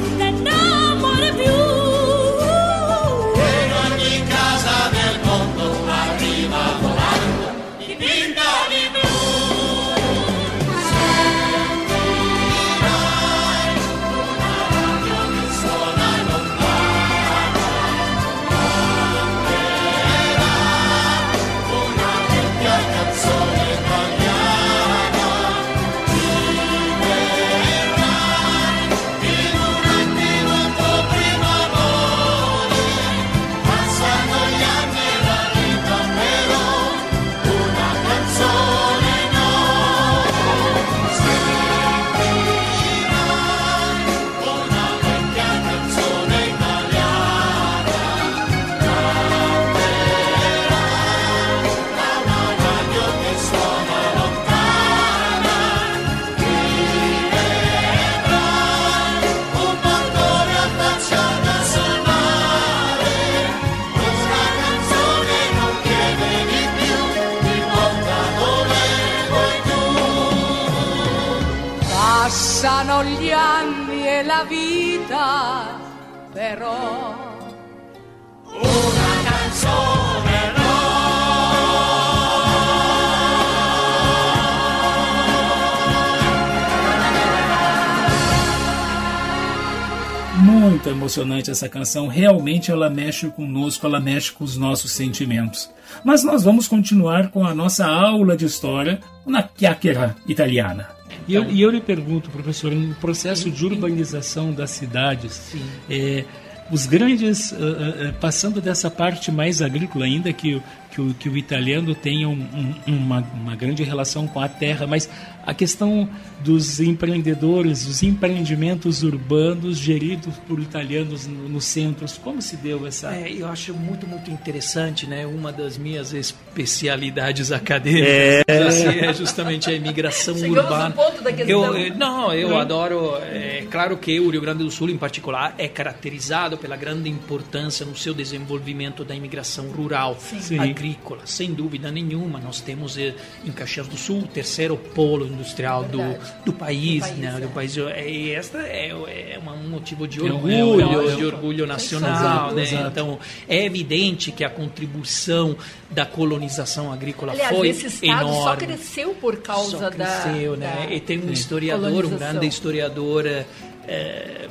[91.13, 95.71] emocionante essa canção, realmente ela mexe conosco, ela mexe com os nossos sentimentos.
[96.05, 100.87] Mas nós vamos continuar com a nossa aula de história na chiacchiera italiana.
[101.27, 105.55] E eu, e eu lhe pergunto, professor, no processo de urbanização das cidades,
[105.89, 106.25] é,
[106.71, 110.63] os grandes, ah, ah, passando dessa parte mais agrícola ainda, que, o-
[110.93, 112.47] que, o, que o italiano tenha um-
[112.87, 115.09] um- uma, uma grande relação com a terra, mas
[115.49, 116.07] a questão
[116.45, 123.15] dos empreendedores, os empreendimentos urbanos geridos por italianos no- nos centros, como se deu essa...
[123.15, 125.27] É, eu acho muito, muito interessante, né?
[125.27, 128.07] Uma das minhas especialidades acadêmicas
[128.47, 128.63] É.
[128.67, 130.89] assim, é justamente a imigração Chegamos urbana.
[130.91, 131.65] no ponto da questão.
[131.77, 132.59] Eu, eu- não, eu Hum.
[132.59, 133.17] adoro.
[133.23, 137.87] É claro que o Rio Grande do Sul, em particular, é caracterizado pela grande importância
[137.87, 140.59] no seu desenvolvimento da imigração rural, Sim.
[140.59, 142.39] agrícola, sem dúvida nenhuma.
[142.39, 143.15] Nós temos eh,
[143.45, 145.99] em Caxias do Sul o terceiro polo industrial do,
[146.45, 147.35] do país, Do país, né?
[147.37, 147.41] é.
[147.41, 147.77] Do país.
[147.77, 152.11] E esta é, é um motivo de É orgulho, é um- de orgulho nacional,
[152.51, 152.63] Exato, né?
[152.63, 152.89] exato.
[152.89, 155.57] Então é evidente que a contribuição
[155.91, 158.43] da colonização agrícola Aliás, foi esse estado enorme.
[158.43, 159.91] só cresceu por causa Só da.
[159.91, 160.87] cresceu, né?
[160.89, 164.49] da E tem um historiador, um grande historiador eh,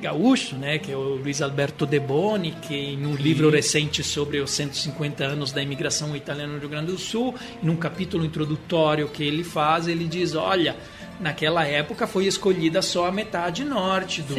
[0.00, 4.50] gaúcho, né, que é o Luiz Alberto De Boni, que no livro recente sobre os
[4.50, 9.42] 150 anos da imigração italiana no Rio Grande do Sul, num capítulo introdutório que ele
[9.44, 10.76] faz, ele diz, olha,
[11.20, 14.36] naquela época foi escolhida só a metade norte do,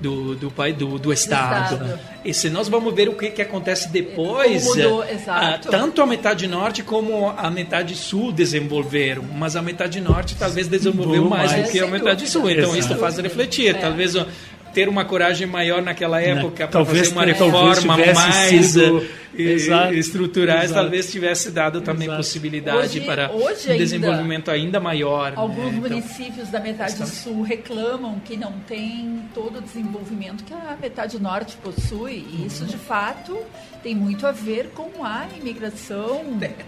[0.00, 1.74] do, do, pai- do, do estado.
[1.74, 2.00] estado.
[2.24, 5.68] E se nós vamos ver o que, que acontece depois, mudou, eh, exato.
[5.68, 10.68] ah, tanto a metade norte como a metade sul desenvolveram, mas a metade norte talvez
[10.68, 11.66] desenvolveu mais, mais.
[11.66, 12.26] do que a metade dúvida.
[12.30, 12.50] sul.
[12.50, 12.92] Então Exato.
[12.94, 13.74] isso faz refletir.
[13.76, 13.78] É.
[13.78, 14.14] Talvez
[14.74, 20.64] ter uma coragem maior naquela época para Talvez- fazer uma reforma mais sido- Exato, estruturais,
[20.64, 20.80] exato.
[20.82, 25.32] talvez tivesse dado também possibilidade Hoje- para hoje um ainda- desenvolvimento ainda maior.
[25.36, 25.78] Alguns né?
[25.78, 31.18] Então, municípios da metade sul reclamam que não tem todo o desenvolvimento que a metade
[31.18, 32.26] norte possui.
[32.30, 33.38] E isso, de fato,
[33.82, 36.22] tem muito a ver com a imigração.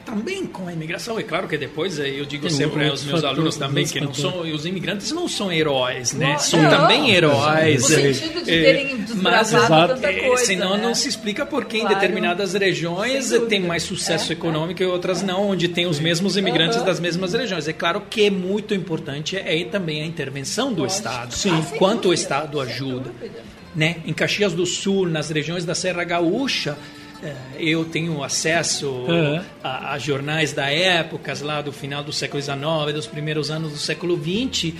[0.06, 1.18] também com a imigração.
[1.18, 4.00] É claro que depois eh, eu digo Tem sempre aos meus fatores, alunos também que
[4.00, 6.32] não são, os imigrantes não são heróis, né?
[6.32, 6.70] Não, são não.
[6.70, 7.86] também heróis.
[8.02, 10.82] No sentido de eh, terem mas desbravado tanta eh, coisa, senão né?
[10.82, 11.94] não se explica por que em Claro.
[11.96, 16.76] determinadas regiões tem mais sucesso É, econômico e outras não, onde tem os mesmos imigrantes
[16.78, 16.86] Aham.
[16.86, 17.68] das mesmas regiões.
[17.68, 21.34] É claro que é muito importante é também a intervenção do Estado.
[21.34, 21.50] Sim.
[21.52, 23.10] Ah, Quanto o dúvida, Estado sem ajuda
[23.74, 23.96] né?
[24.06, 26.78] Em Caxias do Sul, nas regiões da Serra Gaúcha,
[27.22, 29.40] eh, eu tenho acesso Uhum.
[29.64, 33.78] a, a jornais da época, lá do final do século XIX, dos primeiros anos do
[33.78, 34.74] século XX.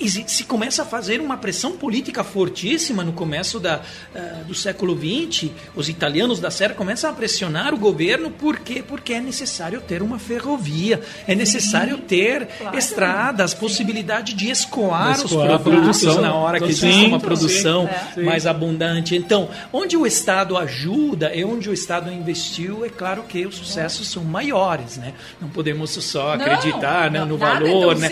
[0.00, 3.82] E se começa a fazer uma pressão política fortíssima no começo da,
[4.14, 5.50] eh, do século XX.
[5.76, 8.30] Os italianos da Serra começam a pressionar o governo.
[8.30, 8.82] Por quê?
[8.86, 12.78] Porque é necessário ter uma ferrovia, é necessário ter claro.
[12.78, 16.22] estradas, possibilidade de escoar, De os escoar a produtos produção.
[16.22, 18.22] na hora que Sim, existe uma sim, produção sim.
[18.22, 19.14] mais abundante.
[19.14, 24.08] Então, onde o Estado ajuda e onde o Estado investiu, é claro que os sucessos
[24.08, 25.12] são maiores, né?
[25.38, 28.08] Não podemos só Não, acreditar né, não, no nada é valor, né?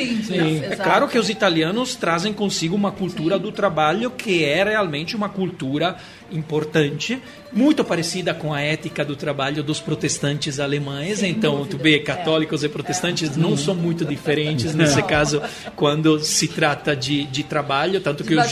[0.71, 5.29] É claro que os italianos trazem consigo uma cultura do trabalho que é realmente uma
[5.29, 5.97] cultura
[6.31, 7.19] importante,
[7.53, 11.23] muito parecida com a ética do trabalho dos protestantes alemães.
[11.23, 15.41] então, tu vê, católicos e protestantes não são muito diferentes nesse caso
[15.75, 18.45] quando se trata de, de trabalho, tanto que os,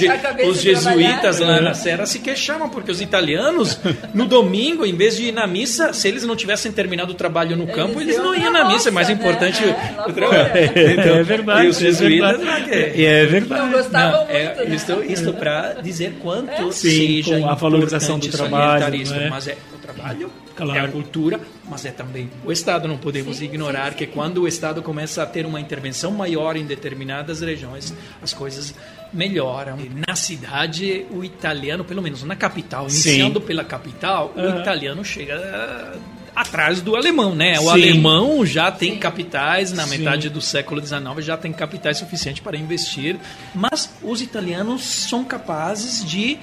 [0.48, 3.78] os e jesuítas lá na Serra se queixavam, porque os italianos,
[4.14, 7.56] no domingo, em vez de ir na missa, se eles não tivessem terminado o trabalho
[7.56, 8.88] no campo, eles não iam na missa.
[8.88, 9.62] É mais importante
[10.08, 10.40] o trabalho.
[10.46, 12.44] É verdade, E os é jesuítas, verdade.
[12.44, 13.60] lá que- É verdade.
[13.62, 14.74] Não gostavam não, é, muito, né?
[14.76, 19.14] isto, isto para dizer quanto Sim, seja com a valorização do importante trabalho, salientar isto,
[19.14, 19.30] não é?
[19.30, 20.78] mas é o trabalho, Claro.
[20.78, 22.88] é a cultura, mas é também o Estado.
[22.88, 27.40] Não podemos ignorar que quando o Estado começa a ter uma intervenção maior em determinadas
[27.40, 28.74] regiões, as coisas
[29.12, 29.76] melhoram.
[30.06, 32.96] Na cidade, o italiano, pelo menos na capital, Sim.
[33.10, 34.60] iniciando pela capital, o Aham.
[34.60, 35.96] italiano chega ah,
[36.34, 37.58] atrás do alemão, né?
[37.58, 37.70] O Sim.
[37.70, 39.98] alemão já tem capitais na Sim.
[39.98, 43.16] metade do século XIX, já tem capitais suficientes para investir,
[43.54, 46.38] mas os italianos são capazes de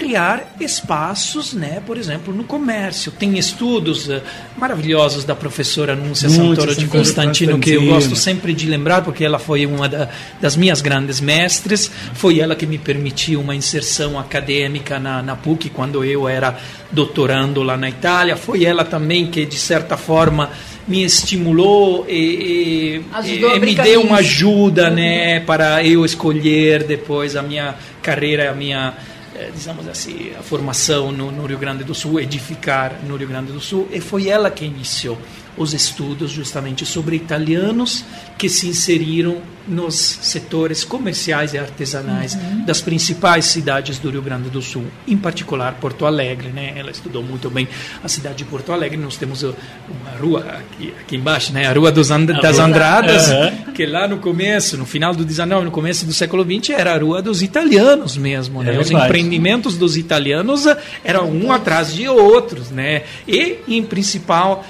[0.00, 3.12] criar espaços, né, por exemplo, no comércio.
[3.12, 4.22] Tem estudos eh,
[4.56, 8.08] maravilhosos da professora Núncia Santoro de Santoro Constantino, que eu Constantino.
[8.08, 10.08] gosto sempre de lembrar, porque ela foi uma da-
[10.40, 11.90] das minhas grandes mestres.
[12.14, 16.56] Foi ela que me permitiu uma inserção acadêmica na, na PUC quando eu era
[16.90, 18.38] doutorando lá na Itália.
[18.38, 20.48] Foi ela também que, de certa forma,
[20.88, 27.42] me estimulou e, e- e me deu uma ajuda né, para eu escolher depois a
[27.42, 28.94] minha carreira, a minha
[29.40, 33.50] eh, digamos assim, a formação no, no Rio Grande do Sul, edificar no Rio Grande
[33.52, 35.16] do Sul, e foi ela que iniciou
[35.60, 38.02] os estudos justamente sobre italianos
[38.38, 42.64] que se inseriram nos setores comerciais e artesanais Uhum.
[42.64, 46.72] das principais cidades do Rio Grande do Sul, em particular Porto Alegre, né?
[46.76, 47.68] Ela estudou muito bem
[48.02, 48.96] a cidade de Porto Alegre.
[48.96, 49.54] Nós temos uh,
[50.00, 51.66] uma rua aqui, aqui embaixo, né?
[51.68, 53.72] A Rua dos And- A das rua- Andradas, Aham.
[53.74, 56.98] que lá no começo, no final do 19, no começo do século 20, era a
[56.98, 58.74] Rua dos Italianos mesmo, né?
[58.74, 59.06] É Os verdade.
[59.06, 63.02] empreendimentos dos italianos eh, eram um atrás de outros, né?
[63.28, 64.64] E, em principal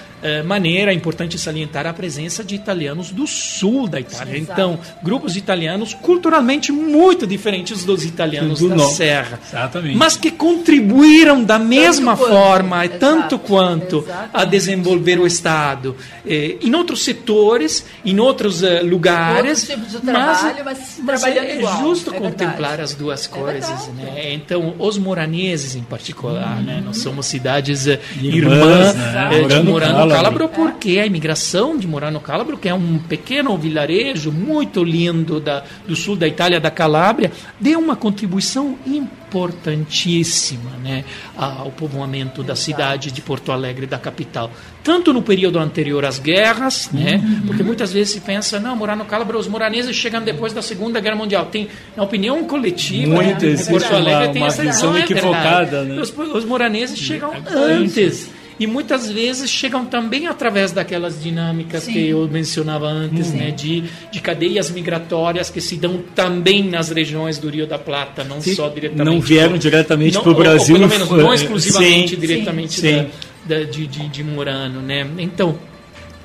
[0.45, 4.37] maneira, é importante salientar a presença de italianos do sul da Itália.
[4.37, 4.53] Exato.
[4.53, 8.95] Então, grupos de italianos culturalmente muito diferentes dos italianos Do da norte.
[8.97, 9.41] Serra.
[9.47, 9.97] Exatamente.
[9.97, 12.31] Mas que contribuíram da mesma quanto.
[12.31, 13.01] forma, e Exato.
[13.01, 14.51] tanto quanto, a Exatamente.
[14.51, 15.97] desenvolver o Estado.
[16.27, 19.67] Eh, em outros setores, em outros eh, lugares.
[19.67, 21.79] De trabalho, mas, mas é, igual.
[21.81, 22.83] justo É contemplar verdade.
[22.83, 24.17] as duas É coisas, verdade.
[24.17, 24.33] né?
[24.35, 26.83] Então, os moraneses em particular, né?
[26.85, 29.31] Nós somos cidades eh, Irmãs, irmãs né?
[29.43, 30.49] eh, de Morano Cálabro.
[30.49, 35.63] Cálabro, porque a imigração de Morano Cálabro, que é um pequeno vilarejo muito lindo da,
[35.87, 41.05] do sul da Itália, da Calábria, deu uma contribuição importantíssima, né,
[41.37, 44.51] ao povoamento da cidade de Porto Alegre, da capital.
[44.83, 47.43] Tanto no período anterior às guerras, né, Uhum.
[47.47, 51.17] porque muitas vezes se pensa, não, Morano Cálabro, os moraneses chegam depois da Segunda Guerra
[51.17, 51.47] Mundial.
[51.47, 55.85] Tem, na opinião coletiva, Muito, né, Porto Alegre uma- tem uma essa visão é equivocada,
[55.85, 56.01] né?
[56.01, 58.31] Os, os moraneses chegam antes.
[58.61, 61.93] E muitas vezes chegam também através daquelas dinâmicas Sim.
[61.95, 67.39] que eu mencionava antes, né, de, de cadeias migratórias que se dão também nas regiões
[67.39, 68.55] do Rio da Plata, não Sim.
[68.55, 69.07] só diretamente.
[69.07, 70.77] Não vieram diretamente para o ou- ou Brasil.
[70.77, 73.07] pelo menos não foi- exclusivamente diretamente da-
[73.47, 75.07] da- de, de, de Murano, né?
[75.19, 75.59] Então,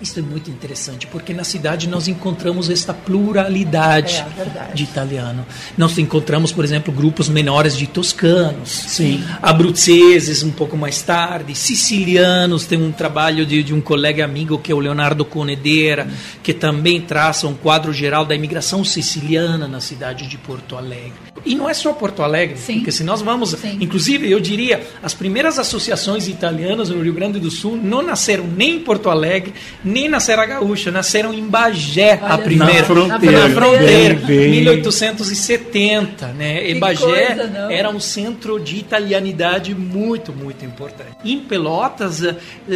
[0.01, 5.45] Isso é muito interessante, porque na cidade nós encontramos esta pluralidade É, de italiano.
[5.77, 9.23] Nós encontramos, por exemplo, grupos menores de toscanos, Sim.
[9.41, 14.71] abruzzeses um pouco mais tarde, sicilianos, tem um trabalho de, de um colega amigo que
[14.71, 16.07] é o Leonardo Conedera,
[16.43, 21.34] que também traça um quadro geral da imigração siciliana na cidade de Porto Alegre.
[21.45, 25.59] E não é só Porto Alegre, porque se nós vamos, inclusive eu diria, as primeiras
[25.59, 29.53] associações italianas no Rio Grande do Sul não nasceram nem em Porto Alegre,
[29.83, 32.93] nem na Serra Gaúcha, nasceram em Bagé, a Olha primeira, só.
[32.95, 33.47] Na fronteira.
[33.47, 34.49] na fronteira, Bem, bem.
[34.51, 36.67] 1870, né?
[36.69, 41.11] E Que Bagé coisa, era um centro de italianidade muito, muito importante.
[41.23, 42.35] Em Pelotas, eh,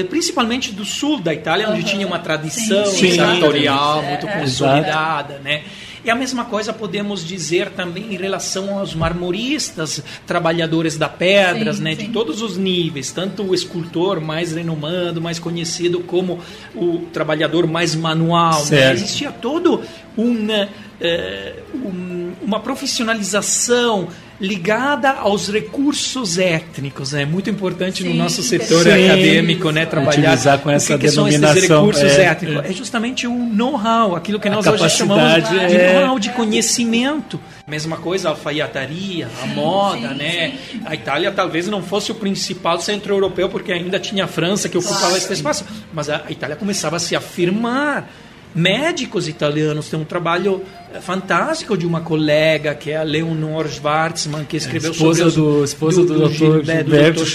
[0.09, 3.11] principalmente do sul da Itália, onde tinha uma tradição Sim.
[3.11, 4.07] senatorial Sim.
[4.09, 4.39] muito É, é.
[4.39, 5.61] consolidada, né?
[6.03, 11.83] E a mesma coisa podemos dizer também em relação aos marmoristas, trabalhadores da pedras, Sim,
[11.83, 12.05] né, sim.
[12.05, 16.39] de todos os níveis, tanto o escultor mais renomado, mais conhecido, como
[16.75, 18.63] o trabalhador mais manual.
[18.65, 18.93] né?
[18.93, 19.81] Existia todo
[20.15, 20.69] uma,
[21.01, 24.07] eh, um- uma profissionalização
[24.39, 27.13] ligada aos recursos étnicos.
[27.13, 29.05] É muito importante no Sim, nosso setor Sim.
[29.05, 32.65] acadêmico né, trabalhar Utilizar com o essa que, que são esses denominação, recursos é, étnicos.
[32.65, 32.69] é.
[32.69, 35.93] É justamente o know-how, aquilo que A nós hoje chamamos de é.
[35.99, 37.39] know-how, de conhecimento.
[37.67, 40.53] Mesma coisa a alfaiataria, a moda, né?
[40.85, 44.77] A Itália talvez não fosse o principal centro europeu, porque ainda tinha a França que
[44.77, 45.17] ocupava Claro.
[45.17, 48.09] esse espaço, mas a Itália começava a se afirmar.
[48.55, 50.63] Médicos italianos têm um trabalho
[51.01, 55.63] fantástico de uma colega que é a Leonor Schwarzman, que escreveu esposa sobre os- do-
[55.63, 56.29] esposa do Dr.
[56.31, 57.27] Gilberto- do Gilberto Dr.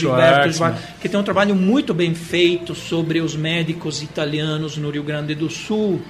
[0.55, 0.75] Schwarzman.
[1.01, 5.49] que tem um trabalho muito bem feito sobre os médicos italianos no Rio Grande do
[5.49, 6.01] Sul.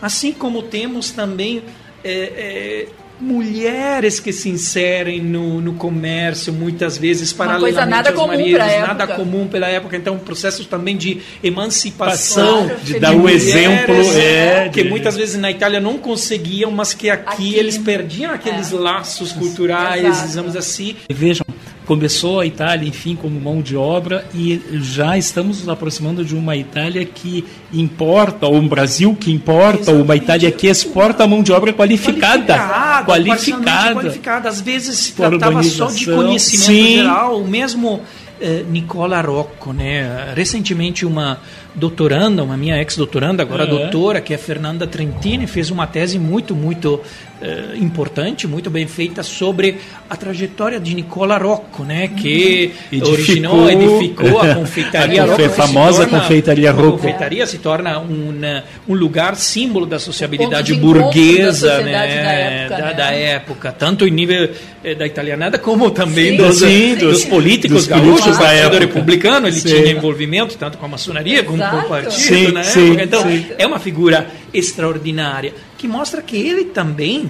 [0.00, 1.62] Assim como temos também
[2.04, 2.88] é, é,
[3.22, 8.32] mulheres que se inserem no, no comércio, muitas vezes Uma paralelamente coisa nada aos comum
[8.32, 9.14] maridos, nada época.
[9.18, 9.96] comum pela época.
[9.96, 15.16] Então, processos também de emancipação, Claro, de dar o mulheres, exemplo, é, que de- muitas
[15.16, 18.76] vezes na Itália não conseguiam, mas que aqui, Aqui, eles perdiam aqueles é.
[18.76, 20.28] laços culturais, Exato.
[20.28, 21.46] digamos assim, Vejam,
[21.86, 26.56] começou a Itália, enfim, como mão de obra e já estamos nos aproximando de uma
[26.56, 31.52] Itália que importa, ou um Brasil que importa, ou uma Itália que exporta mão de
[31.52, 32.54] obra qualificada.
[32.56, 33.94] qualificada, Qualificada.
[33.94, 34.48] qualificada.
[34.48, 36.96] Às vezes se tratava só de conhecimento Sim.
[36.96, 37.40] geral.
[37.40, 38.00] O mesmo
[38.40, 40.32] eh, Nicola Rocco, né?
[40.34, 41.38] Recentemente uma
[41.74, 43.66] doutoranda, uma minha ex-doutoranda, agora É.
[43.66, 47.00] doutora, que é Fernanda Trentini, fez uma tese muito, muito
[47.42, 49.78] eh, importante, muito bem feita sobre
[50.08, 52.08] a trajetória de Nicola Rocco, né?
[52.08, 55.36] Que Edificou- originou, edificou a confeitaria A Rocco.
[55.42, 56.92] confe- que se famosa torna- confeitaria a Rocco.
[56.92, 62.22] confeitaria se torna um, né, um lugar símbolo da sociabilidade da burguesa, sociedade né?
[62.22, 62.94] da época, da, né?
[62.94, 64.48] da época, tanto em nível
[64.84, 68.52] eh, da italianada como também Sim, dos, sim, dos, dos- políticos dos gaúchos, políticos da
[68.52, 68.78] época.
[68.78, 69.68] republicano, ele Sim.
[69.68, 71.88] tinha envolvimento tanto com a maçonaria como com o Exato.
[71.88, 73.02] partido Sim, na sim, época.
[73.04, 73.46] Então, sim.
[73.58, 75.52] é uma figura extraordinária
[75.82, 77.28] que mostra que ele também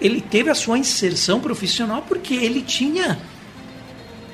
[0.00, 3.18] ele teve a sua inserção profissional porque ele tinha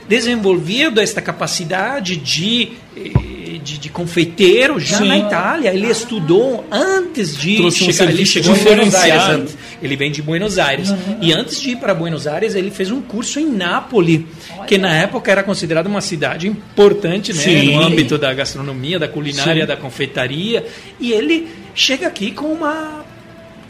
[0.09, 5.09] desenvolvido esta capacidade de, eh, de, de confeiteiro já Sim.
[5.09, 5.75] na Itália.
[5.75, 8.05] Ele estudou antes de Trouxe um chegar.
[8.05, 9.59] Ele serviço chegou em Buenos Aires.
[9.83, 10.95] Ele vem de Buenos Aires.
[11.21, 14.23] E antes de ir para Buenos Aires, ele fez um curso em Nápoles,
[14.69, 19.63] que na época era considerada uma cidade importante né, no âmbito da gastronomia, da culinária,
[19.63, 19.69] Sim.
[19.69, 20.65] da confeitaria.
[21.01, 23.05] E ele chega aqui com uma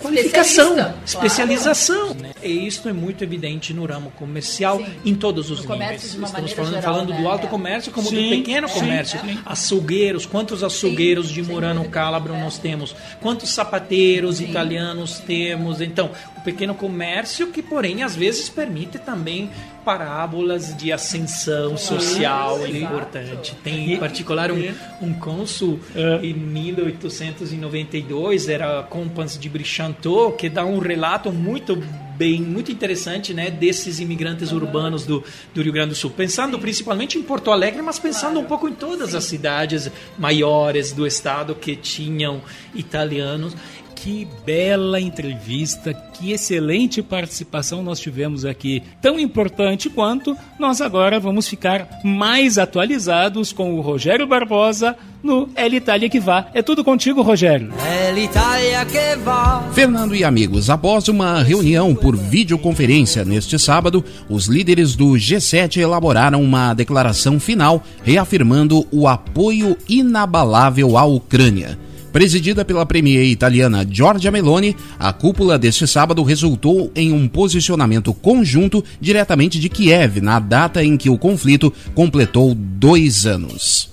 [0.00, 2.14] qualificação, especialização.
[2.14, 2.30] né?
[2.42, 6.04] E isso é muito evidente no ramo comercial em todos os níveis.
[6.04, 7.20] Estamos falando, geral, falando né?
[7.20, 7.50] do alto É.
[7.50, 9.20] comércio como Sim, do pequeno sim, comércio.
[9.20, 9.38] sim.
[9.44, 12.94] Açougueiros, quantos açougueiros de Murano Calabro nós temos?
[13.20, 15.80] Quantos sapateiros italianos temos?
[15.80, 16.10] Então,
[16.48, 19.50] pequeno comércio que, porém, às vezes permite também
[19.84, 23.54] parábolas de ascensão social importante.
[23.62, 25.78] Tem, em particular, um, um cônsul
[26.22, 31.76] em 1892, era Compans de Brichanteau, que dá um relato muito
[32.18, 35.22] bem, muito interessante, né, desses imigrantes urbanos do,
[35.54, 36.10] do Rio Grande do Sul.
[36.10, 39.88] Pensando principalmente em Porto Alegre, mas pensando um pouco em todas as cidades
[40.18, 42.42] maiores do estado que tinham
[42.74, 43.56] italianos.
[44.00, 48.82] Que bela entrevista, que excelente participação nós tivemos aqui.
[49.02, 55.74] Tão importante quanto nós agora vamos ficar mais atualizados com o Rogério Barbosa no El
[55.74, 56.48] Itália que vá.
[56.54, 57.72] É tudo contigo, Rogério.
[57.76, 59.64] È l'Italia che va.
[59.72, 66.40] Fernando e amigos, após uma reunião por videoconferência neste sábado, os líderes do G7 elaboraram
[66.40, 71.87] uma declaração final reafirmando o apoio inabalável à Ucrânia.
[72.12, 78.82] Presidida pela premier italiana Giorgia Meloni, a cúpula deste sábado resultou em um posicionamento conjunto
[79.00, 83.90] diretamente de Kiev na data em que o conflito completou dois anos.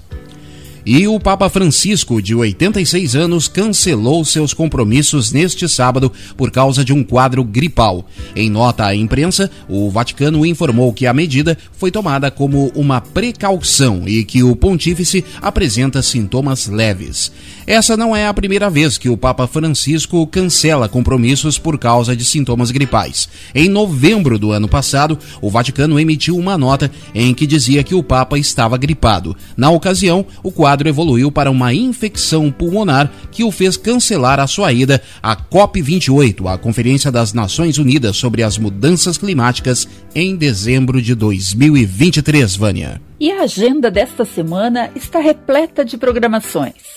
[0.85, 6.93] E o Papa Francisco, de 86 anos, cancelou seus compromissos neste sábado por causa de
[6.93, 8.05] um quadro gripal.
[8.35, 14.03] Em nota à imprensa, o Vaticano informou que a medida foi tomada como uma precaução
[14.07, 17.31] e que o pontífice apresenta sintomas leves.
[17.67, 22.23] Essa não é a primeira vez que o Papa Francisco cancela compromissos por causa de
[22.23, 23.27] sintomas gripais.
[23.55, 28.03] Em novembro do ano passado, o Vaticano emitiu uma nota em que dizia que o
[28.03, 29.35] Papa estava gripado.
[29.57, 34.71] Na ocasião, o quadro evoluiu para uma infecção pulmonar que o fez cancelar a sua
[34.71, 41.15] ida à COP28, a Conferência das Nações Unidas sobre as Mudanças Climáticas, em dezembro de
[41.15, 43.01] 2023, Vânia.
[43.19, 46.94] E a agenda desta semana está repleta de programações.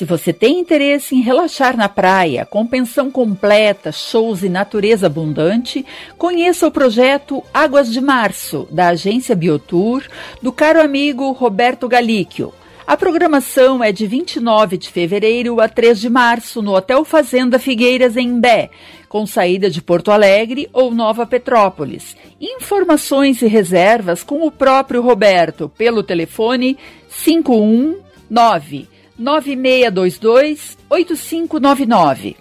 [0.00, 5.84] Se você tem interesse em relaxar na praia, com pensão completa, shows e natureza abundante,
[6.16, 10.02] conheça o projeto Águas de Março, da agência Biotour,
[10.40, 12.50] do caro amigo Roberto Galíquio.
[12.86, 18.16] A programação é de 29 de fevereiro a 3 de março no Hotel Fazenda Figueiras,
[18.16, 18.70] em Imbé,
[19.06, 22.16] com saída de Porto Alegre ou Nova Petrópolis.
[22.40, 26.78] Informações e reservas com o próprio Roberto pelo telefone
[27.22, 28.88] 519
[29.20, 32.36] 9622 8599.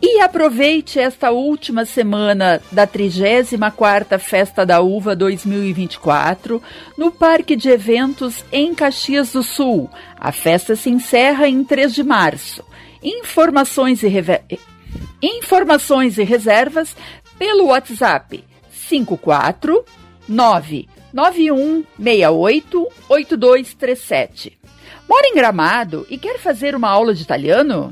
[0.00, 6.62] E aproveite esta última semana da 34ª Festa da Uva 2024
[6.96, 9.90] no Parque de Eventos em Caxias do Sul.
[10.18, 12.64] A festa se encerra em 3 de março.
[13.02, 14.08] Informações e,
[15.20, 16.96] Informações e reservas
[17.38, 19.84] pelo WhatsApp 54
[20.28, 24.58] 99168 8237.
[25.08, 27.90] Mora em Gramado e quer fazer uma aula de italiano?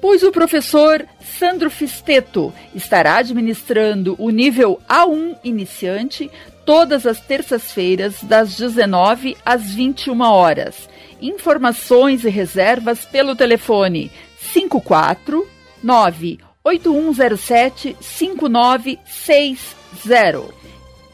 [0.00, 1.04] Pois o professor
[1.38, 6.30] Sandro Fisteto estará administrando o nível A1 iniciante
[6.64, 10.88] todas as terças-feiras, das 19 às 21 horas.
[11.20, 15.46] Informações e reservas pelo telefone 54
[15.82, 20.58] 98107 5960.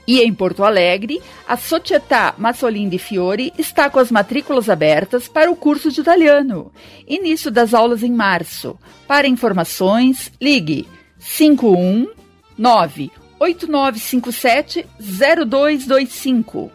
[0.06, 5.50] E em Porto Alegre, a Società Massolin di Fiori está com as matrículas abertas para
[5.50, 6.70] o curso de italiano.
[7.08, 8.78] Início das aulas em março.
[9.06, 10.86] Para informações, ligue
[11.18, 13.10] 519
[13.40, 16.70] 8957 0225.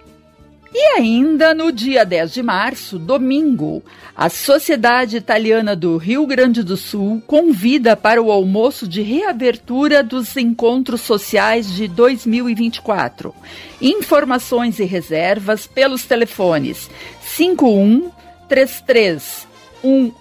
[0.73, 3.83] E ainda no dia 10 de março, domingo,
[4.15, 10.37] a Sociedade Italiana do Rio Grande do Sul convida para o almoço de reabertura dos
[10.37, 13.35] encontros sociais de 2024.
[13.81, 16.89] Informações e reservas pelos telefones
[17.21, 18.09] 51
[18.47, 19.45] 33
[19.83, 20.13] 11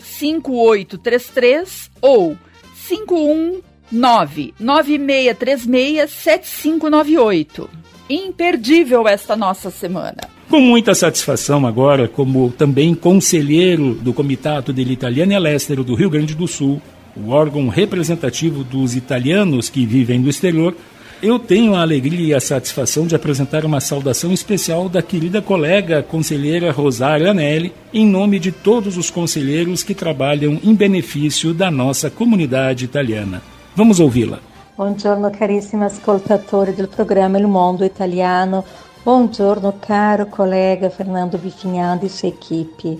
[0.00, 2.38] 5833 ou
[2.74, 3.60] 51
[3.92, 7.79] 9636 7598
[8.10, 10.18] imperdível esta nossa semana.
[10.48, 16.48] Com muita satisfação agora, como também conselheiro do Comitato dell'Italiana All'Estero do Rio Grande do
[16.48, 16.82] Sul,
[17.16, 20.74] o órgão representativo dos italianos que vivem no exterior,
[21.22, 26.02] eu tenho a alegria e a satisfação de apresentar uma saudação especial da querida colega
[26.02, 32.08] conselheira Rosária Anelli, em nome de todos os conselheiros que trabalham em benefício da nossa
[32.08, 33.42] comunidade italiana.
[33.76, 34.40] Vamos ouvi-la.
[34.80, 38.64] Buongiorno carissimi ascoltatori del programma Il Mondo Italiano,
[39.02, 42.98] buongiorno caro collega Fernando Bifignani e sua equipe.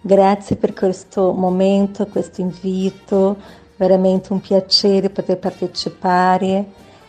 [0.00, 3.36] Grazie per questo momento, questo invito,
[3.76, 6.64] veramente un piacere poter partecipare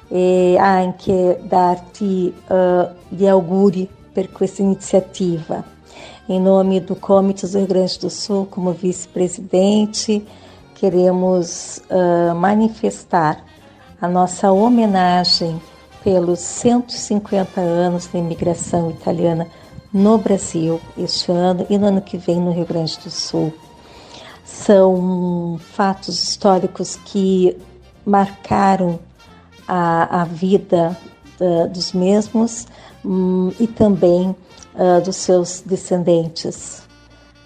[0.07, 5.64] e anche darti uh, gli auguri per questa iniziativa.
[6.27, 10.23] Em nome do Comitê do Rio Grande do Sul, como vice-presidente,
[10.80, 13.49] queremos uh, manifestar
[14.02, 15.61] a nossa homenagem
[16.03, 19.48] pelos 150 anos da imigração italiana
[19.94, 23.53] no Brasil este ano e no ano que vem no Rio Grande do Sul.
[24.44, 27.56] São fatos históricos que
[28.03, 28.99] marcaram
[29.68, 30.98] a, a vida
[31.40, 32.65] uh, dos mesmos
[33.06, 34.36] um, e também
[34.73, 36.82] uh, dos seus descendentes.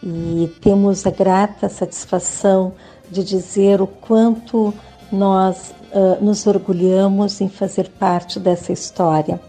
[0.01, 2.73] E temos a grata satisfação
[3.11, 4.73] de dizer o quanto
[5.11, 9.39] nós uh, nos orgulhamos em fazer parte dessa história.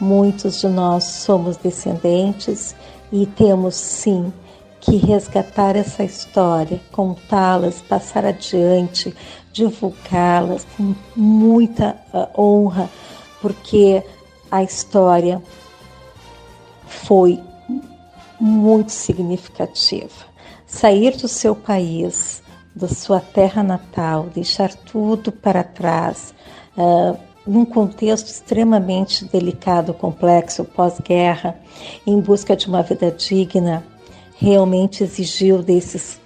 [0.00, 2.74] Muitos de nós somos descendentes
[3.12, 4.32] e temos sim
[4.80, 9.14] que resgatar essa história, contá-las, passar adiante,
[9.52, 12.90] divulgá-las com muita uh, honra,
[13.40, 14.02] porque
[14.50, 15.40] a história
[16.86, 17.40] foi
[18.38, 20.34] muito significativa.
[20.66, 22.42] Sair do seu país,
[22.74, 26.34] da sua terra natal, deixar tudo para trás,
[26.76, 31.56] uh, num contexto extremamente delicado, complexo, pós-guerra,
[32.06, 33.84] em busca de uma vida digna,
[34.36, 36.18] realmente exigiu desses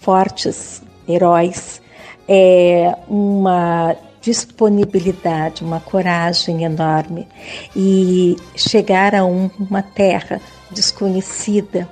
[0.00, 1.80] fortes heróis
[2.28, 7.26] é, uma disponibilidade, uma coragem enorme
[7.74, 10.40] e chegar a um, uma terra
[10.70, 11.88] desconhecida.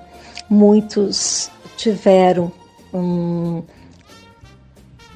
[0.49, 2.53] Muitos tiveram
[2.93, 3.63] um,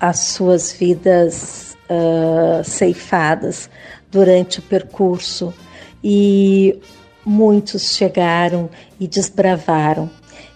[0.01, 3.71] as suas vidas uh, ceifadas
[4.11, 5.53] durante o percurso.
[6.03, 6.79] E
[7.25, 8.69] muitos chegaram
[9.01, 10.11] e desbravaram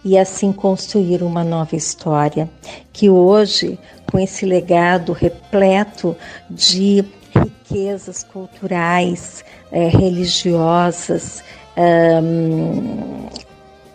[0.04, 2.48] e assim construir uma nova história,
[2.92, 3.78] que hoje,
[4.10, 6.16] com esse legado repleto
[6.48, 7.04] de
[7.34, 11.42] riquezas culturais, eh, religiosas,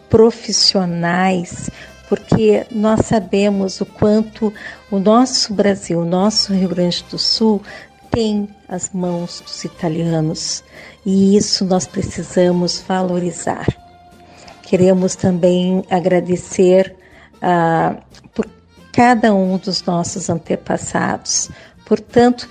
[0.10, 1.70] profissionais,
[2.14, 4.54] porque nós sabemos o quanto
[4.92, 7.60] o nosso Brasil, o nosso Rio Grande do Sul,
[8.12, 10.64] tem as mãos dos italianos
[11.04, 13.66] e isso nós precisamos valorizar.
[14.62, 16.96] Queremos também agradecer
[17.42, 17.96] ah,
[18.36, 18.48] por
[18.92, 21.50] cada um dos nossos antepassados,
[21.84, 22.48] por tanto,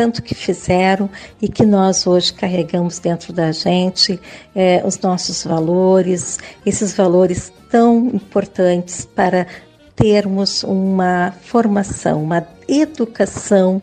[0.00, 1.10] tanto que fizeram
[1.42, 4.18] e que nós hoje carregamos dentro da gente,
[4.56, 9.46] eh, os nossos valores, esses valores tão importantes para
[9.94, 13.82] termos uma formação, uma educação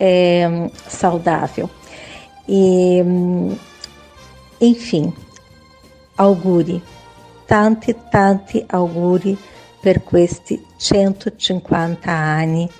[0.00, 1.68] eh, saudável.
[2.48, 3.04] E,
[4.62, 5.12] enfim,
[6.16, 6.82] augure
[7.46, 9.36] tanti tanti auguri
[9.82, 12.70] per questi 150 anni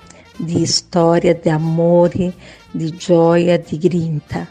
[0.40, 2.32] di storia, di amore,
[2.70, 4.46] di gioia, di grinta.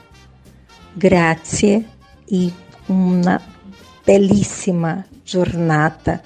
[0.94, 1.86] Grazie
[2.26, 2.52] e
[2.88, 3.42] una
[4.04, 6.22] bellissima giornata.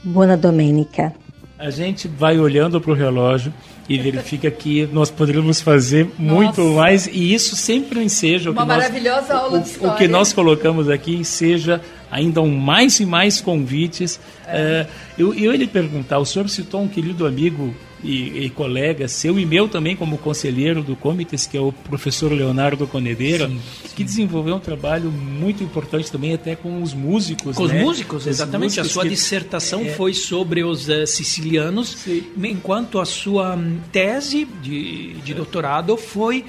[0.00, 1.12] Buona domenica.
[1.58, 3.52] A gente vai olhando para o relógio
[3.88, 6.76] e verifica que nós poderíamos fazer muito Nossa.
[6.76, 9.94] mais e isso sempre enseja uma o que maravilhosa nós, aula o, de história.
[9.94, 14.20] o que nós colocamos aqui seja ainda um mais e mais convites.
[14.46, 14.86] É.
[14.86, 19.08] Uh, eu, eu ia lhe perguntar, o senhor citou um querido amigo e, e, colega
[19.08, 23.60] seu e meu também como conselheiro do Comites, que é o professor Leonardo Conedeira, sim,
[23.82, 23.88] sim.
[23.96, 27.56] que desenvolveu um trabalho muito importante também até com os músicos.
[27.56, 27.76] Com né?
[27.76, 28.70] os músicos, exatamente.
[28.70, 29.08] Músicos a sua que...
[29.10, 29.90] dissertação é...
[29.90, 32.24] foi sobre os uh, sicilianos, sim.
[32.44, 36.44] enquanto a sua hum, tese de, de doutorado foi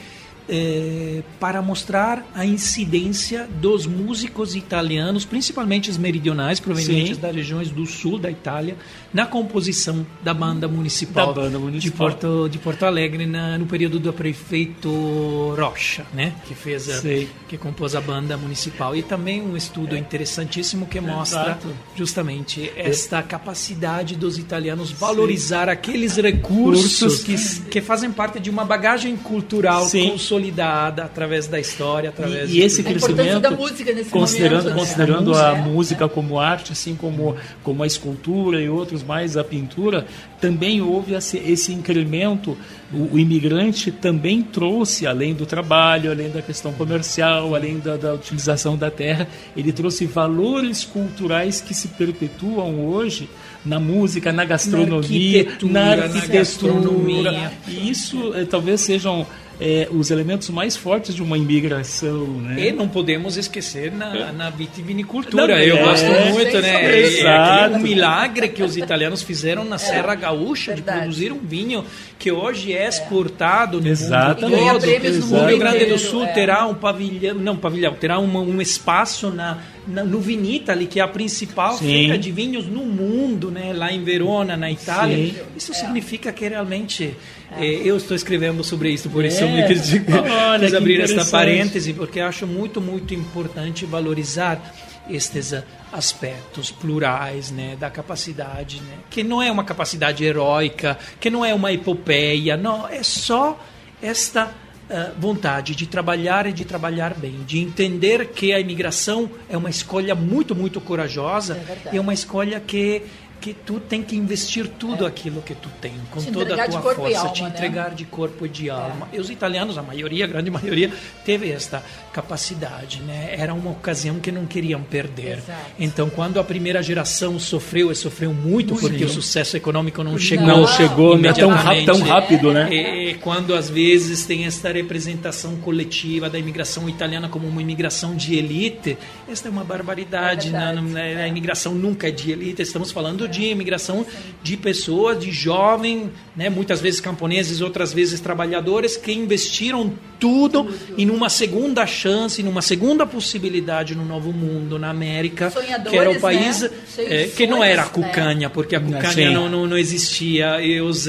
[0.50, 7.22] é, para mostrar a incidência dos músicos italianos, principalmente os meridionais, provenientes Sim.
[7.22, 8.76] das regiões do sul da Itália,
[9.14, 12.10] na composição da banda municipal, da banda municipal.
[12.10, 17.02] De, Porto, de Porto Alegre na, no período do prefeito Rocha, né, que fez a,
[17.48, 20.00] que compôs a banda municipal e também um estudo é.
[20.00, 21.68] interessantíssimo que mostra Exato.
[21.96, 25.72] justamente esta capacidade dos italianos valorizar Sim.
[25.72, 27.36] aqueles recursos que,
[27.70, 30.14] que fazem parte de uma bagagem cultural Sim.
[30.40, 34.80] Consolidada através da história, através e, e esse crescimento da música nesse considerando momento, né?
[34.80, 39.38] considerando a, música, a música como arte, assim como como a escultura e outros mais
[39.38, 40.06] a pintura,
[40.40, 42.58] também houve esse, esse incremento.
[42.92, 48.16] O, o, imigrante também trouxe, além do trabalho, além da questão comercial, além da, da
[48.16, 53.30] utilização da terra, ele trouxe valores culturais que se perpetuam hoje
[53.64, 55.74] na música, na gastronomia, na arquitetura.
[55.74, 57.32] Na arquitetura.
[57.32, 59.28] Na e isso eh, talvez sejam
[59.60, 62.68] é, os elementos mais fortes de uma imigração, né?
[62.68, 65.48] E não podemos esquecer na, na vitivinicultura.
[65.48, 67.00] Não, Eu é, gosto muito, né?
[67.00, 67.74] Exato.
[67.74, 70.98] É um milagre que os italianos fizeram na Serra Gaúcha Verdade.
[70.98, 71.84] de produzir um vinho
[72.18, 74.62] que hoje é exportado no Exatamente.
[74.62, 75.42] mundo todo.
[75.42, 79.58] O Rio Grande do Sul terá um pavilhão, não pavilhão, terá uma, um espaço na,
[79.86, 81.86] na, no Vinitali, que é a principal Sim.
[81.86, 83.74] feira de vinhos no mundo, né?
[83.74, 85.18] Lá em Verona, na Itália.
[85.18, 85.36] Sim.
[85.58, 87.14] Isso significa que realmente
[87.58, 87.66] é.
[87.66, 89.44] eu estou escrevendo sobre isso, por isso é.
[89.44, 94.76] eu me quis, Olha, quis abrir esta parêntese, porque acho muito, muito importante valorizar
[95.10, 95.54] estes
[95.92, 101.54] aspectos plurais né, da capacidade, né, que não é uma capacidade heróica, que não é
[101.54, 103.60] uma epopeia, não, é só
[104.02, 109.58] esta uh, vontade de trabalhar e de trabalhar bem, de entender que a imigração é
[109.58, 113.04] uma escolha muito, muito corajosa é e é uma escolha que
[113.40, 115.08] que tu tem que investir tudo é.
[115.08, 117.50] aquilo que tu tem, com te toda a tua força, alma, te né?
[117.50, 119.08] entregar de corpo e de alma.
[119.12, 119.18] É.
[119.18, 120.92] E os italianos, a maioria, a grande maioria,
[121.24, 123.36] teve esta capacidade, né?
[123.38, 125.38] Era uma ocasião que não queriam perder.
[125.38, 125.60] Exato.
[125.80, 128.80] Então, quando a primeira geração sofreu, e sofreu muito, muito.
[128.82, 132.70] porque o sucesso econômico não chegou, não chegou não é tão, rápido, tão rápido, né?
[132.72, 138.36] E, quando às vezes tem esta representação coletiva da imigração italiana como uma imigração de
[138.36, 138.98] elite,
[139.30, 141.24] esta é uma barbaridade, é né?
[141.24, 142.62] a imigração nunca é de elite.
[142.62, 144.06] Estamos falando de imigração
[144.42, 151.10] de pessoas, de jovens, né, muitas vezes camponeses, outras vezes trabalhadores, que investiram tudo em
[151.10, 155.52] uma segunda chance, em uma segunda possibilidade no novo mundo, na América,
[155.90, 156.70] que era o país né?
[156.98, 160.62] é, que não era a cucanha, porque a cucanha não, não, não, existia.
[160.62, 161.08] E os,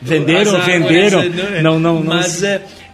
[0.00, 1.22] venderam, as venderam,
[1.62, 2.42] não, não, não, mas,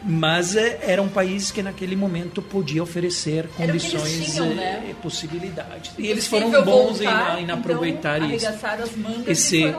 [0.04, 4.86] mas era um país que naquele momento podia oferecer condições tinham, né?
[4.90, 5.92] e possibilidades.
[5.98, 8.46] E eles foram bons voltar, em, em, aproveitar então, isso.
[8.46, 9.74] As mangas Esse,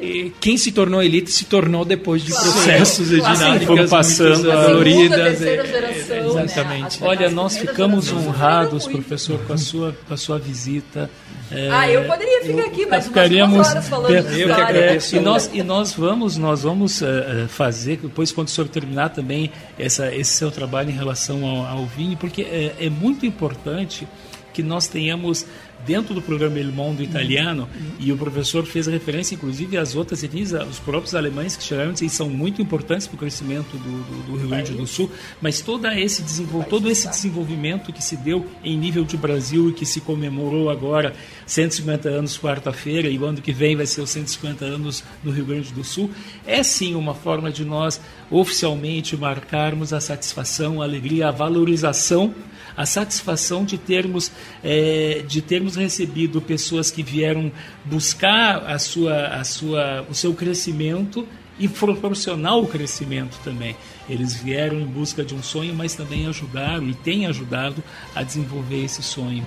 [0.00, 4.44] e e quem se tornou elite se tornou depois de processos e dinâmicas foram passando
[4.44, 5.38] muito doloridas.
[5.38, 7.00] Geração, exatamente.
[7.00, 7.08] Né?
[7.08, 11.10] Olha, nós ficamos honrados, professor, com a sua, com a sua visita.
[11.50, 15.16] É, ah, eu poderia ficar aqui, mas ficaríamos umas horas falando eu de que agradeço.
[15.16, 19.50] E nós, e nós vamos, nós vamos uh, fazer, depois quando o senhor terminar também
[19.78, 24.06] essa, esse seu trabalho em relação ao, ao vinho, porque é, é muito importante
[24.52, 25.46] que nós tenhamos
[25.86, 27.90] dentro do programa El Mondo italiano, uhum.
[27.98, 32.08] e o professor fez referência, inclusive, às outras etnias, os próprios alemães que chegaram e
[32.08, 35.10] são muito importantes para o crescimento do, do, do, Rio Grande do Sul,
[35.40, 36.22] mas todo esse,
[36.68, 41.14] todo esse desenvolvimento que se deu em nível de Brasil e que se comemorou agora
[41.46, 45.44] 150 anos quarta-feira, e o ano que vem vai ser os 150 anos no Rio
[45.44, 46.10] Grande do Sul,
[46.46, 48.00] é sim uma forma de nós
[48.30, 52.34] oficialmente marcarmos a satisfação, a alegria, a valorização
[52.78, 54.30] a satisfação de termos,
[54.62, 57.50] é, de termos recebido pessoas que vieram
[57.84, 61.26] buscar a sua, a sua, o seu crescimento
[61.58, 63.74] e proporcionar o crescimento também.
[64.08, 67.82] Eles vieram em busca de um sonho, mas também ajudaram e têm ajudado
[68.14, 69.44] a desenvolver esse sonho.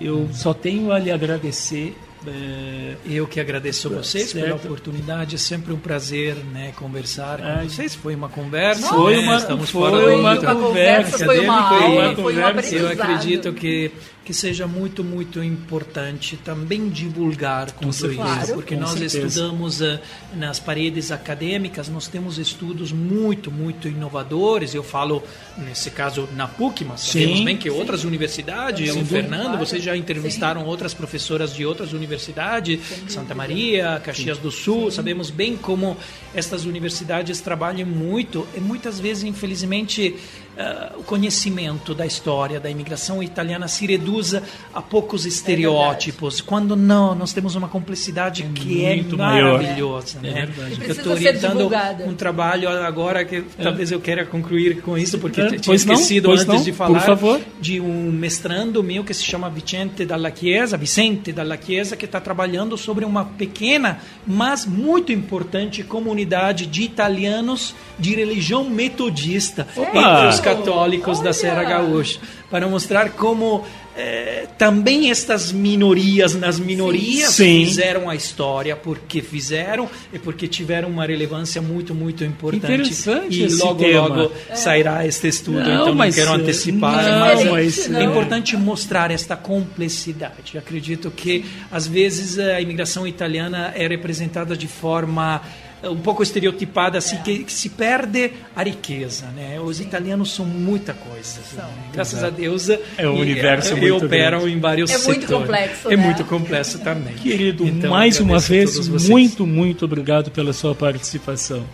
[0.00, 1.96] Eu só tenho a lhe agradecer
[2.28, 7.46] é, eu que agradeço a vocês pela oportunidade, é sempre um prazer né, conversar com
[7.46, 7.94] ah, vocês.
[7.94, 9.22] Foi uma conversa, foi né?
[9.22, 13.90] uma, estamos foi fora uma, conversa, foi uma aula, foi um Eu acredito que
[14.28, 18.42] que seja muito, muito importante também divulgar com tudo claro.
[18.42, 19.26] isso, porque nós certeza.
[19.26, 19.98] estudamos uh,
[20.36, 24.74] nas paredes acadêmicas, nós temos estudos muito, muito inovadores.
[24.74, 25.22] Eu falo,
[25.56, 27.20] nesse caso, na PUC, mas Sim.
[27.20, 29.00] sabemos bem que outras universidades, Sim.
[29.00, 29.64] o Fernando, claro.
[29.64, 30.66] vocês já entrevistaram Sim.
[30.66, 32.78] outras professoras de outras universidades,
[33.08, 35.96] Santa Maria, Caxias do Sul, sabemos bem como
[36.34, 40.16] estas universidades trabalham muito e muitas vezes, infelizmente,
[40.58, 44.34] uh, o conhecimento da história da imigração italiana se reduz
[44.74, 50.20] a poucos estereótipos, é quando não, nós temos uma complexidade é que é maravilhosa.
[50.20, 50.34] Maior.
[50.34, 50.48] Né?
[50.80, 51.70] É eu estou orientando
[52.06, 56.34] um trabalho agora que talvez eu queira concluir com isso, porque tinha pois esquecido não,
[56.34, 57.40] antes não, de falar favor.
[57.60, 62.20] de um mestrando meu que se chama Vicente Dalla Chiesa, Vicente Dalla Chiesa, que está
[62.20, 69.98] trabalhando sobre uma pequena, mas muito importante comunidade de italianos de religião metodista Opa!
[69.98, 71.24] entre os católicos Olha!
[71.24, 72.20] da Serra Gaúcha,
[72.50, 73.64] para mostrar como
[74.00, 77.64] é, também estas minorias nas minorias Sim.
[77.66, 83.42] fizeram a história porque fizeram e porque tiveram uma relevância muito muito importante Interessante e
[83.42, 84.06] esse logo tema.
[84.06, 88.10] logo sairá este estudo Não, então mas, não quero antecipar não, mas, mas, é não.
[88.12, 95.42] importante mostrar esta complexidade acredito que às vezes a imigração italiana é representada de forma
[95.84, 99.60] um pouco estereotipada assim que, que, se perde a riqueza né?
[99.60, 101.68] Os italianos são muita coisa né?
[101.92, 104.54] graças a Deus é um universo e, muito operam grande.
[104.56, 105.18] em vários é setores.
[105.18, 106.04] muito complexo é né?
[106.04, 107.14] muito complexo também.
[107.14, 111.64] Querido então, mais uma vez muito muito obrigado pela sua participação.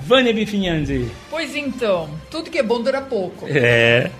[0.00, 1.06] Vânia Bifinhandi.
[1.30, 3.46] Pois então tudo que é bom dura pouco.
[3.48, 4.10] É.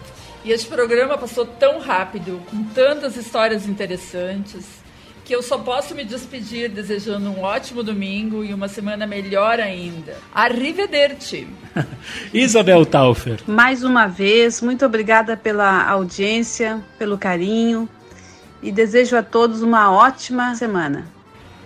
[0.44, 4.85] E esse programa passou tão rápido com tantas histórias interessantes
[5.27, 10.15] que eu só posso me despedir desejando um ótimo domingo e uma semana melhor ainda.
[10.32, 11.48] Arrivederci.
[12.32, 13.40] Isabel Taufer.
[13.44, 17.89] Mais uma vez, muito obrigada pela audiência, pelo carinho
[18.62, 21.09] e desejo a todos uma ótima semana.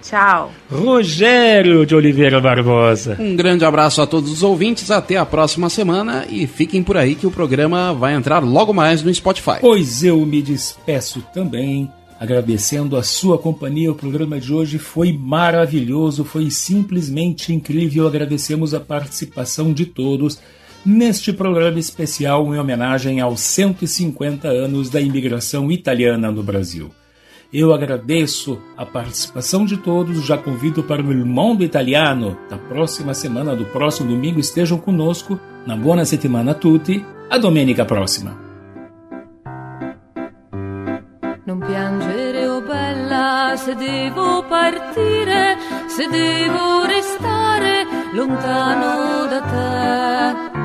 [0.01, 0.51] Tchau.
[0.70, 3.19] Rogério de Oliveira Barbosa.
[3.20, 7.15] Um grande abraço a todos os ouvintes, até a próxima semana e fiquem por aí
[7.15, 9.59] que o programa vai entrar logo mais no Spotify.
[9.61, 13.90] Pois eu me despeço também agradecendo a sua companhia.
[13.90, 18.06] O programa de hoje foi maravilhoso, foi simplesmente incrível.
[18.06, 20.38] Agradecemos a participação de todos
[20.84, 26.90] neste programa especial em homenagem aos 150 anos da imigração italiana no Brasil.
[27.52, 33.12] Eu agradeço a participação de todos, já convido para o Il Mondo Italiano da próxima
[33.12, 35.40] semana, do próximo domingo, estejam conosco.
[35.66, 38.49] Na buona settimana a tutti, a domenica próxima.
[43.65, 50.59] se devo partire, se devo restare lontano da te.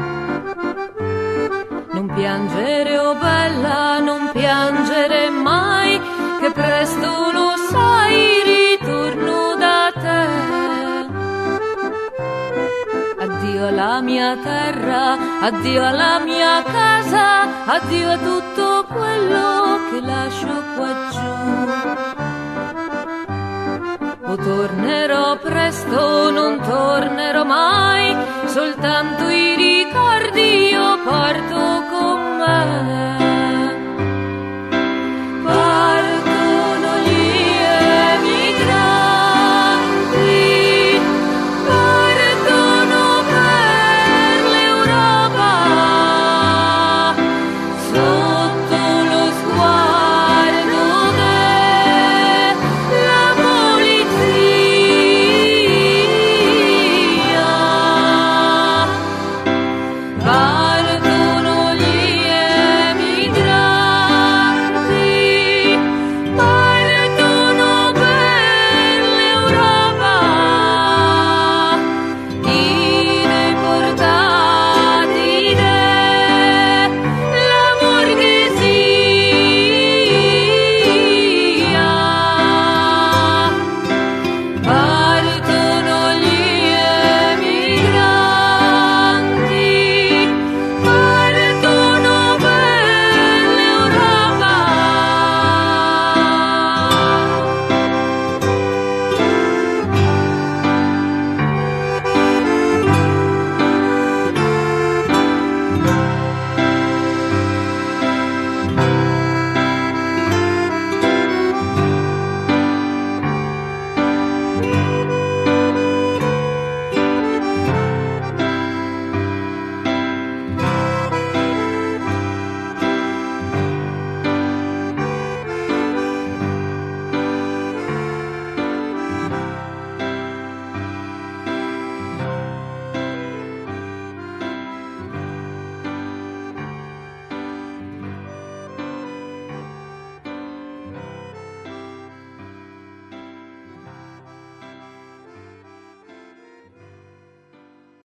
[1.92, 6.00] Non piangere, oh bella, non piangere mai,
[6.40, 10.24] che presto lo sai, ritorno da te.
[13.26, 20.94] Addio alla mia terra, addio alla mia casa, addio a tutto quello che lascio qua
[21.12, 22.15] giù.
[24.27, 28.15] O tornerò presto, non tornerò mai,
[28.47, 33.35] soltanto i ricordi io porto con me.